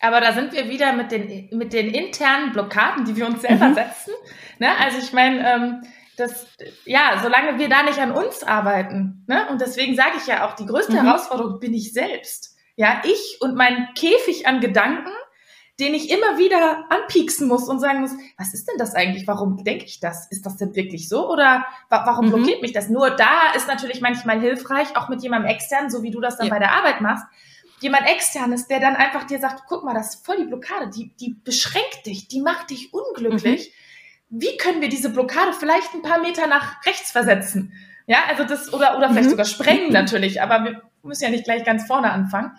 Aber 0.00 0.20
da 0.20 0.32
sind 0.32 0.52
wir 0.52 0.68
wieder 0.68 0.92
mit 0.92 1.12
den, 1.12 1.48
mit 1.52 1.72
den 1.72 1.94
internen 1.94 2.52
Blockaden, 2.52 3.04
die 3.04 3.14
wir 3.14 3.24
uns 3.24 3.42
selber 3.42 3.68
mhm. 3.68 3.74
setzen. 3.74 4.12
Ne? 4.58 4.68
Also 4.80 4.98
ich 4.98 5.12
meine, 5.12 5.48
ähm, 5.48 5.82
das, 6.16 6.46
ja, 6.84 7.20
solange 7.22 7.58
wir 7.58 7.68
da 7.68 7.82
nicht 7.82 7.98
an 7.98 8.12
uns 8.12 8.42
arbeiten, 8.42 9.24
ne? 9.26 9.48
und 9.50 9.60
deswegen 9.60 9.96
sage 9.96 10.18
ich 10.18 10.26
ja 10.26 10.46
auch, 10.46 10.54
die 10.54 10.66
größte 10.66 10.92
mhm. 10.92 11.04
Herausforderung 11.04 11.60
bin 11.60 11.74
ich 11.74 11.92
selbst. 11.92 12.56
Ja, 12.76 13.02
ich 13.04 13.38
und 13.40 13.54
mein 13.54 13.88
Käfig 13.94 14.46
an 14.46 14.60
Gedanken, 14.60 15.12
den 15.80 15.94
ich 15.94 16.10
immer 16.10 16.38
wieder 16.38 16.84
anpieksen 16.90 17.48
muss 17.48 17.68
und 17.68 17.80
sagen 17.80 18.00
muss, 18.00 18.12
was 18.38 18.54
ist 18.54 18.68
denn 18.68 18.76
das 18.78 18.94
eigentlich? 18.94 19.26
Warum 19.26 19.64
denke 19.64 19.84
ich 19.84 20.00
das? 20.00 20.30
Ist 20.30 20.44
das 20.44 20.56
denn 20.56 20.74
wirklich 20.74 21.08
so? 21.08 21.30
Oder 21.30 21.66
wa 21.88 22.02
warum 22.06 22.26
mhm. 22.26 22.32
blockiert 22.32 22.62
mich 22.62 22.72
das? 22.72 22.88
Nur 22.88 23.10
da 23.10 23.52
ist 23.56 23.68
natürlich 23.68 24.00
manchmal 24.00 24.40
hilfreich, 24.40 24.96
auch 24.96 25.08
mit 25.08 25.22
jemandem 25.22 25.50
externen, 25.50 25.90
so 25.90 26.02
wie 26.02 26.10
du 26.10 26.20
das 26.20 26.36
dann 26.36 26.48
ja. 26.48 26.52
bei 26.52 26.58
der 26.58 26.72
Arbeit 26.72 27.00
machst, 27.00 27.24
jemand 27.80 28.06
externes, 28.06 28.68
der 28.68 28.80
dann 28.80 28.96
einfach 28.96 29.24
dir 29.24 29.38
sagt, 29.38 29.64
guck 29.66 29.84
mal, 29.84 29.94
das 29.94 30.14
ist 30.14 30.26
voll 30.26 30.36
die 30.36 30.44
Blockade, 30.44 30.88
die, 30.90 31.14
die 31.16 31.34
beschränkt 31.42 32.06
dich, 32.06 32.28
die 32.28 32.40
macht 32.40 32.70
dich 32.70 32.92
unglücklich. 32.92 33.70
Mhm 33.70 33.81
wie 34.32 34.56
können 34.56 34.80
wir 34.80 34.88
diese 34.88 35.10
Blockade 35.10 35.52
vielleicht 35.52 35.92
ein 35.92 36.00
paar 36.00 36.18
Meter 36.18 36.46
nach 36.46 36.84
rechts 36.86 37.10
versetzen? 37.10 37.74
Ja, 38.06 38.24
also 38.28 38.44
das, 38.44 38.72
oder, 38.72 38.96
oder 38.96 39.10
vielleicht 39.10 39.26
mhm. 39.26 39.30
sogar 39.30 39.44
sprengen 39.44 39.92
natürlich, 39.92 40.40
aber 40.40 40.64
wir 40.64 40.82
müssen 41.02 41.24
ja 41.24 41.30
nicht 41.30 41.44
gleich 41.44 41.64
ganz 41.64 41.86
vorne 41.86 42.10
anfangen. 42.10 42.56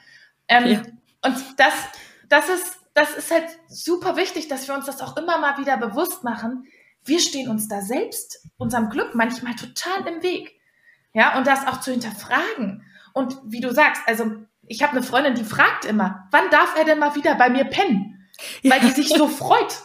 Ähm, 0.48 0.68
ja. 0.68 0.82
Und 1.26 1.36
das, 1.58 1.74
das 2.30 2.48
ist, 2.48 2.78
das 2.94 3.16
ist 3.16 3.32
halt 3.32 3.48
super 3.68 4.16
wichtig, 4.16 4.48
dass 4.48 4.68
wir 4.68 4.76
uns 4.76 4.86
das 4.86 5.02
auch 5.02 5.18
immer 5.18 5.40
mal 5.40 5.58
wieder 5.58 5.76
bewusst 5.78 6.24
machen. 6.24 6.68
Wir 7.04 7.20
stehen 7.20 7.50
uns 7.50 7.68
da 7.68 7.82
selbst, 7.82 8.48
unserem 8.58 8.90
Glück 8.90 9.16
manchmal 9.16 9.56
total 9.56 10.08
im 10.08 10.22
Weg. 10.22 10.60
Ja, 11.12 11.38
und 11.38 11.48
das 11.48 11.66
auch 11.66 11.80
zu 11.80 11.92
hinterfragen. 11.92 12.86
Und 13.14 13.38
wie 13.46 13.62
du 13.62 13.74
sagst, 13.74 14.04
also 14.06 14.32
ich 14.68 14.84
habe 14.84 14.94
eine 14.94 15.04
Freundin, 15.04 15.34
die 15.34 15.44
fragt 15.44 15.86
immer, 15.86 16.28
wann 16.30 16.50
darf 16.52 16.78
er 16.78 16.86
denn 16.86 17.00
mal 17.00 17.16
wieder 17.16 17.34
bei 17.36 17.50
mir 17.50 17.66
pennen? 17.66 18.30
Weil 18.64 18.80
die 18.80 18.92
sich 18.92 19.10
so 19.10 19.28
freut. 19.28 19.76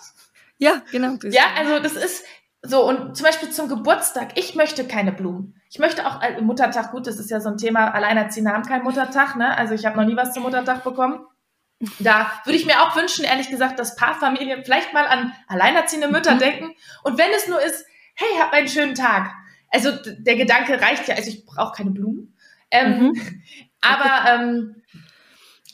Ja, 0.58 0.82
genau. 0.90 1.16
Ja, 1.22 1.44
also 1.56 1.78
das 1.80 1.92
ist 1.92 2.24
so 2.62 2.86
und 2.86 3.16
zum 3.16 3.24
Beispiel 3.24 3.50
zum 3.50 3.68
Geburtstag. 3.68 4.32
Ich 4.36 4.54
möchte 4.54 4.86
keine 4.86 5.12
Blumen. 5.12 5.60
Ich 5.70 5.78
möchte 5.78 6.06
auch 6.06 6.22
äh, 6.22 6.40
Muttertag. 6.40 6.90
Gut, 6.90 7.06
das 7.06 7.18
ist 7.18 7.30
ja 7.30 7.40
so 7.40 7.50
ein 7.50 7.58
Thema. 7.58 7.92
Alleinerziehende 7.94 8.52
haben 8.52 8.64
keinen 8.64 8.84
Muttertag. 8.84 9.36
Ne? 9.36 9.56
Also 9.56 9.74
ich 9.74 9.86
habe 9.86 9.96
noch 9.96 10.04
nie 10.04 10.16
was 10.16 10.32
zum 10.32 10.42
Muttertag 10.42 10.82
bekommen. 10.82 11.26
Da 12.00 12.32
würde 12.44 12.58
ich 12.58 12.66
mir 12.66 12.82
auch 12.82 12.96
wünschen, 12.96 13.24
ehrlich 13.24 13.50
gesagt, 13.50 13.78
dass 13.78 13.94
Paarfamilien 13.94 14.64
vielleicht 14.64 14.92
mal 14.92 15.06
an 15.06 15.32
alleinerziehende 15.46 16.08
Mütter 16.08 16.34
mhm. 16.34 16.38
denken. 16.40 16.74
Und 17.04 17.18
wenn 17.18 17.30
es 17.30 17.46
nur 17.46 17.62
ist, 17.62 17.84
hey, 18.14 18.28
hab 18.40 18.52
einen 18.52 18.68
schönen 18.68 18.94
Tag. 18.94 19.30
Also 19.70 19.92
der 20.18 20.36
Gedanke 20.36 20.80
reicht 20.80 21.06
ja, 21.06 21.14
also 21.14 21.28
ich 21.28 21.46
brauche 21.46 21.76
keine 21.76 21.90
Blumen. 21.90 22.36
Ähm, 22.70 23.00
mhm. 23.00 23.42
Aber 23.80 24.28
ähm, 24.28 24.82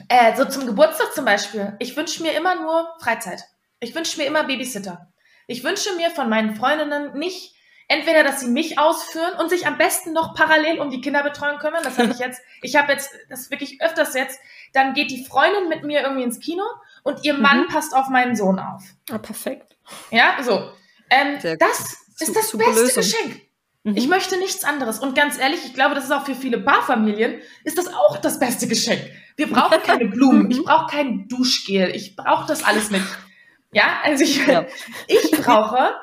äh, 0.08 0.36
so 0.36 0.44
zum 0.44 0.66
Geburtstag 0.66 1.14
zum 1.14 1.24
Beispiel, 1.24 1.74
ich 1.78 1.96
wünsche 1.96 2.22
mir 2.22 2.32
immer 2.32 2.54
nur 2.56 2.86
Freizeit. 3.00 3.44
Ich 3.84 3.94
wünsche 3.94 4.18
mir 4.18 4.26
immer 4.26 4.44
Babysitter. 4.44 5.12
Ich 5.46 5.62
wünsche 5.62 5.94
mir 5.96 6.10
von 6.10 6.28
meinen 6.28 6.56
Freundinnen 6.56 7.18
nicht 7.18 7.54
entweder, 7.88 8.24
dass 8.24 8.40
sie 8.40 8.48
mich 8.48 8.78
ausführen 8.78 9.34
und 9.38 9.50
sich 9.50 9.66
am 9.66 9.76
besten 9.76 10.12
noch 10.12 10.34
parallel 10.34 10.80
um 10.80 10.90
die 10.90 11.00
Kinderbetreuung 11.00 11.58
kümmern. 11.58 11.82
Das 11.84 11.98
habe 11.98 12.10
ich 12.12 12.18
jetzt, 12.18 12.40
ich 12.62 12.76
habe 12.76 12.92
jetzt, 12.92 13.10
das 13.28 13.50
wirklich 13.50 13.80
öfters 13.82 14.14
jetzt, 14.14 14.38
dann 14.72 14.94
geht 14.94 15.10
die 15.10 15.24
Freundin 15.24 15.68
mit 15.68 15.84
mir 15.84 16.02
irgendwie 16.02 16.24
ins 16.24 16.40
Kino 16.40 16.64
und 17.02 17.24
ihr 17.24 17.34
Mann 17.34 17.62
mhm. 17.62 17.68
passt 17.68 17.94
auf 17.94 18.08
meinen 18.08 18.36
Sohn 18.36 18.58
auf. 18.58 18.82
Ah, 19.10 19.18
perfekt. 19.18 19.76
Ja, 20.10 20.36
so. 20.42 20.70
Ähm, 21.10 21.38
das 21.58 21.96
ist 22.18 22.34
das 22.34 22.56
beste 22.56 22.56
Lösung. 22.56 23.02
Geschenk. 23.02 23.42
Mhm. 23.82 23.96
Ich 23.96 24.08
möchte 24.08 24.38
nichts 24.38 24.64
anderes. 24.64 24.98
Und 24.98 25.14
ganz 25.14 25.38
ehrlich, 25.38 25.60
ich 25.66 25.74
glaube, 25.74 25.94
das 25.94 26.04
ist 26.04 26.10
auch 26.10 26.24
für 26.24 26.34
viele 26.34 26.58
Paarfamilien, 26.58 27.40
ist 27.64 27.76
das 27.76 27.88
auch 27.88 28.16
das 28.16 28.38
beste 28.38 28.66
Geschenk. 28.66 29.02
Wir 29.36 29.48
brauchen 29.48 29.82
keine 29.82 30.06
Blumen, 30.10 30.50
ich 30.50 30.62
brauche 30.62 30.90
kein 30.90 31.28
Duschgel, 31.28 31.94
ich 31.94 32.16
brauche 32.16 32.46
das 32.46 32.64
alles 32.64 32.90
nicht. 32.90 33.04
Ja, 33.74 34.00
also 34.02 34.24
ich, 34.24 34.46
ja. 34.46 34.64
ich 35.08 35.30
brauche 35.32 35.94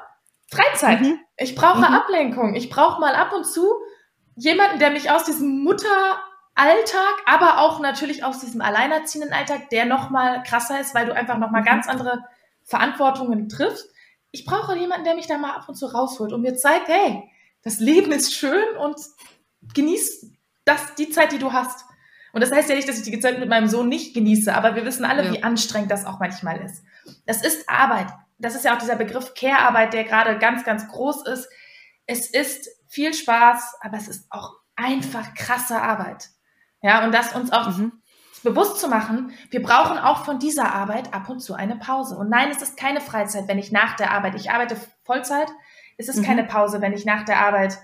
Freizeit. 0.52 1.02
Mhm. 1.02 1.20
Ich 1.38 1.56
brauche 1.56 1.80
mhm. 1.80 1.84
Ablenkung. 1.86 2.56
Ich 2.56 2.70
brauche 2.70 3.00
mal 3.00 3.16
ab 3.16 3.34
und 3.34 3.46
zu 3.46 3.66
jemanden, 4.36 4.80
der 4.80 4.92
mich 4.92 5.10
aus 5.10 5.24
diesem 5.24 5.64
Mutteralltag, 5.64 7.16
aber 7.26 7.60
auch 7.60 7.80
natürlich 7.80 8.24
aus 8.24 8.40
diesem 8.40 8.62
alleinerziehenden 8.62 9.34
Alltag, 9.34 9.70
der 9.70 9.86
noch 9.86 10.10
mal 10.10 10.44
krasser 10.44 10.80
ist, 10.80 10.94
weil 10.94 11.06
du 11.06 11.16
einfach 11.16 11.38
noch 11.38 11.52
mal 11.52 11.62
mhm. 11.62 11.66
ganz 11.66 11.88
andere 11.88 12.24
Verantwortungen 12.64 13.50
triffst. 13.50 13.90
Ich 14.32 14.46
brauche 14.46 14.78
jemanden, 14.78 15.06
der 15.06 15.16
mich 15.16 15.28
da 15.28 15.38
mal 15.38 15.56
ab 15.56 15.68
und 15.68 15.76
zu 15.76 15.88
rausholt 15.88 16.34
und 16.34 16.42
mir 16.42 16.56
zeigt, 16.56 16.88
hey, 16.88 17.24
das 17.64 17.80
Leben 17.80 18.12
ist 18.12 18.34
schön 18.34 18.78
und 18.78 18.98
genieß 19.74 20.32
das, 20.66 20.96
die 20.96 21.10
Zeit, 21.10 21.32
die 21.32 21.40
du 21.40 21.52
hast. 21.52 21.86
Und 22.34 22.42
das 22.42 22.52
heißt 22.52 22.70
ja 22.70 22.76
nicht, 22.76 22.88
dass 22.88 22.98
ich 22.98 23.04
die 23.04 23.20
Zeit 23.20 23.40
mit 23.40 23.50
meinem 23.50 23.68
Sohn 23.68 23.90
nicht 23.90 24.14
genieße, 24.14 24.54
aber 24.54 24.76
wir 24.76 24.86
wissen 24.86 25.06
alle, 25.06 25.26
ja. 25.26 25.34
wie 25.34 25.44
anstrengend 25.44 25.92
das 25.92 26.06
auch 26.06 26.20
manchmal 26.20 26.62
ist. 26.62 26.84
Das 27.26 27.44
ist 27.44 27.68
Arbeit. 27.70 28.08
Das 28.40 28.56
ist 28.56 28.66
ja 28.66 28.74
auch 28.74 28.80
dieser 28.80 28.96
Begriff 28.96 29.34
Care-Arbeit, 29.34 29.94
der 29.94 30.04
gerade 30.04 30.38
ganz, 30.40 30.64
ganz 30.64 30.88
groß 30.88 31.28
ist. 31.28 31.50
Es 32.08 32.30
ist 32.30 32.70
viel 32.88 33.14
Spaß, 33.14 33.76
aber 33.82 33.98
es 33.98 34.08
ist 34.08 34.26
auch 34.30 34.54
einfach 34.76 35.34
krasse 35.36 35.82
Arbeit. 35.82 36.30
Ja, 36.82 37.06
und 37.06 37.14
das 37.14 37.34
uns 37.34 37.52
auch 37.52 37.70
mhm. 37.78 37.92
bewusst 38.44 38.80
zu 38.80 38.88
machen, 38.88 39.34
wir 39.52 39.62
brauchen 39.62 39.98
auch 40.00 40.26
von 40.26 40.40
dieser 40.40 40.74
Arbeit 40.74 41.14
ab 41.14 41.30
und 41.30 41.40
zu 41.40 41.54
eine 41.54 41.76
Pause. 41.76 42.18
Und 42.18 42.30
nein, 42.30 42.50
es 42.50 42.62
ist 42.62 42.78
keine 42.78 43.02
Freizeit, 43.02 43.48
wenn 43.48 43.60
ich 43.60 43.72
nach 43.72 43.96
der 43.96 44.12
Arbeit, 44.12 44.36
ich 44.36 44.52
arbeite 44.52 44.76
Vollzeit, 45.04 45.50
es 45.98 46.10
ist 46.10 46.18
mhm. 46.18 46.24
keine 46.24 46.44
Pause, 46.44 46.82
wenn 46.82 46.94
ich 46.94 47.06
nach 47.06 47.24
der 47.24 47.40
Arbeit 47.40 47.78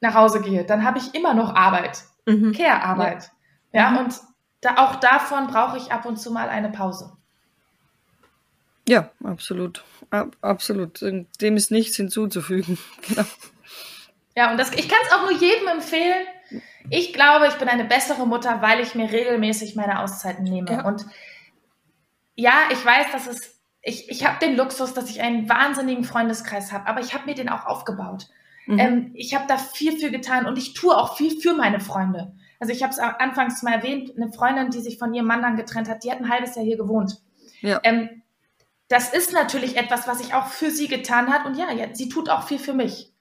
nach 0.00 0.14
Hause 0.14 0.40
gehe. 0.40 0.64
Dann 0.64 0.84
habe 0.84 0.98
ich 0.98 1.14
immer 1.14 1.34
noch 1.34 1.54
Arbeit, 1.54 2.02
mhm. 2.26 2.52
Care-Arbeit. 2.52 3.22
Ja, 3.24 3.30
ja 3.72 3.90
mhm. 3.90 3.98
und 3.98 4.14
da, 4.60 4.76
auch 4.76 4.96
davon 4.96 5.48
brauche 5.48 5.76
ich 5.76 5.92
ab 5.92 6.06
und 6.06 6.16
zu 6.16 6.30
mal 6.30 6.48
eine 6.48 6.70
Pause. 6.70 7.12
Ja, 8.88 9.10
absolut. 9.22 9.84
Ab, 10.10 10.36
absolut. 10.40 11.00
Dem 11.02 11.56
ist 11.56 11.70
nichts 11.70 11.96
hinzuzufügen. 11.96 12.78
genau. 13.08 13.24
Ja, 14.34 14.50
und 14.50 14.58
das, 14.58 14.72
ich 14.72 14.88
kann 14.88 14.98
es 15.04 15.12
auch 15.12 15.22
nur 15.22 15.38
jedem 15.38 15.68
empfehlen. 15.68 16.26
Ich 16.90 17.12
glaube, 17.12 17.46
ich 17.48 17.54
bin 17.54 17.68
eine 17.68 17.84
bessere 17.84 18.26
Mutter, 18.26 18.62
weil 18.62 18.80
ich 18.80 18.94
mir 18.94 19.10
regelmäßig 19.10 19.76
meine 19.76 20.00
Auszeiten 20.00 20.44
nehme. 20.44 20.70
Ja. 20.70 20.84
Und 20.84 21.06
ja, 22.34 22.54
ich 22.70 22.84
weiß, 22.84 23.12
dass 23.12 23.26
es, 23.26 23.60
ich, 23.82 24.08
ich 24.10 24.26
habe 24.26 24.38
den 24.44 24.56
Luxus, 24.56 24.94
dass 24.94 25.10
ich 25.10 25.20
einen 25.20 25.48
wahnsinnigen 25.48 26.04
Freundeskreis 26.04 26.72
habe, 26.72 26.86
aber 26.86 27.00
ich 27.00 27.14
habe 27.14 27.26
mir 27.26 27.34
den 27.34 27.48
auch 27.48 27.66
aufgebaut. 27.66 28.28
Mhm. 28.66 28.78
Ähm, 28.78 29.10
ich 29.14 29.34
habe 29.34 29.44
da 29.48 29.58
viel 29.58 29.98
für 29.98 30.10
getan 30.10 30.46
und 30.46 30.56
ich 30.56 30.74
tue 30.74 30.96
auch 30.96 31.16
viel 31.16 31.40
für 31.40 31.54
meine 31.54 31.80
Freunde. 31.80 32.32
Also 32.62 32.72
ich 32.72 32.84
habe 32.84 32.92
es 32.92 33.00
anfangs 33.00 33.60
mal 33.64 33.74
erwähnt, 33.74 34.12
eine 34.16 34.32
Freundin, 34.32 34.70
die 34.70 34.78
sich 34.78 34.96
von 34.96 35.12
ihrem 35.12 35.26
Mann 35.26 35.42
dann 35.42 35.56
getrennt 35.56 35.88
hat, 35.88 36.04
die 36.04 36.12
hat 36.12 36.20
ein 36.20 36.30
halbes 36.30 36.54
Jahr 36.54 36.64
hier 36.64 36.76
gewohnt. 36.76 37.20
Ja. 37.60 37.80
Ähm, 37.82 38.22
das 38.86 39.12
ist 39.12 39.32
natürlich 39.32 39.76
etwas, 39.76 40.06
was 40.06 40.20
ich 40.20 40.32
auch 40.32 40.46
für 40.46 40.70
sie 40.70 40.86
getan 40.86 41.32
hat 41.32 41.44
und 41.44 41.58
ja, 41.58 41.72
ja 41.72 41.92
sie 41.92 42.08
tut 42.08 42.30
auch 42.30 42.46
viel 42.46 42.60
für 42.60 42.72
mich. 42.72 43.12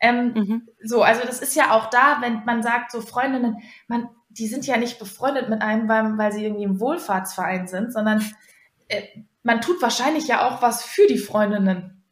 Ähm, 0.00 0.32
mhm. 0.34 0.68
So, 0.82 1.04
also 1.04 1.20
das 1.24 1.38
ist 1.38 1.54
ja 1.54 1.70
auch 1.70 1.90
da, 1.90 2.16
wenn 2.22 2.44
man 2.44 2.64
sagt, 2.64 2.90
so 2.90 3.00
Freundinnen, 3.00 3.58
man, 3.86 4.08
die 4.30 4.48
sind 4.48 4.66
ja 4.66 4.76
nicht 4.76 4.98
befreundet 4.98 5.48
mit 5.48 5.62
einem, 5.62 5.88
weil, 5.88 6.18
weil 6.18 6.32
sie 6.32 6.44
irgendwie 6.44 6.64
im 6.64 6.80
Wohlfahrtsverein 6.80 7.68
sind, 7.68 7.92
sondern 7.92 8.28
äh, 8.88 9.02
man 9.44 9.60
tut 9.60 9.80
wahrscheinlich 9.80 10.26
ja 10.26 10.44
auch 10.44 10.60
was 10.60 10.82
für 10.82 11.06
die 11.06 11.18
Freundinnen. 11.18 12.02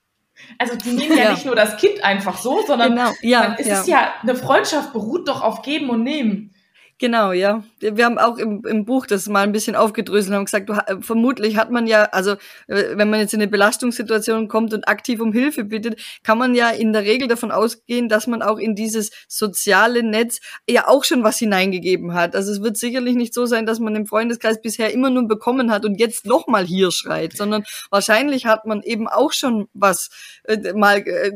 Also 0.57 0.77
die 0.77 0.92
nehmen 0.92 1.18
ja, 1.18 1.25
ja. 1.25 1.31
nicht 1.33 1.46
nur 1.46 1.57
das 1.57 1.79
Kind 1.79 2.05
einfach 2.05 2.38
so, 2.38 2.62
sondern 2.64 2.94
genau. 2.94 3.11
ja, 3.22 3.57
es 3.59 3.66
ja. 3.66 3.81
ist 3.81 3.88
ja, 3.88 4.14
eine 4.22 4.37
Freundschaft 4.37 4.92
beruht 4.92 5.27
doch 5.27 5.42
auf 5.42 5.62
Geben 5.62 5.90
und 5.90 6.05
Nehmen. 6.05 6.53
Genau, 6.99 7.33
ja. 7.33 7.63
Wir 7.79 8.07
haben 8.07 8.17
auch 8.17 8.39
im, 8.39 8.65
im 8.65 8.87
Buch 8.87 9.07
das 9.07 9.29
mal 9.29 9.43
ein 9.43 9.53
bisschen 9.53 9.77
aufgedröselt 9.77 10.31
und 10.31 10.37
haben 10.37 10.45
gesagt, 10.47 10.71
du, 10.71 11.03
vermutlich 11.03 11.59
hat 11.59 11.71
man 11.71 11.87
ja, 11.87 12.05
also 12.05 12.33
äh, 12.69 12.97
wenn 12.97 13.11
man 13.11 13.21
jetzt 13.21 13.35
in 13.35 13.43
eine 13.43 13.51
Belastungssituation 13.51 14.49
kommt 14.49 14.73
und 14.73 14.89
aktiv 14.89 15.21
um 15.21 15.31
Hilfe 15.31 15.65
bittet, 15.65 16.01
kann 16.23 16.39
man 16.39 16.55
ja 16.55 16.71
in 16.71 16.95
der 16.95 17.03
Regel 17.03 17.29
davon 17.29 17.51
ausgehen, 17.51 18.09
dass 18.09 18.27
man 18.27 18.41
auch 18.41 18.57
in 18.57 18.75
dieses 18.75 19.11
soziale 19.29 20.03
Netz 20.03 20.41
ja 20.67 20.89
auch 20.89 21.05
schon 21.05 21.23
was 21.23 21.39
hineingegeben 21.39 22.15
hat. 22.15 22.35
Also 22.35 22.51
es 22.51 22.63
wird 22.63 22.79
sicherlich 22.79 23.15
nicht 23.15 23.35
so 23.35 23.45
sein, 23.45 23.67
dass 23.67 23.79
man 23.79 23.95
im 23.95 24.07
Freundeskreis 24.07 24.63
bisher 24.63 24.91
immer 24.95 25.11
nur 25.11 25.29
bekommen 25.29 25.71
hat 25.71 25.85
und 25.85 26.01
jetzt 26.01 26.25
nochmal 26.25 26.65
hier 26.65 26.91
schreit, 26.93 27.37
sondern 27.37 27.65
wahrscheinlich 27.91 28.47
hat 28.47 28.65
man 28.65 28.83
eben 28.83 29.07
auch 29.07 29.33
schon 29.33 29.69
was 29.75 30.09
äh, 30.45 30.73
mal 30.73 31.07
äh, 31.07 31.33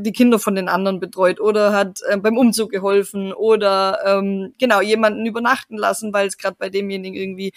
die 0.00 0.12
Kinder 0.12 0.38
von 0.38 0.54
den 0.54 0.70
anderen 0.70 1.00
betreut 1.00 1.38
oder 1.38 1.74
hat 1.74 1.98
äh, 2.08 2.16
beim 2.16 2.38
Umzug 2.38 2.70
geholfen 2.70 3.34
oder 3.34 3.98
ähm, 4.06 4.54
genau 4.58 4.80
jemanden 4.86 5.26
übernachten 5.26 5.76
lassen, 5.76 6.12
weil 6.12 6.26
es 6.26 6.38
gerade 6.38 6.56
bei 6.58 6.70
demjenigen 6.70 7.16
irgendwie 7.16 7.52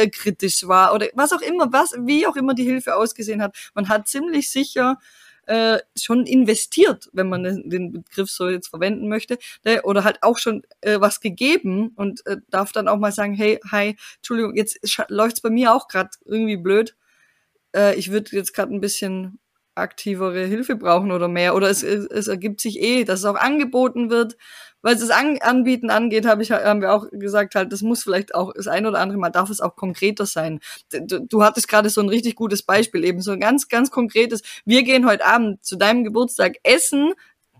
äh, 0.00 0.08
kritisch 0.08 0.66
war 0.66 0.94
oder 0.94 1.06
was 1.14 1.32
auch 1.32 1.40
immer, 1.40 1.72
was, 1.72 1.94
wie 1.98 2.26
auch 2.26 2.36
immer 2.36 2.54
die 2.54 2.64
Hilfe 2.64 2.96
ausgesehen 2.96 3.42
hat. 3.42 3.56
Man 3.74 3.88
hat 3.88 4.08
ziemlich 4.08 4.50
sicher 4.50 4.98
äh, 5.46 5.78
schon 5.96 6.26
investiert, 6.26 7.10
wenn 7.12 7.28
man 7.28 7.42
den 7.42 7.92
Begriff 7.92 8.30
so 8.30 8.48
jetzt 8.48 8.68
verwenden 8.68 9.08
möchte, 9.08 9.38
ne? 9.64 9.82
oder 9.82 10.04
halt 10.04 10.22
auch 10.22 10.38
schon 10.38 10.62
äh, 10.82 11.00
was 11.00 11.20
gegeben 11.20 11.92
und 11.96 12.24
äh, 12.26 12.36
darf 12.50 12.72
dann 12.72 12.88
auch 12.88 12.98
mal 12.98 13.12
sagen, 13.12 13.34
hey, 13.34 13.58
hi, 13.70 13.96
Entschuldigung, 14.16 14.54
jetzt 14.54 14.78
läuft's 15.08 15.40
bei 15.40 15.50
mir 15.50 15.74
auch 15.74 15.88
gerade 15.88 16.10
irgendwie 16.24 16.56
blöd. 16.56 16.94
Äh, 17.74 17.96
ich 17.96 18.10
würde 18.12 18.36
jetzt 18.36 18.54
gerade 18.54 18.72
ein 18.72 18.80
bisschen 18.80 19.40
aktivere 19.74 20.44
Hilfe 20.46 20.76
brauchen 20.76 21.12
oder 21.12 21.28
mehr. 21.28 21.54
Oder 21.54 21.70
es, 21.70 21.82
es 21.82 22.28
ergibt 22.28 22.60
sich 22.60 22.80
eh, 22.80 23.04
dass 23.04 23.20
es 23.20 23.24
auch 23.24 23.36
angeboten 23.36 24.10
wird 24.10 24.36
was 24.82 24.98
das 24.98 25.10
An 25.10 25.38
Anbieten 25.40 25.90
angeht, 25.90 26.26
habe 26.26 26.42
ich, 26.42 26.50
haben 26.50 26.82
wir 26.82 26.92
auch 26.92 27.06
gesagt, 27.12 27.54
halt, 27.54 27.72
das 27.72 27.82
muss 27.82 28.02
vielleicht 28.02 28.34
auch 28.34 28.52
das 28.52 28.66
ein 28.66 28.84
oder 28.84 28.98
andere 28.98 29.18
Mal 29.18 29.30
darf 29.30 29.48
es 29.48 29.60
auch 29.60 29.76
konkreter 29.76 30.26
sein. 30.26 30.60
Du, 30.90 31.20
du 31.20 31.42
hattest 31.42 31.68
gerade 31.68 31.88
so 31.88 32.00
ein 32.00 32.08
richtig 32.08 32.34
gutes 32.34 32.62
Beispiel 32.62 33.04
eben, 33.04 33.22
so 33.22 33.30
ein 33.30 33.40
ganz, 33.40 33.68
ganz 33.68 33.90
konkretes. 33.90 34.42
Wir 34.64 34.82
gehen 34.82 35.06
heute 35.06 35.24
Abend 35.24 35.64
zu 35.64 35.76
deinem 35.76 36.04
Geburtstag 36.04 36.56
essen. 36.64 37.12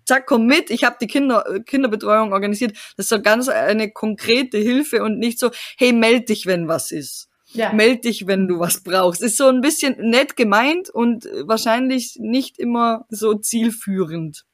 Zack, 0.05 0.27
komm 0.27 0.47
mit, 0.47 0.71
ich 0.71 0.83
habe 0.83 0.97
die 1.01 1.07
Kinder, 1.07 1.61
Kinderbetreuung 1.65 2.33
organisiert. 2.33 2.73
Das 2.97 3.05
ist 3.05 3.11
so 3.11 3.23
ganz 3.23 3.49
eine 3.49 3.93
konkrete 3.93 4.59
Hilfe 4.59 5.05
und 5.05 5.21
nicht 5.21 5.39
so, 5.39 5.51
hey, 5.79 5.93
meld 5.93 6.29
dich, 6.29 6.47
wenn 6.47 6.67
was 6.67 6.91
ist. 6.91 7.29
Ja. 7.55 7.73
Meld 7.73 8.05
dich, 8.05 8.27
wenn 8.27 8.49
du 8.49 8.59
was 8.59 8.83
brauchst. 8.83 9.23
Ist 9.23 9.37
so 9.37 9.49
ein 9.49 9.61
bisschen 9.61 9.97
nett 9.99 10.37
gemeint 10.37 10.91
und 10.91 11.25
wahrscheinlich 11.45 12.17
nicht 12.19 12.59
immer 12.59 13.05
so 13.09 13.35
zielführend. 13.35 14.45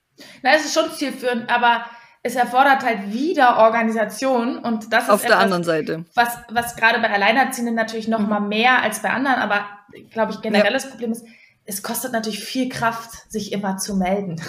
Na, 0.43 0.55
es 0.55 0.65
ist 0.65 0.75
schon 0.75 0.91
zielführend, 0.91 1.49
aber 1.49 1.85
es 2.23 2.35
erfordert 2.35 2.85
halt 2.85 3.13
wieder 3.13 3.59
Organisation 3.59 4.59
und 4.59 4.93
das 4.93 5.05
ist 5.05 5.11
auf 5.11 5.25
etwas, 5.25 5.37
der 5.37 5.39
anderen 5.39 5.65
Seite. 5.65 6.05
Was, 6.15 6.39
was 6.51 6.77
gerade 6.77 7.01
bei 7.01 7.11
Alleinerziehenden 7.11 7.75
natürlich 7.75 8.09
noch 8.09 8.21
mhm. 8.21 8.29
mal 8.29 8.41
mehr 8.41 8.83
als 8.83 9.01
bei 9.01 9.11
anderen, 9.11 9.37
aber 9.37 9.67
glaube 10.11 10.33
ich 10.33 10.41
generelles 10.41 10.85
ja. 10.85 10.91
Problem 10.91 11.13
ist, 11.13 11.25
es 11.65 11.83
kostet 11.83 12.13
natürlich 12.13 12.43
viel 12.43 12.69
Kraft, 12.69 13.31
sich 13.31 13.53
immer 13.53 13.77
zu 13.77 13.95
melden 13.97 14.41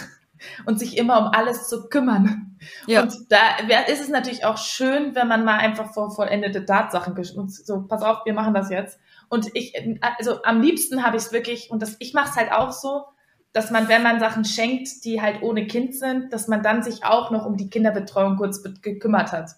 und 0.65 0.79
sich 0.79 0.97
immer 0.97 1.19
um 1.19 1.27
alles 1.33 1.67
zu 1.67 1.89
kümmern. 1.89 2.57
Ja. 2.87 3.03
Und 3.03 3.13
da 3.29 3.37
ist 3.87 4.01
es 4.01 4.09
natürlich 4.09 4.45
auch 4.45 4.57
schön, 4.57 5.15
wenn 5.15 5.27
man 5.27 5.45
mal 5.45 5.57
einfach 5.57 5.93
vor 5.93 6.11
vollendete 6.11 6.65
Tatsachen 6.65 7.15
und 7.35 7.53
so, 7.53 7.81
pass 7.87 8.01
auf, 8.01 8.25
wir 8.25 8.33
machen 8.33 8.53
das 8.53 8.69
jetzt. 8.69 8.99
Und 9.29 9.47
ich, 9.53 9.73
also 10.17 10.43
am 10.43 10.61
liebsten 10.61 11.03
habe 11.03 11.17
ich 11.17 11.23
es 11.23 11.31
wirklich, 11.31 11.71
und 11.71 11.81
das, 11.81 11.95
ich 11.99 12.13
mache 12.13 12.29
es 12.29 12.35
halt 12.35 12.51
auch 12.51 12.71
so, 12.71 13.05
dass 13.53 13.71
man, 13.71 13.87
wenn 13.87 14.03
man 14.03 14.19
Sachen 14.19 14.45
schenkt, 14.45 15.03
die 15.05 15.21
halt 15.21 15.41
ohne 15.41 15.67
Kind 15.67 15.95
sind, 15.95 16.33
dass 16.33 16.47
man 16.47 16.61
dann 16.61 16.83
sich 16.83 17.03
auch 17.03 17.31
noch 17.31 17.45
um 17.45 17.57
die 17.57 17.69
Kinderbetreuung 17.69 18.37
kurz 18.37 18.61
gekümmert 18.81 19.31
hat. 19.31 19.51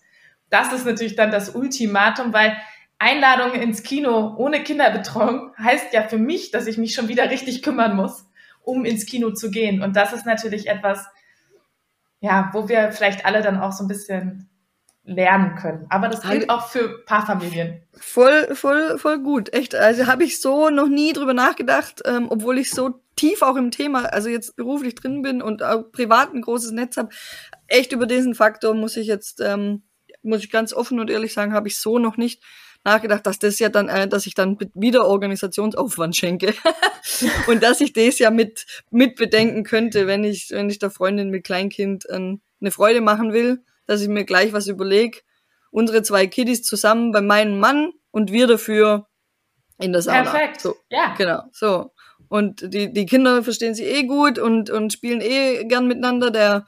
Das 0.50 0.74
ist 0.74 0.86
natürlich 0.86 1.16
dann 1.16 1.32
das 1.32 1.56
Ultimatum, 1.56 2.34
weil 2.34 2.56
Einladungen 3.00 3.62
ins 3.62 3.84
Kino 3.84 4.36
ohne 4.38 4.64
Kinderbetreuung 4.64 5.54
heißt 5.58 5.94
ja 5.94 6.04
für 6.04 6.18
mich, 6.18 6.52
dass 6.52 6.68
ich 6.68 6.78
mich 6.78 6.94
schon 6.94 7.08
wieder 7.08 7.30
richtig 7.30 7.64
kümmern 7.64 7.96
muss, 7.96 8.26
um 8.64 8.86
ins 8.86 9.06
Kino 9.06 9.32
zu 9.32 9.52
gehen. 9.52 9.82
Und 9.82 9.96
das 9.96 10.14
ist 10.14 10.26
natürlich 10.26 10.68
etwas, 10.68 11.06
ja, 12.20 12.50
wo 12.54 12.70
wir 12.70 12.92
vielleicht 12.92 13.26
alle 13.26 13.42
dann 13.42 13.60
auch 13.60 13.72
so 13.72 13.84
ein 13.84 13.88
bisschen 13.88 14.50
lernen 15.04 15.56
können. 15.56 15.88
Aber 15.90 16.08
das 16.10 16.22
gilt 16.22 16.50
auch 16.50 16.68
für 16.68 17.04
Paarfamilien. 17.06 17.82
Voll, 17.94 18.54
voll, 18.54 19.00
voll 19.00 19.20
gut. 19.20 19.54
Echt. 19.54 19.74
Also 19.74 20.06
habe 20.06 20.24
ich 20.24 20.40
so 20.40 20.70
noch 20.70 20.88
nie 20.88 21.14
drüber 21.14 21.34
nachgedacht, 21.34 22.02
ähm, 22.06 22.28
obwohl 22.30 22.60
ich 22.60 22.70
so 22.70 23.02
tief 23.16 23.42
auch 23.42 23.56
im 23.56 23.72
Thema, 23.72 24.06
also 24.06 24.30
jetzt 24.30 24.56
beruflich 24.56 24.96
drin 24.96 25.22
bin 25.22 25.42
und 25.42 25.64
auch 25.64 25.92
privat 25.92 26.34
ein 26.34 26.42
großes 26.42 26.72
Netz 26.72 26.98
habe. 26.98 27.10
Echt 27.68 27.92
über 27.94 28.06
diesen 28.06 28.36
Faktor 28.36 28.76
muss 28.76 28.96
ich 28.96 29.08
jetzt, 29.08 29.42
ähm, 29.42 29.84
muss 30.22 30.44
ich 30.44 30.52
ganz 30.52 30.72
offen 30.72 31.00
und 31.00 31.10
ehrlich 31.10 31.34
sagen, 31.34 31.54
habe 31.54 31.68
ich 31.68 31.80
so 31.80 31.98
noch 31.98 32.18
nicht 32.18 32.44
nachgedacht, 32.84 33.26
dass 33.26 33.40
das 33.40 33.60
ja 33.60 33.70
dann, 33.70 33.90
äh, 33.90 34.08
dass 34.08 34.26
ich 34.26 34.34
dann 34.34 34.58
wieder 34.74 35.06
Organisationsaufwand 35.06 36.16
schenke 36.16 36.54
und 37.48 37.62
dass 37.64 37.82
ich 37.82 37.94
das 37.94 38.20
ja 38.20 38.32
mit 38.32 38.66
mit 38.90 39.16
bedenken 39.16 39.64
könnte, 39.64 40.08
wenn 40.08 40.24
ich 40.24 40.50
wenn 40.52 40.70
ich 40.70 40.80
der 40.80 40.90
Freundin 40.90 41.30
mit 41.30 41.44
Kleinkind 41.44 42.06
äh, 42.10 42.16
eine 42.16 42.72
Freude 42.72 43.02
machen 43.02 43.34
will, 43.34 43.64
dass 43.88 44.02
ich 44.02 44.08
mir 44.08 44.26
gleich 44.26 44.54
was 44.54 44.68
überlege. 44.68 45.20
Unsere 45.72 46.04
zwei 46.04 46.28
Kiddies 46.28 46.64
zusammen 46.64 47.12
bei 47.12 47.22
meinem 47.22 47.60
Mann 47.60 47.92
und 48.12 48.32
wir 48.32 48.48
dafür 48.48 49.08
in 49.80 49.94
der 49.94 50.02
Sauna. 50.02 50.24
Perfekt. 50.24 50.62
So, 50.62 50.76
ja. 50.90 51.16
Genau. 51.18 51.44
So. 51.52 51.92
Und 52.28 52.74
die, 52.74 52.94
die 52.94 53.06
Kinder 53.06 53.44
verstehen 53.44 53.76
sich 53.76 53.88
eh 53.88 54.04
gut 54.04 54.40
und, 54.40 54.70
und 54.70 54.94
spielen 54.94 55.22
eh 55.22 55.66
gern 55.66 55.88
miteinander. 55.88 56.32
Der 56.32 56.66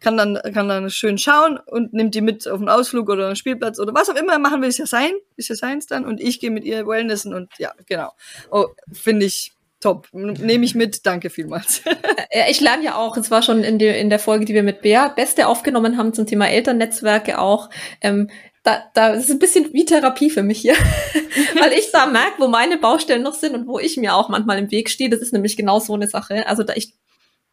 kann 0.00 0.16
dann, 0.16 0.38
kann 0.52 0.68
dann 0.68 0.90
schön 0.90 1.18
schauen 1.18 1.58
und 1.58 1.92
nimmt 1.92 2.14
die 2.14 2.20
mit 2.20 2.46
auf 2.48 2.58
einen 2.58 2.68
Ausflug 2.68 3.08
oder 3.08 3.26
einen 3.26 3.36
Spielplatz 3.36 3.78
oder 3.78 3.94
was 3.94 4.10
auch 4.10 4.16
immer 4.16 4.38
machen 4.38 4.60
will, 4.62 4.68
ist 4.68 4.78
ja 4.78 4.86
sein, 4.86 5.12
ist 5.36 5.48
ja 5.48 5.54
seins 5.54 5.86
dann. 5.86 6.04
Und 6.04 6.20
ich 6.20 6.40
gehe 6.40 6.50
mit 6.50 6.64
ihr 6.64 6.86
Wellnessen 6.86 7.34
und 7.34 7.50
ja, 7.58 7.72
genau. 7.86 8.12
Oh, 8.50 8.66
finde 8.92 9.26
ich 9.26 9.52
top. 9.80 10.08
Nehme 10.12 10.64
ich 10.64 10.74
mit. 10.74 11.06
Danke 11.06 11.30
vielmals. 11.30 11.82
ich 12.50 12.60
lerne 12.60 12.84
ja 12.84 12.96
auch, 12.96 13.16
es 13.16 13.30
war 13.30 13.42
schon 13.42 13.62
in, 13.62 13.78
die, 13.78 13.86
in 13.86 14.10
der 14.10 14.18
Folge, 14.18 14.44
die 14.44 14.54
wir 14.54 14.62
mit 14.62 14.82
Bea 14.82 15.08
Beste 15.08 15.46
aufgenommen 15.46 15.96
haben 15.96 16.12
zum 16.12 16.26
Thema 16.26 16.48
Elternnetzwerke 16.48 17.38
auch, 17.38 17.70
ähm, 18.00 18.30
da, 18.62 18.82
da 18.94 19.10
ist 19.10 19.30
ein 19.30 19.38
bisschen 19.38 19.72
wie 19.72 19.84
Therapie 19.84 20.28
für 20.28 20.42
mich 20.42 20.58
hier, 20.58 20.74
weil 21.60 21.72
ich 21.72 21.92
da 21.92 22.06
merke, 22.06 22.40
wo 22.40 22.48
meine 22.48 22.78
Baustellen 22.78 23.22
noch 23.22 23.34
sind 23.34 23.54
und 23.54 23.68
wo 23.68 23.78
ich 23.78 23.96
mir 23.96 24.16
auch 24.16 24.28
manchmal 24.28 24.58
im 24.58 24.72
Weg 24.72 24.90
stehe. 24.90 25.08
Das 25.08 25.20
ist 25.20 25.32
nämlich 25.32 25.56
genau 25.56 25.78
so 25.78 25.94
eine 25.94 26.08
Sache. 26.08 26.48
Also 26.48 26.64
da 26.64 26.72
ich, 26.74 26.94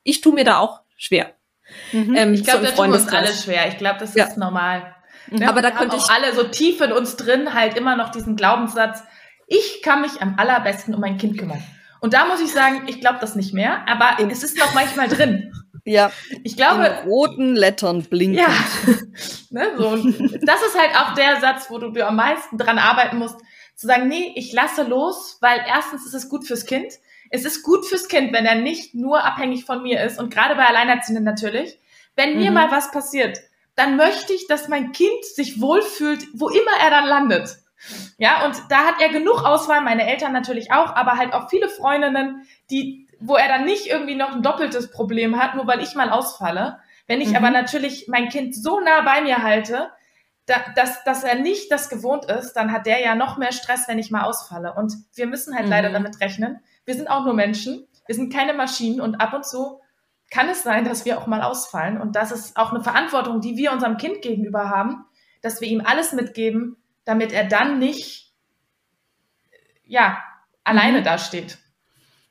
ich 0.01 0.21
tue 0.21 0.33
mir 0.33 0.43
da 0.43 0.57
auch 0.57 0.81
schwer. 0.97 1.35
Mhm. 1.91 2.15
Ähm, 2.15 2.33
ich 2.33 2.43
glaube, 2.43 2.65
so 2.65 2.71
da 2.71 2.75
tun 2.75 2.91
wir 2.91 2.99
uns 2.99 3.07
alle 3.07 3.33
schwer. 3.33 3.67
Ich 3.67 3.77
glaube, 3.77 3.99
das 3.99 4.15
ja. 4.15 4.25
ist 4.25 4.37
normal. 4.37 4.95
Mhm. 5.29 5.43
Aber 5.43 5.61
da 5.61 5.71
könnte 5.71 5.95
ich 5.95 6.09
alle 6.09 6.33
so 6.33 6.43
tief 6.43 6.81
in 6.81 6.91
uns 6.91 7.15
drin 7.15 7.53
halt 7.53 7.77
immer 7.77 7.95
noch 7.95 8.09
diesen 8.09 8.35
Glaubenssatz: 8.35 9.03
Ich 9.47 9.81
kann 9.81 10.01
mich 10.01 10.21
am 10.21 10.35
allerbesten 10.37 10.93
um 10.93 11.01
mein 11.01 11.17
Kind 11.17 11.37
kümmern. 11.37 11.63
Und 12.01 12.13
da 12.13 12.25
muss 12.25 12.41
ich 12.41 12.51
sagen, 12.51 12.83
ich 12.87 12.99
glaube 12.99 13.19
das 13.21 13.35
nicht 13.35 13.53
mehr, 13.53 13.87
aber 13.87 14.17
es 14.29 14.43
ist 14.43 14.57
noch 14.57 14.73
manchmal 14.73 15.07
drin. 15.07 15.53
Ja. 15.85 16.11
Ich 16.43 16.55
glaube. 16.55 16.85
In 16.85 17.09
roten 17.09 17.55
Lettern 17.55 18.03
blinken. 18.03 18.39
Ja. 18.39 18.49
ne, 19.49 19.71
so. 19.77 19.95
Das 20.41 20.61
ist 20.63 20.77
halt 20.77 20.95
auch 20.97 21.13
der 21.13 21.39
Satz, 21.39 21.69
wo 21.69 21.77
du 21.77 21.91
dir 21.91 22.07
am 22.07 22.15
meisten 22.15 22.57
dran 22.57 22.77
arbeiten 22.77 23.17
musst, 23.17 23.37
zu 23.75 23.87
sagen, 23.87 24.07
nee, 24.07 24.31
ich 24.35 24.53
lasse 24.53 24.83
los, 24.83 25.37
weil 25.41 25.59
erstens 25.67 26.05
ist 26.05 26.13
es 26.13 26.29
gut 26.29 26.45
fürs 26.45 26.65
Kind. 26.65 26.93
Es 27.33 27.45
ist 27.45 27.63
gut 27.63 27.85
fürs 27.85 28.07
Kind, 28.07 28.31
wenn 28.31 28.45
er 28.45 28.55
nicht 28.55 28.93
nur 28.93 29.23
abhängig 29.23 29.65
von 29.65 29.81
mir 29.81 30.03
ist 30.03 30.19
und 30.19 30.33
gerade 30.33 30.55
bei 30.55 30.65
Alleinerziehenden 30.65 31.23
natürlich. 31.23 31.79
Wenn 32.15 32.37
mir 32.37 32.51
mhm. 32.51 32.55
mal 32.55 32.71
was 32.71 32.91
passiert, 32.91 33.39
dann 33.75 33.95
möchte 33.97 34.33
ich, 34.33 34.45
dass 34.47 34.67
mein 34.67 34.91
Kind 34.91 35.25
sich 35.25 35.59
wohlfühlt, 35.59 36.27
wo 36.33 36.49
immer 36.49 36.71
er 36.79 36.91
dann 36.91 37.07
landet. 37.07 37.57
Ja, 38.17 38.45
und 38.45 38.55
da 38.69 38.85
hat 38.85 39.01
er 39.01 39.09
genug 39.09 39.43
Auswahl, 39.43 39.81
meine 39.81 40.07
Eltern 40.07 40.31
natürlich 40.31 40.71
auch, 40.71 40.95
aber 40.95 41.17
halt 41.17 41.33
auch 41.33 41.49
viele 41.49 41.69
Freundinnen, 41.69 42.47
die 42.69 43.07
wo 43.25 43.35
er 43.35 43.47
dann 43.47 43.63
nicht 43.63 43.87
irgendwie 43.87 44.15
noch 44.15 44.33
ein 44.33 44.41
doppeltes 44.41 44.91
Problem 44.91 45.41
hat, 45.41 45.55
nur 45.55 45.65
weil 45.65 45.81
ich 45.81 45.95
mal 45.95 46.09
ausfalle. 46.09 46.79
Wenn 47.07 47.21
ich 47.21 47.29
mhm. 47.29 47.37
aber 47.37 47.49
natürlich 47.51 48.07
mein 48.09 48.29
Kind 48.29 48.53
so 48.53 48.81
nah 48.81 49.01
bei 49.01 49.21
mir 49.21 49.41
halte, 49.41 49.89
da, 50.45 50.55
dass, 50.75 51.03
dass 51.05 51.23
er 51.23 51.35
nicht 51.35 51.71
das 51.71 51.89
gewohnt 51.89 52.25
ist, 52.25 52.53
dann 52.53 52.73
hat 52.73 52.85
der 52.85 53.01
ja 53.01 53.15
noch 53.15 53.37
mehr 53.37 53.53
Stress, 53.53 53.87
wenn 53.87 53.97
ich 53.97 54.11
mal 54.11 54.23
ausfalle. 54.23 54.73
Und 54.73 54.93
wir 55.15 55.25
müssen 55.25 55.55
halt 55.55 55.65
mhm. 55.65 55.71
leider 55.71 55.89
damit 55.89 56.19
rechnen. 56.19 56.59
Wir 56.85 56.95
sind 56.95 57.07
auch 57.07 57.25
nur 57.25 57.33
Menschen. 57.33 57.87
Wir 58.05 58.15
sind 58.15 58.33
keine 58.33 58.53
Maschinen 58.53 59.01
und 59.01 59.15
ab 59.15 59.33
und 59.33 59.45
zu 59.45 59.79
kann 60.29 60.49
es 60.49 60.63
sein, 60.63 60.83
dass 60.83 61.05
wir 61.05 61.19
auch 61.19 61.27
mal 61.27 61.41
ausfallen. 61.41 62.01
Und 62.01 62.15
das 62.15 62.31
ist 62.31 62.57
auch 62.57 62.71
eine 62.71 62.83
Verantwortung, 62.83 63.39
die 63.39 63.55
wir 63.55 63.71
unserem 63.71 63.97
Kind 63.97 64.21
gegenüber 64.21 64.69
haben, 64.69 65.05
dass 65.41 65.61
wir 65.61 65.67
ihm 65.67 65.81
alles 65.85 66.11
mitgeben, 66.11 66.77
damit 67.05 67.31
er 67.31 67.45
dann 67.45 67.77
nicht, 67.77 68.33
ja, 69.85 70.17
alleine 70.63 70.99
mhm. 70.99 71.03
dasteht 71.03 71.57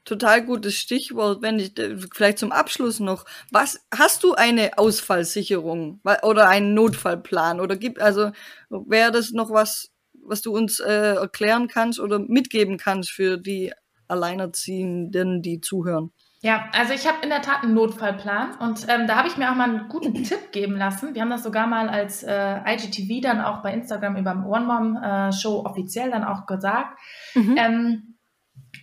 total 0.04 0.44
gutes 0.44 0.74
Stichwort, 0.74 1.42
wenn 1.42 1.58
ich 1.58 1.74
vielleicht 2.12 2.38
zum 2.38 2.52
Abschluss 2.52 3.00
noch. 3.00 3.24
Was 3.50 3.86
hast 3.94 4.24
du 4.24 4.34
eine 4.34 4.78
Ausfallsicherung 4.78 6.00
oder 6.22 6.48
einen 6.48 6.74
Notfallplan 6.74 7.60
oder 7.60 7.76
gibt 7.76 8.00
also 8.00 8.32
wäre 8.68 9.12
das 9.12 9.30
noch 9.30 9.50
was, 9.50 9.90
was 10.24 10.42
du 10.42 10.54
uns 10.54 10.80
äh, 10.80 11.14
erklären 11.14 11.68
kannst 11.68 12.00
oder 12.00 12.18
mitgeben 12.18 12.78
kannst 12.78 13.10
für 13.10 13.38
die 13.38 13.72
Alleinerziehenden, 14.12 15.42
die 15.42 15.60
zuhören? 15.60 16.12
Ja, 16.44 16.64
also 16.72 16.92
ich 16.92 17.06
habe 17.06 17.18
in 17.22 17.28
der 17.28 17.40
Tat 17.40 17.62
einen 17.62 17.74
Notfallplan 17.74 18.56
und 18.58 18.86
ähm, 18.88 19.06
da 19.06 19.16
habe 19.16 19.28
ich 19.28 19.36
mir 19.36 19.50
auch 19.50 19.54
mal 19.54 19.68
einen 19.68 19.88
guten 19.88 20.14
Tipp 20.24 20.50
geben 20.50 20.76
lassen. 20.76 21.14
Wir 21.14 21.22
haben 21.22 21.30
das 21.30 21.44
sogar 21.44 21.68
mal 21.68 21.88
als 21.88 22.24
äh, 22.24 22.56
IGTV 22.66 23.22
dann 23.22 23.40
auch 23.40 23.62
bei 23.62 23.72
Instagram 23.72 24.16
über 24.16 24.32
One 24.46 24.66
Mom 24.66 24.96
äh, 24.96 25.32
Show 25.32 25.64
offiziell 25.64 26.10
dann 26.10 26.24
auch 26.24 26.46
gesagt. 26.46 26.98
Mhm. 27.34 27.56
Ähm, 27.56 28.16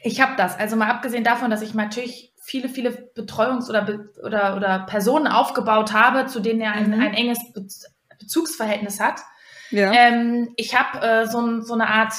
ich 0.01 0.21
habe 0.21 0.34
das. 0.38 0.57
Also 0.57 0.77
mal 0.77 0.89
abgesehen 0.89 1.25
davon, 1.25 1.51
dass 1.51 1.61
ich 1.61 1.73
natürlich 1.73 2.34
viele, 2.41 2.69
viele 2.69 2.91
Betreuungs- 3.15 3.69
oder, 3.69 3.82
Be 3.82 4.09
oder, 4.23 4.55
oder 4.55 4.80
Personen 4.80 5.27
aufgebaut 5.27 5.91
habe, 5.91 6.27
zu 6.27 6.39
denen 6.39 6.61
er 6.61 6.71
ein, 6.71 6.91
mhm. 6.91 7.01
ein 7.01 7.13
enges 7.13 7.39
Be 7.53 7.67
Bezugsverhältnis 8.19 8.99
hat. 8.99 9.21
Ja. 9.71 9.93
Ähm, 9.93 10.53
ich 10.57 10.77
habe 10.77 10.99
äh, 11.01 11.27
so, 11.27 11.61
so 11.61 11.73
eine 11.73 11.88
Art 11.88 12.13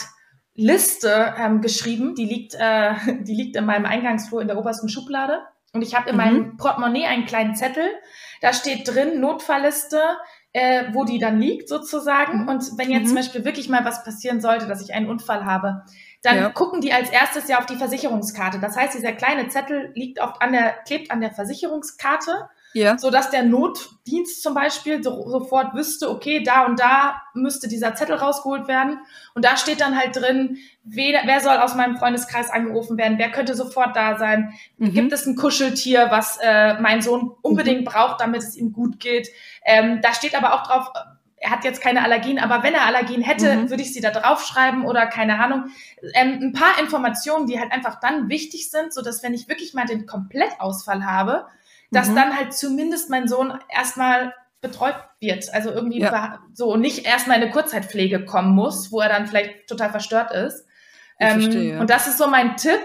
Liste 0.54 1.34
ähm, 1.38 1.60
geschrieben, 1.60 2.14
die 2.14 2.24
liegt, 2.24 2.54
äh, 2.54 2.94
die 3.22 3.34
liegt 3.34 3.56
in 3.56 3.64
meinem 3.66 3.86
Eingangsflur 3.86 4.42
in 4.42 4.48
der 4.48 4.58
obersten 4.58 4.88
Schublade. 4.88 5.42
Und 5.72 5.82
ich 5.82 5.94
habe 5.94 6.10
in 6.10 6.16
mhm. 6.16 6.22
meinem 6.22 6.56
Portemonnaie 6.56 7.06
einen 7.06 7.26
kleinen 7.26 7.54
Zettel. 7.54 7.88
Da 8.40 8.52
steht 8.52 8.88
drin 8.88 9.20
Notfallliste, 9.20 10.00
äh, 10.52 10.86
wo 10.92 11.04
die 11.04 11.18
dann 11.18 11.38
liegt 11.38 11.68
sozusagen. 11.68 12.42
Mhm. 12.42 12.48
Und 12.48 12.78
wenn 12.78 12.90
jetzt 12.90 13.02
mhm. 13.02 13.06
zum 13.08 13.16
Beispiel 13.16 13.44
wirklich 13.44 13.68
mal 13.68 13.84
was 13.84 14.04
passieren 14.04 14.40
sollte, 14.40 14.66
dass 14.66 14.82
ich 14.82 14.94
einen 14.94 15.08
Unfall 15.08 15.44
habe, 15.44 15.84
dann 16.22 16.36
ja. 16.36 16.48
gucken 16.50 16.80
die 16.80 16.92
als 16.92 17.10
erstes 17.10 17.48
ja 17.48 17.58
auf 17.58 17.66
die 17.66 17.76
Versicherungskarte. 17.76 18.58
Das 18.58 18.76
heißt, 18.76 18.94
dieser 18.94 19.12
kleine 19.12 19.48
Zettel 19.48 19.92
liegt 19.94 20.20
oft 20.20 20.42
an 20.42 20.52
der, 20.52 20.72
klebt 20.86 21.10
an 21.10 21.20
der 21.20 21.30
Versicherungskarte, 21.30 22.48
ja. 22.72 22.98
so 22.98 23.10
dass 23.10 23.30
der 23.30 23.42
Notdienst 23.42 24.42
zum 24.42 24.54
Beispiel 24.54 25.02
so, 25.02 25.28
sofort 25.28 25.74
wüsste, 25.74 26.10
okay, 26.10 26.42
da 26.42 26.66
und 26.66 26.78
da 26.78 27.22
müsste 27.34 27.68
dieser 27.68 27.94
Zettel 27.94 28.16
rausgeholt 28.16 28.68
werden. 28.68 28.98
Und 29.34 29.44
da 29.44 29.56
steht 29.56 29.80
dann 29.80 29.98
halt 29.98 30.16
drin, 30.16 30.58
wer, 30.82 31.22
wer 31.24 31.40
soll 31.40 31.56
aus 31.56 31.74
meinem 31.74 31.96
Freundeskreis 31.96 32.50
angerufen 32.50 32.96
werden, 32.96 33.18
wer 33.18 33.30
könnte 33.30 33.54
sofort 33.54 33.96
da 33.96 34.18
sein, 34.18 34.52
mhm. 34.78 34.92
gibt 34.92 35.12
es 35.12 35.26
ein 35.26 35.36
Kuscheltier, 35.36 36.08
was 36.10 36.38
äh, 36.40 36.74
mein 36.80 37.02
Sohn 37.02 37.32
unbedingt 37.42 37.80
mhm. 37.80 37.86
braucht, 37.86 38.20
damit 38.20 38.42
es 38.42 38.56
ihm 38.56 38.72
gut 38.72 39.00
geht. 39.00 39.28
Ähm, 39.64 40.00
da 40.02 40.14
steht 40.14 40.34
aber 40.34 40.54
auch 40.54 40.66
drauf, 40.66 40.92
er 41.42 41.50
hat 41.50 41.64
jetzt 41.64 41.80
keine 41.80 42.04
Allergien, 42.04 42.38
aber 42.38 42.62
wenn 42.62 42.74
er 42.74 42.84
Allergien 42.84 43.22
hätte, 43.22 43.56
mhm. 43.56 43.70
würde 43.70 43.82
ich 43.82 43.94
sie 43.94 44.02
da 44.02 44.10
draufschreiben 44.10 44.84
oder 44.84 45.06
keine 45.06 45.42
Ahnung. 45.42 45.70
Ähm, 46.14 46.38
ein 46.42 46.52
paar 46.52 46.78
Informationen, 46.78 47.46
die 47.46 47.58
halt 47.58 47.72
einfach 47.72 47.98
dann 47.98 48.28
wichtig 48.28 48.70
sind, 48.70 48.92
so 48.92 49.00
dass 49.00 49.22
wenn 49.22 49.32
ich 49.32 49.48
wirklich 49.48 49.72
mal 49.72 49.86
den 49.86 50.06
Komplettausfall 50.06 51.06
habe, 51.06 51.46
dass 51.90 52.08
mhm. 52.08 52.16
dann 52.16 52.36
halt 52.36 52.54
zumindest 52.54 53.10
mein 53.10 53.28
Sohn 53.28 53.58
erstmal 53.68 54.34
betreut 54.60 54.96
wird. 55.20 55.52
Also 55.52 55.70
irgendwie 55.70 56.00
ja. 56.00 56.40
so 56.52 56.76
nicht 56.76 57.06
erstmal 57.06 57.36
eine 57.36 57.50
Kurzzeitpflege 57.50 58.24
kommen 58.24 58.54
muss, 58.54 58.92
wo 58.92 59.00
er 59.00 59.08
dann 59.08 59.26
vielleicht 59.26 59.68
total 59.68 59.90
verstört 59.90 60.32
ist. 60.32 60.66
Ähm, 61.18 61.40
verstehe, 61.40 61.74
ja. 61.74 61.80
Und 61.80 61.90
das 61.90 62.06
ist 62.06 62.18
so 62.18 62.28
mein 62.28 62.56
Tipp. 62.56 62.80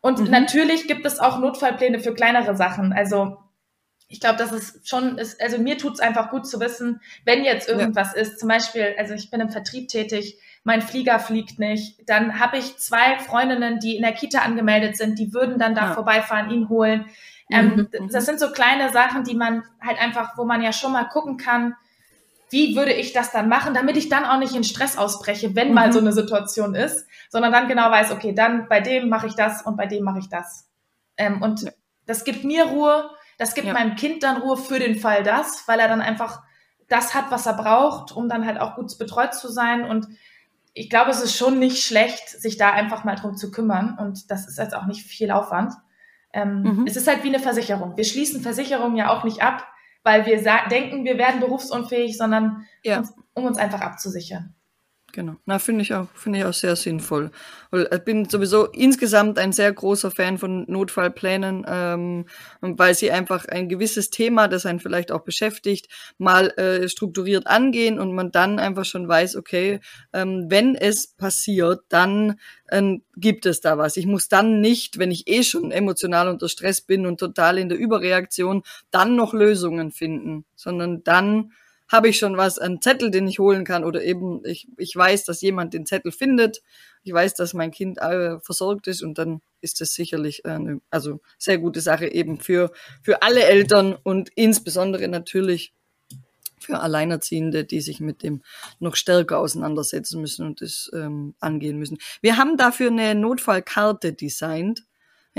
Und 0.00 0.20
mhm. 0.20 0.30
natürlich 0.30 0.86
gibt 0.86 1.04
es 1.06 1.18
auch 1.18 1.38
Notfallpläne 1.38 1.98
für 1.98 2.14
kleinere 2.14 2.56
Sachen. 2.56 2.92
Also 2.92 3.38
ich 4.08 4.20
glaube, 4.20 4.38
das 4.38 4.52
ist 4.52 4.88
schon, 4.88 5.18
ist, 5.18 5.40
also 5.40 5.58
mir 5.58 5.76
tut's 5.76 6.00
einfach 6.00 6.30
gut 6.30 6.46
zu 6.46 6.60
wissen, 6.60 7.00
wenn 7.26 7.44
jetzt 7.44 7.68
irgendwas 7.68 8.14
ja. 8.14 8.22
ist, 8.22 8.40
zum 8.40 8.48
Beispiel, 8.48 8.94
also 8.96 9.12
ich 9.12 9.30
bin 9.30 9.40
im 9.40 9.50
Vertrieb 9.50 9.88
tätig, 9.88 10.40
mein 10.64 10.80
Flieger 10.80 11.18
fliegt 11.18 11.58
nicht, 11.58 12.08
dann 12.08 12.40
habe 12.40 12.56
ich 12.56 12.78
zwei 12.78 13.18
Freundinnen, 13.18 13.80
die 13.80 13.96
in 13.96 14.02
der 14.02 14.12
Kita 14.12 14.40
angemeldet 14.40 14.96
sind, 14.96 15.18
die 15.18 15.34
würden 15.34 15.58
dann 15.58 15.74
da 15.74 15.88
ja. 15.88 15.94
vorbeifahren, 15.94 16.50
ihn 16.50 16.68
holen. 16.70 17.06
Ähm, 17.50 17.88
mhm, 17.92 18.04
mhm. 18.04 18.10
das 18.10 18.26
sind 18.26 18.40
so 18.40 18.50
kleine 18.50 18.90
Sachen, 18.92 19.24
die 19.24 19.34
man 19.34 19.64
halt 19.80 20.00
einfach, 20.00 20.36
wo 20.36 20.44
man 20.44 20.62
ja 20.62 20.72
schon 20.72 20.92
mal 20.92 21.04
gucken 21.04 21.36
kann, 21.36 21.74
wie 22.50 22.76
würde 22.76 22.92
ich 22.92 23.12
das 23.12 23.30
dann 23.30 23.48
machen, 23.48 23.74
damit 23.74 23.96
ich 23.96 24.08
dann 24.08 24.24
auch 24.24 24.38
nicht 24.38 24.54
in 24.54 24.64
Stress 24.64 24.96
ausbreche, 24.96 25.54
wenn 25.54 25.68
mhm. 25.68 25.74
mal 25.74 25.92
so 25.92 25.98
eine 25.98 26.12
Situation 26.12 26.74
ist, 26.74 27.06
sondern 27.30 27.52
dann 27.52 27.68
genau 27.68 27.90
weiß, 27.90 28.12
okay, 28.12 28.34
dann 28.34 28.68
bei 28.68 28.80
dem 28.80 29.08
mache 29.08 29.26
ich 29.26 29.34
das 29.34 29.62
und 29.62 29.76
bei 29.76 29.86
dem 29.86 30.04
mache 30.04 30.18
ich 30.18 30.28
das. 30.28 30.68
Ähm, 31.16 31.42
und 31.42 31.70
das 32.06 32.24
gibt 32.24 32.44
mir 32.44 32.64
Ruhe, 32.64 33.10
das 33.38 33.54
gibt 33.54 33.66
ja. 33.66 33.72
meinem 33.72 33.96
Kind 33.96 34.22
dann 34.22 34.38
Ruhe 34.38 34.56
für 34.56 34.78
den 34.78 34.98
Fall 34.98 35.22
das, 35.22 35.64
weil 35.66 35.78
er 35.78 35.88
dann 35.88 36.00
einfach 36.00 36.42
das 36.88 37.14
hat, 37.14 37.30
was 37.30 37.46
er 37.46 37.54
braucht, 37.54 38.12
um 38.12 38.28
dann 38.28 38.46
halt 38.46 38.60
auch 38.60 38.76
gut 38.76 38.96
betreut 38.98 39.34
zu 39.34 39.48
sein. 39.48 39.84
Und 39.84 40.08
ich 40.72 40.88
glaube, 40.88 41.10
es 41.10 41.20
ist 41.20 41.36
schon 41.36 41.58
nicht 41.58 41.84
schlecht, 41.84 42.28
sich 42.28 42.56
da 42.56 42.70
einfach 42.70 43.04
mal 43.04 43.14
drum 43.14 43.36
zu 43.36 43.50
kümmern. 43.50 43.96
Und 43.98 44.30
das 44.30 44.48
ist 44.48 44.58
jetzt 44.58 44.74
auch 44.74 44.86
nicht 44.86 45.06
viel 45.06 45.30
Aufwand. 45.30 45.74
Ähm, 46.32 46.62
mhm. 46.62 46.86
Es 46.86 46.96
ist 46.96 47.06
halt 47.06 47.24
wie 47.24 47.28
eine 47.28 47.40
Versicherung. 47.40 47.96
Wir 47.96 48.04
schließen 48.04 48.40
Versicherungen 48.42 48.96
ja 48.96 49.10
auch 49.10 49.24
nicht 49.24 49.42
ab, 49.42 49.66
weil 50.02 50.26
wir 50.26 50.42
denken, 50.70 51.04
wir 51.04 51.18
werden 51.18 51.40
berufsunfähig, 51.40 52.16
sondern 52.16 52.66
ja. 52.82 52.98
uns, 52.98 53.14
um 53.34 53.44
uns 53.44 53.58
einfach 53.58 53.80
abzusichern. 53.80 54.54
Genau. 55.12 55.36
Na, 55.46 55.58
finde 55.58 55.82
ich 55.82 55.94
auch, 55.94 56.06
finde 56.14 56.38
ich 56.40 56.44
auch 56.44 56.52
sehr 56.52 56.76
sinnvoll. 56.76 57.30
Ich 57.72 57.98
bin 58.04 58.28
sowieso 58.28 58.66
insgesamt 58.66 59.38
ein 59.38 59.52
sehr 59.52 59.72
großer 59.72 60.10
Fan 60.10 60.36
von 60.36 60.64
Notfallplänen, 60.68 61.64
ähm, 61.66 62.26
weil 62.60 62.94
sie 62.94 63.10
einfach 63.10 63.46
ein 63.46 63.68
gewisses 63.70 64.10
Thema, 64.10 64.48
das 64.48 64.66
einen 64.66 64.80
vielleicht 64.80 65.10
auch 65.10 65.22
beschäftigt, 65.24 65.88
mal 66.18 66.48
äh, 66.58 66.88
strukturiert 66.90 67.46
angehen 67.46 67.98
und 67.98 68.14
man 68.14 68.30
dann 68.32 68.58
einfach 68.58 68.84
schon 68.84 69.08
weiß, 69.08 69.36
okay, 69.36 69.80
ähm, 70.12 70.46
wenn 70.48 70.74
es 70.74 71.06
passiert, 71.14 71.80
dann 71.88 72.38
ähm, 72.70 73.02
gibt 73.16 73.46
es 73.46 73.62
da 73.62 73.78
was. 73.78 73.96
Ich 73.96 74.06
muss 74.06 74.28
dann 74.28 74.60
nicht, 74.60 74.98
wenn 74.98 75.10
ich 75.10 75.26
eh 75.26 75.42
schon 75.42 75.70
emotional 75.72 76.28
unter 76.28 76.50
Stress 76.50 76.82
bin 76.82 77.06
und 77.06 77.18
total 77.18 77.56
in 77.58 77.70
der 77.70 77.78
Überreaktion, 77.78 78.62
dann 78.90 79.16
noch 79.16 79.32
Lösungen 79.32 79.90
finden, 79.90 80.44
sondern 80.54 81.02
dann 81.02 81.52
habe 81.88 82.08
ich 82.08 82.18
schon 82.18 82.36
was, 82.36 82.58
einen 82.58 82.82
Zettel, 82.82 83.10
den 83.10 83.26
ich 83.26 83.38
holen 83.38 83.64
kann 83.64 83.84
oder 83.84 84.02
eben 84.02 84.44
ich, 84.44 84.68
ich 84.76 84.94
weiß, 84.94 85.24
dass 85.24 85.40
jemand 85.40 85.74
den 85.74 85.86
Zettel 85.86 86.12
findet. 86.12 86.62
Ich 87.02 87.12
weiß, 87.12 87.34
dass 87.34 87.54
mein 87.54 87.70
Kind 87.70 87.98
äh, 87.98 88.38
versorgt 88.40 88.86
ist 88.86 89.02
und 89.02 89.18
dann 89.18 89.40
ist 89.60 89.80
das 89.80 89.94
sicherlich 89.94 90.44
eine 90.46 90.80
also 90.90 91.20
sehr 91.38 91.58
gute 91.58 91.80
Sache 91.80 92.06
eben 92.06 92.40
für, 92.40 92.70
für 93.02 93.22
alle 93.22 93.44
Eltern 93.44 93.96
und 94.02 94.30
insbesondere 94.34 95.08
natürlich 95.08 95.72
für 96.60 96.80
Alleinerziehende, 96.80 97.64
die 97.64 97.80
sich 97.80 98.00
mit 98.00 98.22
dem 98.22 98.42
noch 98.78 98.96
stärker 98.96 99.38
auseinandersetzen 99.38 100.20
müssen 100.20 100.44
und 100.44 100.60
das 100.60 100.90
ähm, 100.92 101.34
angehen 101.40 101.78
müssen. 101.78 101.98
Wir 102.20 102.36
haben 102.36 102.56
dafür 102.56 102.90
eine 102.90 103.14
Notfallkarte 103.14 104.12
designt 104.12 104.84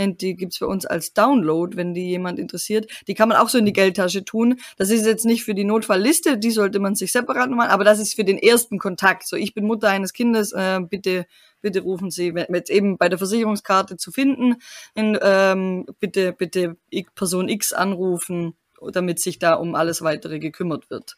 die 0.07 0.35
gibt's 0.35 0.59
bei 0.59 0.65
uns 0.65 0.85
als 0.85 1.13
Download, 1.13 1.75
wenn 1.77 1.93
die 1.93 2.07
jemand 2.09 2.39
interessiert. 2.39 2.89
Die 3.07 3.13
kann 3.13 3.29
man 3.29 3.37
auch 3.37 3.49
so 3.49 3.57
in 3.57 3.65
die 3.65 3.73
Geldtasche 3.73 4.25
tun. 4.25 4.59
Das 4.77 4.89
ist 4.89 5.05
jetzt 5.05 5.25
nicht 5.25 5.43
für 5.43 5.55
die 5.55 5.63
Notfallliste, 5.63 6.37
die 6.37 6.51
sollte 6.51 6.79
man 6.79 6.95
sich 6.95 7.11
separat 7.11 7.49
machen, 7.49 7.69
aber 7.69 7.83
das 7.83 7.99
ist 7.99 8.15
für 8.15 8.23
den 8.23 8.37
ersten 8.37 8.79
Kontakt. 8.79 9.27
So, 9.27 9.35
ich 9.35 9.53
bin 9.53 9.65
Mutter 9.65 9.89
eines 9.89 10.13
Kindes, 10.13 10.51
äh, 10.53 10.79
bitte 10.81 11.25
bitte 11.61 11.81
rufen 11.81 12.11
Sie, 12.11 12.33
wenn 12.33 12.53
jetzt 12.53 12.69
eben 12.69 12.97
bei 12.97 13.09
der 13.09 13.17
Versicherungskarte 13.17 13.97
zu 13.97 14.11
finden, 14.11 14.55
in, 14.95 15.17
ähm, 15.21 15.85
bitte, 15.99 16.33
bitte 16.33 16.77
Person 17.15 17.49
X 17.49 17.73
anrufen, 17.73 18.55
damit 18.93 19.19
sich 19.19 19.39
da 19.39 19.55
um 19.55 19.75
alles 19.75 20.01
weitere 20.01 20.39
gekümmert 20.39 20.89
wird. 20.89 21.17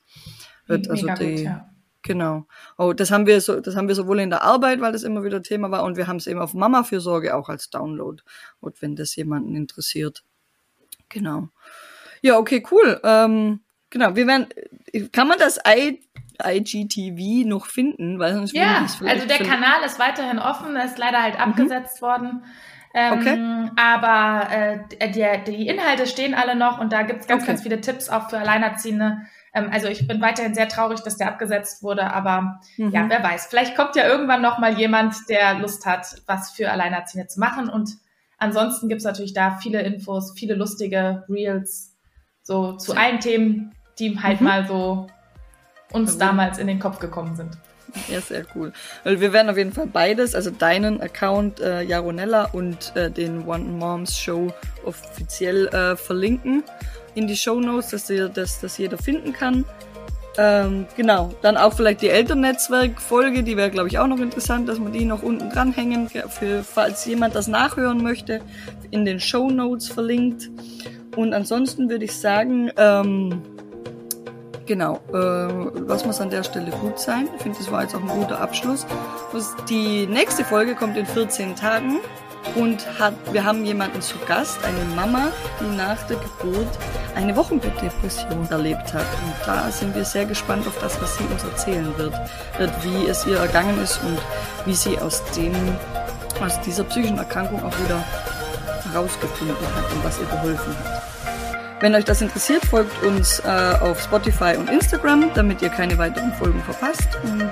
wird 0.67 0.89
also 0.89 1.07
die, 1.07 1.35
gut, 1.35 1.39
ja. 1.43 1.70
Genau. 2.03 2.47
Oh, 2.77 2.93
das 2.93 3.11
haben 3.11 3.27
wir 3.27 3.41
so, 3.41 3.59
das 3.59 3.75
haben 3.75 3.87
wir 3.87 3.95
sowohl 3.95 4.19
in 4.19 4.31
der 4.31 4.41
Arbeit, 4.41 4.81
weil 4.81 4.91
das 4.91 5.03
immer 5.03 5.23
wieder 5.23 5.43
Thema 5.43 5.69
war, 5.69 5.83
und 5.83 5.97
wir 5.97 6.07
haben 6.07 6.17
es 6.17 6.27
eben 6.27 6.39
auf 6.39 6.53
Mama-Fürsorge 6.53 7.35
auch 7.35 7.49
als 7.49 7.69
Download. 7.69 8.23
Und 8.59 8.81
wenn 8.81 8.95
das 8.95 9.15
jemanden 9.15 9.55
interessiert. 9.55 10.23
Genau. 11.09 11.49
Ja, 12.21 12.37
okay, 12.37 12.63
cool. 12.71 12.99
Ähm, 13.03 13.61
genau. 13.89 14.15
Wir 14.15 14.25
werden, 14.25 14.47
kann 15.11 15.27
man 15.27 15.37
das 15.37 15.59
I, 15.67 16.01
IGTV 16.43 17.47
noch 17.47 17.67
finden? 17.67 18.17
Weil 18.17 18.33
sonst 18.33 18.53
ja, 18.53 18.87
also 19.05 19.27
der 19.27 19.39
Kanal 19.39 19.83
ist 19.85 19.99
weiterhin 19.99 20.39
offen, 20.39 20.75
ist 20.75 20.97
leider 20.97 21.21
halt 21.21 21.35
mhm. 21.35 21.41
abgesetzt 21.41 22.01
worden. 22.01 22.43
Ähm, 22.93 23.19
okay. 23.19 23.71
Aber 23.77 24.51
äh, 24.51 25.11
der, 25.11 25.37
die 25.39 25.67
Inhalte 25.67 26.07
stehen 26.07 26.33
alle 26.33 26.55
noch 26.55 26.79
und 26.79 26.91
da 26.91 27.03
gibt 27.03 27.21
es 27.21 27.27
ganz, 27.27 27.43
okay. 27.43 27.51
ganz 27.51 27.63
viele 27.63 27.79
Tipps 27.79 28.09
auch 28.09 28.29
für 28.29 28.37
Alleinerziehende 28.37 29.21
ähm, 29.53 29.69
also 29.71 29.87
ich 29.87 30.07
bin 30.07 30.21
weiterhin 30.21 30.53
sehr 30.53 30.69
traurig, 30.69 31.01
dass 31.01 31.17
der 31.17 31.27
abgesetzt 31.27 31.83
wurde, 31.83 32.11
aber 32.11 32.59
mhm. 32.77 32.91
ja, 32.91 33.05
wer 33.09 33.23
weiß. 33.23 33.47
Vielleicht 33.47 33.75
kommt 33.75 33.95
ja 33.95 34.07
irgendwann 34.07 34.41
noch 34.41 34.59
mal 34.59 34.77
jemand, 34.77 35.15
der 35.29 35.55
Lust 35.55 35.85
hat, 35.85 36.21
was 36.25 36.51
für 36.51 36.71
Alleinerziehende 36.71 37.27
zu 37.27 37.39
machen. 37.39 37.69
Und 37.69 37.97
ansonsten 38.37 38.87
gibt's 38.87 39.03
natürlich 39.03 39.33
da 39.33 39.57
viele 39.61 39.81
Infos, 39.81 40.33
viele 40.37 40.55
lustige 40.55 41.25
Reels, 41.29 41.95
so 42.43 42.73
zu 42.77 42.95
allen 42.95 43.19
Themen, 43.19 43.73
die 43.99 44.17
halt 44.19 44.41
mhm. 44.41 44.47
mal 44.47 44.67
so 44.67 45.07
uns 45.91 46.17
damals 46.17 46.57
in 46.57 46.67
den 46.67 46.79
Kopf 46.79 46.99
gekommen 46.99 47.35
sind. 47.35 47.57
Ja, 48.07 48.21
sehr 48.21 48.45
cool. 48.55 48.71
Weil 49.03 49.19
wir 49.19 49.33
werden 49.33 49.49
auf 49.49 49.57
jeden 49.57 49.73
Fall 49.73 49.87
beides, 49.87 50.33
also 50.33 50.49
deinen 50.49 51.01
Account 51.01 51.59
äh, 51.59 51.81
Jaronella 51.81 52.45
und 52.53 52.95
äh, 52.95 53.11
den 53.11 53.45
One 53.45 53.65
Moms 53.65 54.17
Show 54.17 54.53
offiziell 54.85 55.67
äh, 55.67 55.97
verlinken 55.97 56.63
in 57.15 57.27
die 57.27 57.35
Show 57.35 57.59
Notes, 57.59 57.89
dass, 57.89 58.09
ihr, 58.09 58.29
dass 58.29 58.59
das 58.59 58.77
jeder 58.77 58.97
finden 58.97 59.33
kann. 59.33 59.65
Ähm, 60.37 60.85
genau, 60.95 61.33
dann 61.41 61.57
auch 61.57 61.73
vielleicht 61.73 62.01
die 62.01 62.09
Elternnetzwerk-Folge, 62.09 63.43
die 63.43 63.57
wäre, 63.57 63.69
glaube 63.69 63.89
ich, 63.89 63.99
auch 63.99 64.07
noch 64.07 64.19
interessant, 64.19 64.69
dass 64.69 64.79
man 64.79 64.93
die 64.93 65.03
noch 65.03 65.23
unten 65.23 65.49
dranhängen, 65.49 66.09
für, 66.09 66.63
falls 66.63 67.05
jemand 67.05 67.35
das 67.35 67.47
nachhören 67.47 68.01
möchte, 68.01 68.41
in 68.91 69.03
den 69.03 69.19
Show 69.19 69.49
Notes 69.49 69.89
verlinkt. 69.89 70.49
Und 71.17 71.33
ansonsten 71.33 71.89
würde 71.89 72.05
ich 72.05 72.15
sagen, 72.15 72.71
ähm, 72.77 73.41
genau, 74.65 75.01
äh, 75.09 75.13
was 75.13 76.05
muss 76.05 76.21
an 76.21 76.29
der 76.29 76.43
Stelle 76.43 76.71
gut 76.71 76.97
sein? 76.97 77.27
Ich 77.35 77.43
finde, 77.43 77.57
das 77.57 77.69
war 77.69 77.83
jetzt 77.83 77.93
auch 77.93 78.01
ein 78.01 78.07
guter 78.07 78.39
Abschluss. 78.39 78.85
Die 79.69 80.07
nächste 80.07 80.45
Folge 80.45 80.75
kommt 80.75 80.95
in 80.95 81.05
14 81.05 81.57
Tagen 81.57 81.99
und 82.55 82.85
hat, 82.99 83.13
wir 83.31 83.43
haben 83.43 83.65
jemanden 83.65 84.01
zu 84.01 84.17
Gast, 84.27 84.59
eine 84.63 84.83
Mama, 84.95 85.31
die 85.59 85.75
nach 85.75 86.01
der 86.07 86.17
Geburt 86.17 86.67
eine 87.15 87.35
Wochenbettdepression 87.35 88.47
erlebt 88.49 88.93
hat. 88.93 89.05
Und 89.23 89.33
da 89.45 89.69
sind 89.71 89.95
wir 89.95 90.05
sehr 90.05 90.25
gespannt 90.25 90.67
auf 90.67 90.77
das, 90.79 91.01
was 91.01 91.17
sie 91.17 91.23
uns 91.25 91.43
erzählen 91.43 91.93
wird, 91.97 92.13
wie 92.83 93.07
es 93.07 93.25
ihr 93.25 93.37
ergangen 93.37 93.81
ist 93.81 93.99
und 94.03 94.17
wie 94.65 94.73
sie 94.73 94.97
aus 94.99 95.23
dem, 95.35 95.53
aus 96.43 96.59
dieser 96.61 96.83
psychischen 96.83 97.17
Erkrankung 97.17 97.63
auch 97.63 97.77
wieder 97.79 98.03
herausgefunden 98.91 99.55
hat 99.75 99.91
und 99.93 100.03
was 100.03 100.19
ihr 100.19 100.25
geholfen 100.25 100.75
hat. 100.83 101.01
Wenn 101.81 101.95
euch 101.95 102.05
das 102.05 102.21
interessiert, 102.21 102.63
folgt 102.63 103.01
uns 103.01 103.39
äh, 103.39 103.73
auf 103.81 103.99
Spotify 103.99 104.55
und 104.55 104.69
Instagram, 104.69 105.31
damit 105.33 105.63
ihr 105.63 105.69
keine 105.69 105.97
weiteren 105.97 106.31
Folgen 106.33 106.61
verpasst. 106.61 107.07
Und 107.23 107.49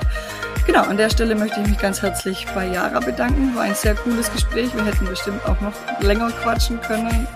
Genau, 0.66 0.84
an 0.84 0.97
der 0.97 1.10
Stelle 1.10 1.36
möchte 1.36 1.60
ich 1.62 1.68
mich 1.68 1.80
ganz 1.80 2.01
herzlich 2.01 2.45
bei 2.53 2.68
Yara 2.68 2.99
bedanken. 2.99 3.55
War 3.55 3.64
ein 3.64 3.76
sehr 3.76 3.95
cooles 3.95 4.32
Gespräch. 4.32 4.76
Wir 4.76 4.86
hätten 4.86 5.05
bestimmt 5.05 5.43
auch 5.45 5.60
noch 5.62 5.74
länger 6.01 6.32
quatschen 6.32 6.80
können. 6.82 7.28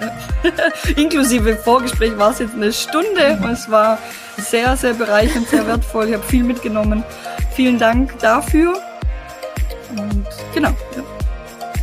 Inklusive 0.95 1.55
Vorgespräch 1.55 2.17
war 2.17 2.31
es 2.31 2.39
jetzt 2.39 2.55
eine 2.55 2.71
Stunde. 2.71 3.39
Es 3.51 3.69
war 3.69 3.97
sehr, 4.37 4.77
sehr 4.77 4.93
bereichernd, 4.93 5.47
sehr 5.47 5.65
wertvoll. 5.65 6.09
Ich 6.09 6.13
habe 6.13 6.23
viel 6.23 6.43
mitgenommen. 6.43 7.03
Vielen 7.55 7.79
Dank 7.79 8.17
dafür. 8.19 8.75
Und 9.97 10.25
genau. 10.53 10.69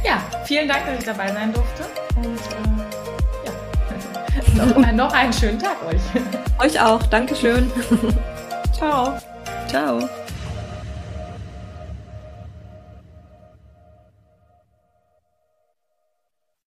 Ja, 0.03 0.11
ja 0.11 0.22
vielen 0.45 0.68
Dank, 0.68 0.86
dass 0.86 0.99
ich 0.99 1.05
dabei 1.05 1.32
sein 1.32 1.53
durfte. 1.53 1.84
Und 2.16 2.38
äh, 2.38 3.47
ja, 4.57 4.66
noch, 4.93 4.93
noch 4.93 5.12
einen 5.12 5.32
schönen 5.32 5.59
Tag 5.59 5.76
euch. 5.88 6.01
Euch 6.59 6.80
auch. 6.80 7.03
Dankeschön. 7.05 7.70
Ciao. 8.72 9.18
Ciao. 9.68 10.09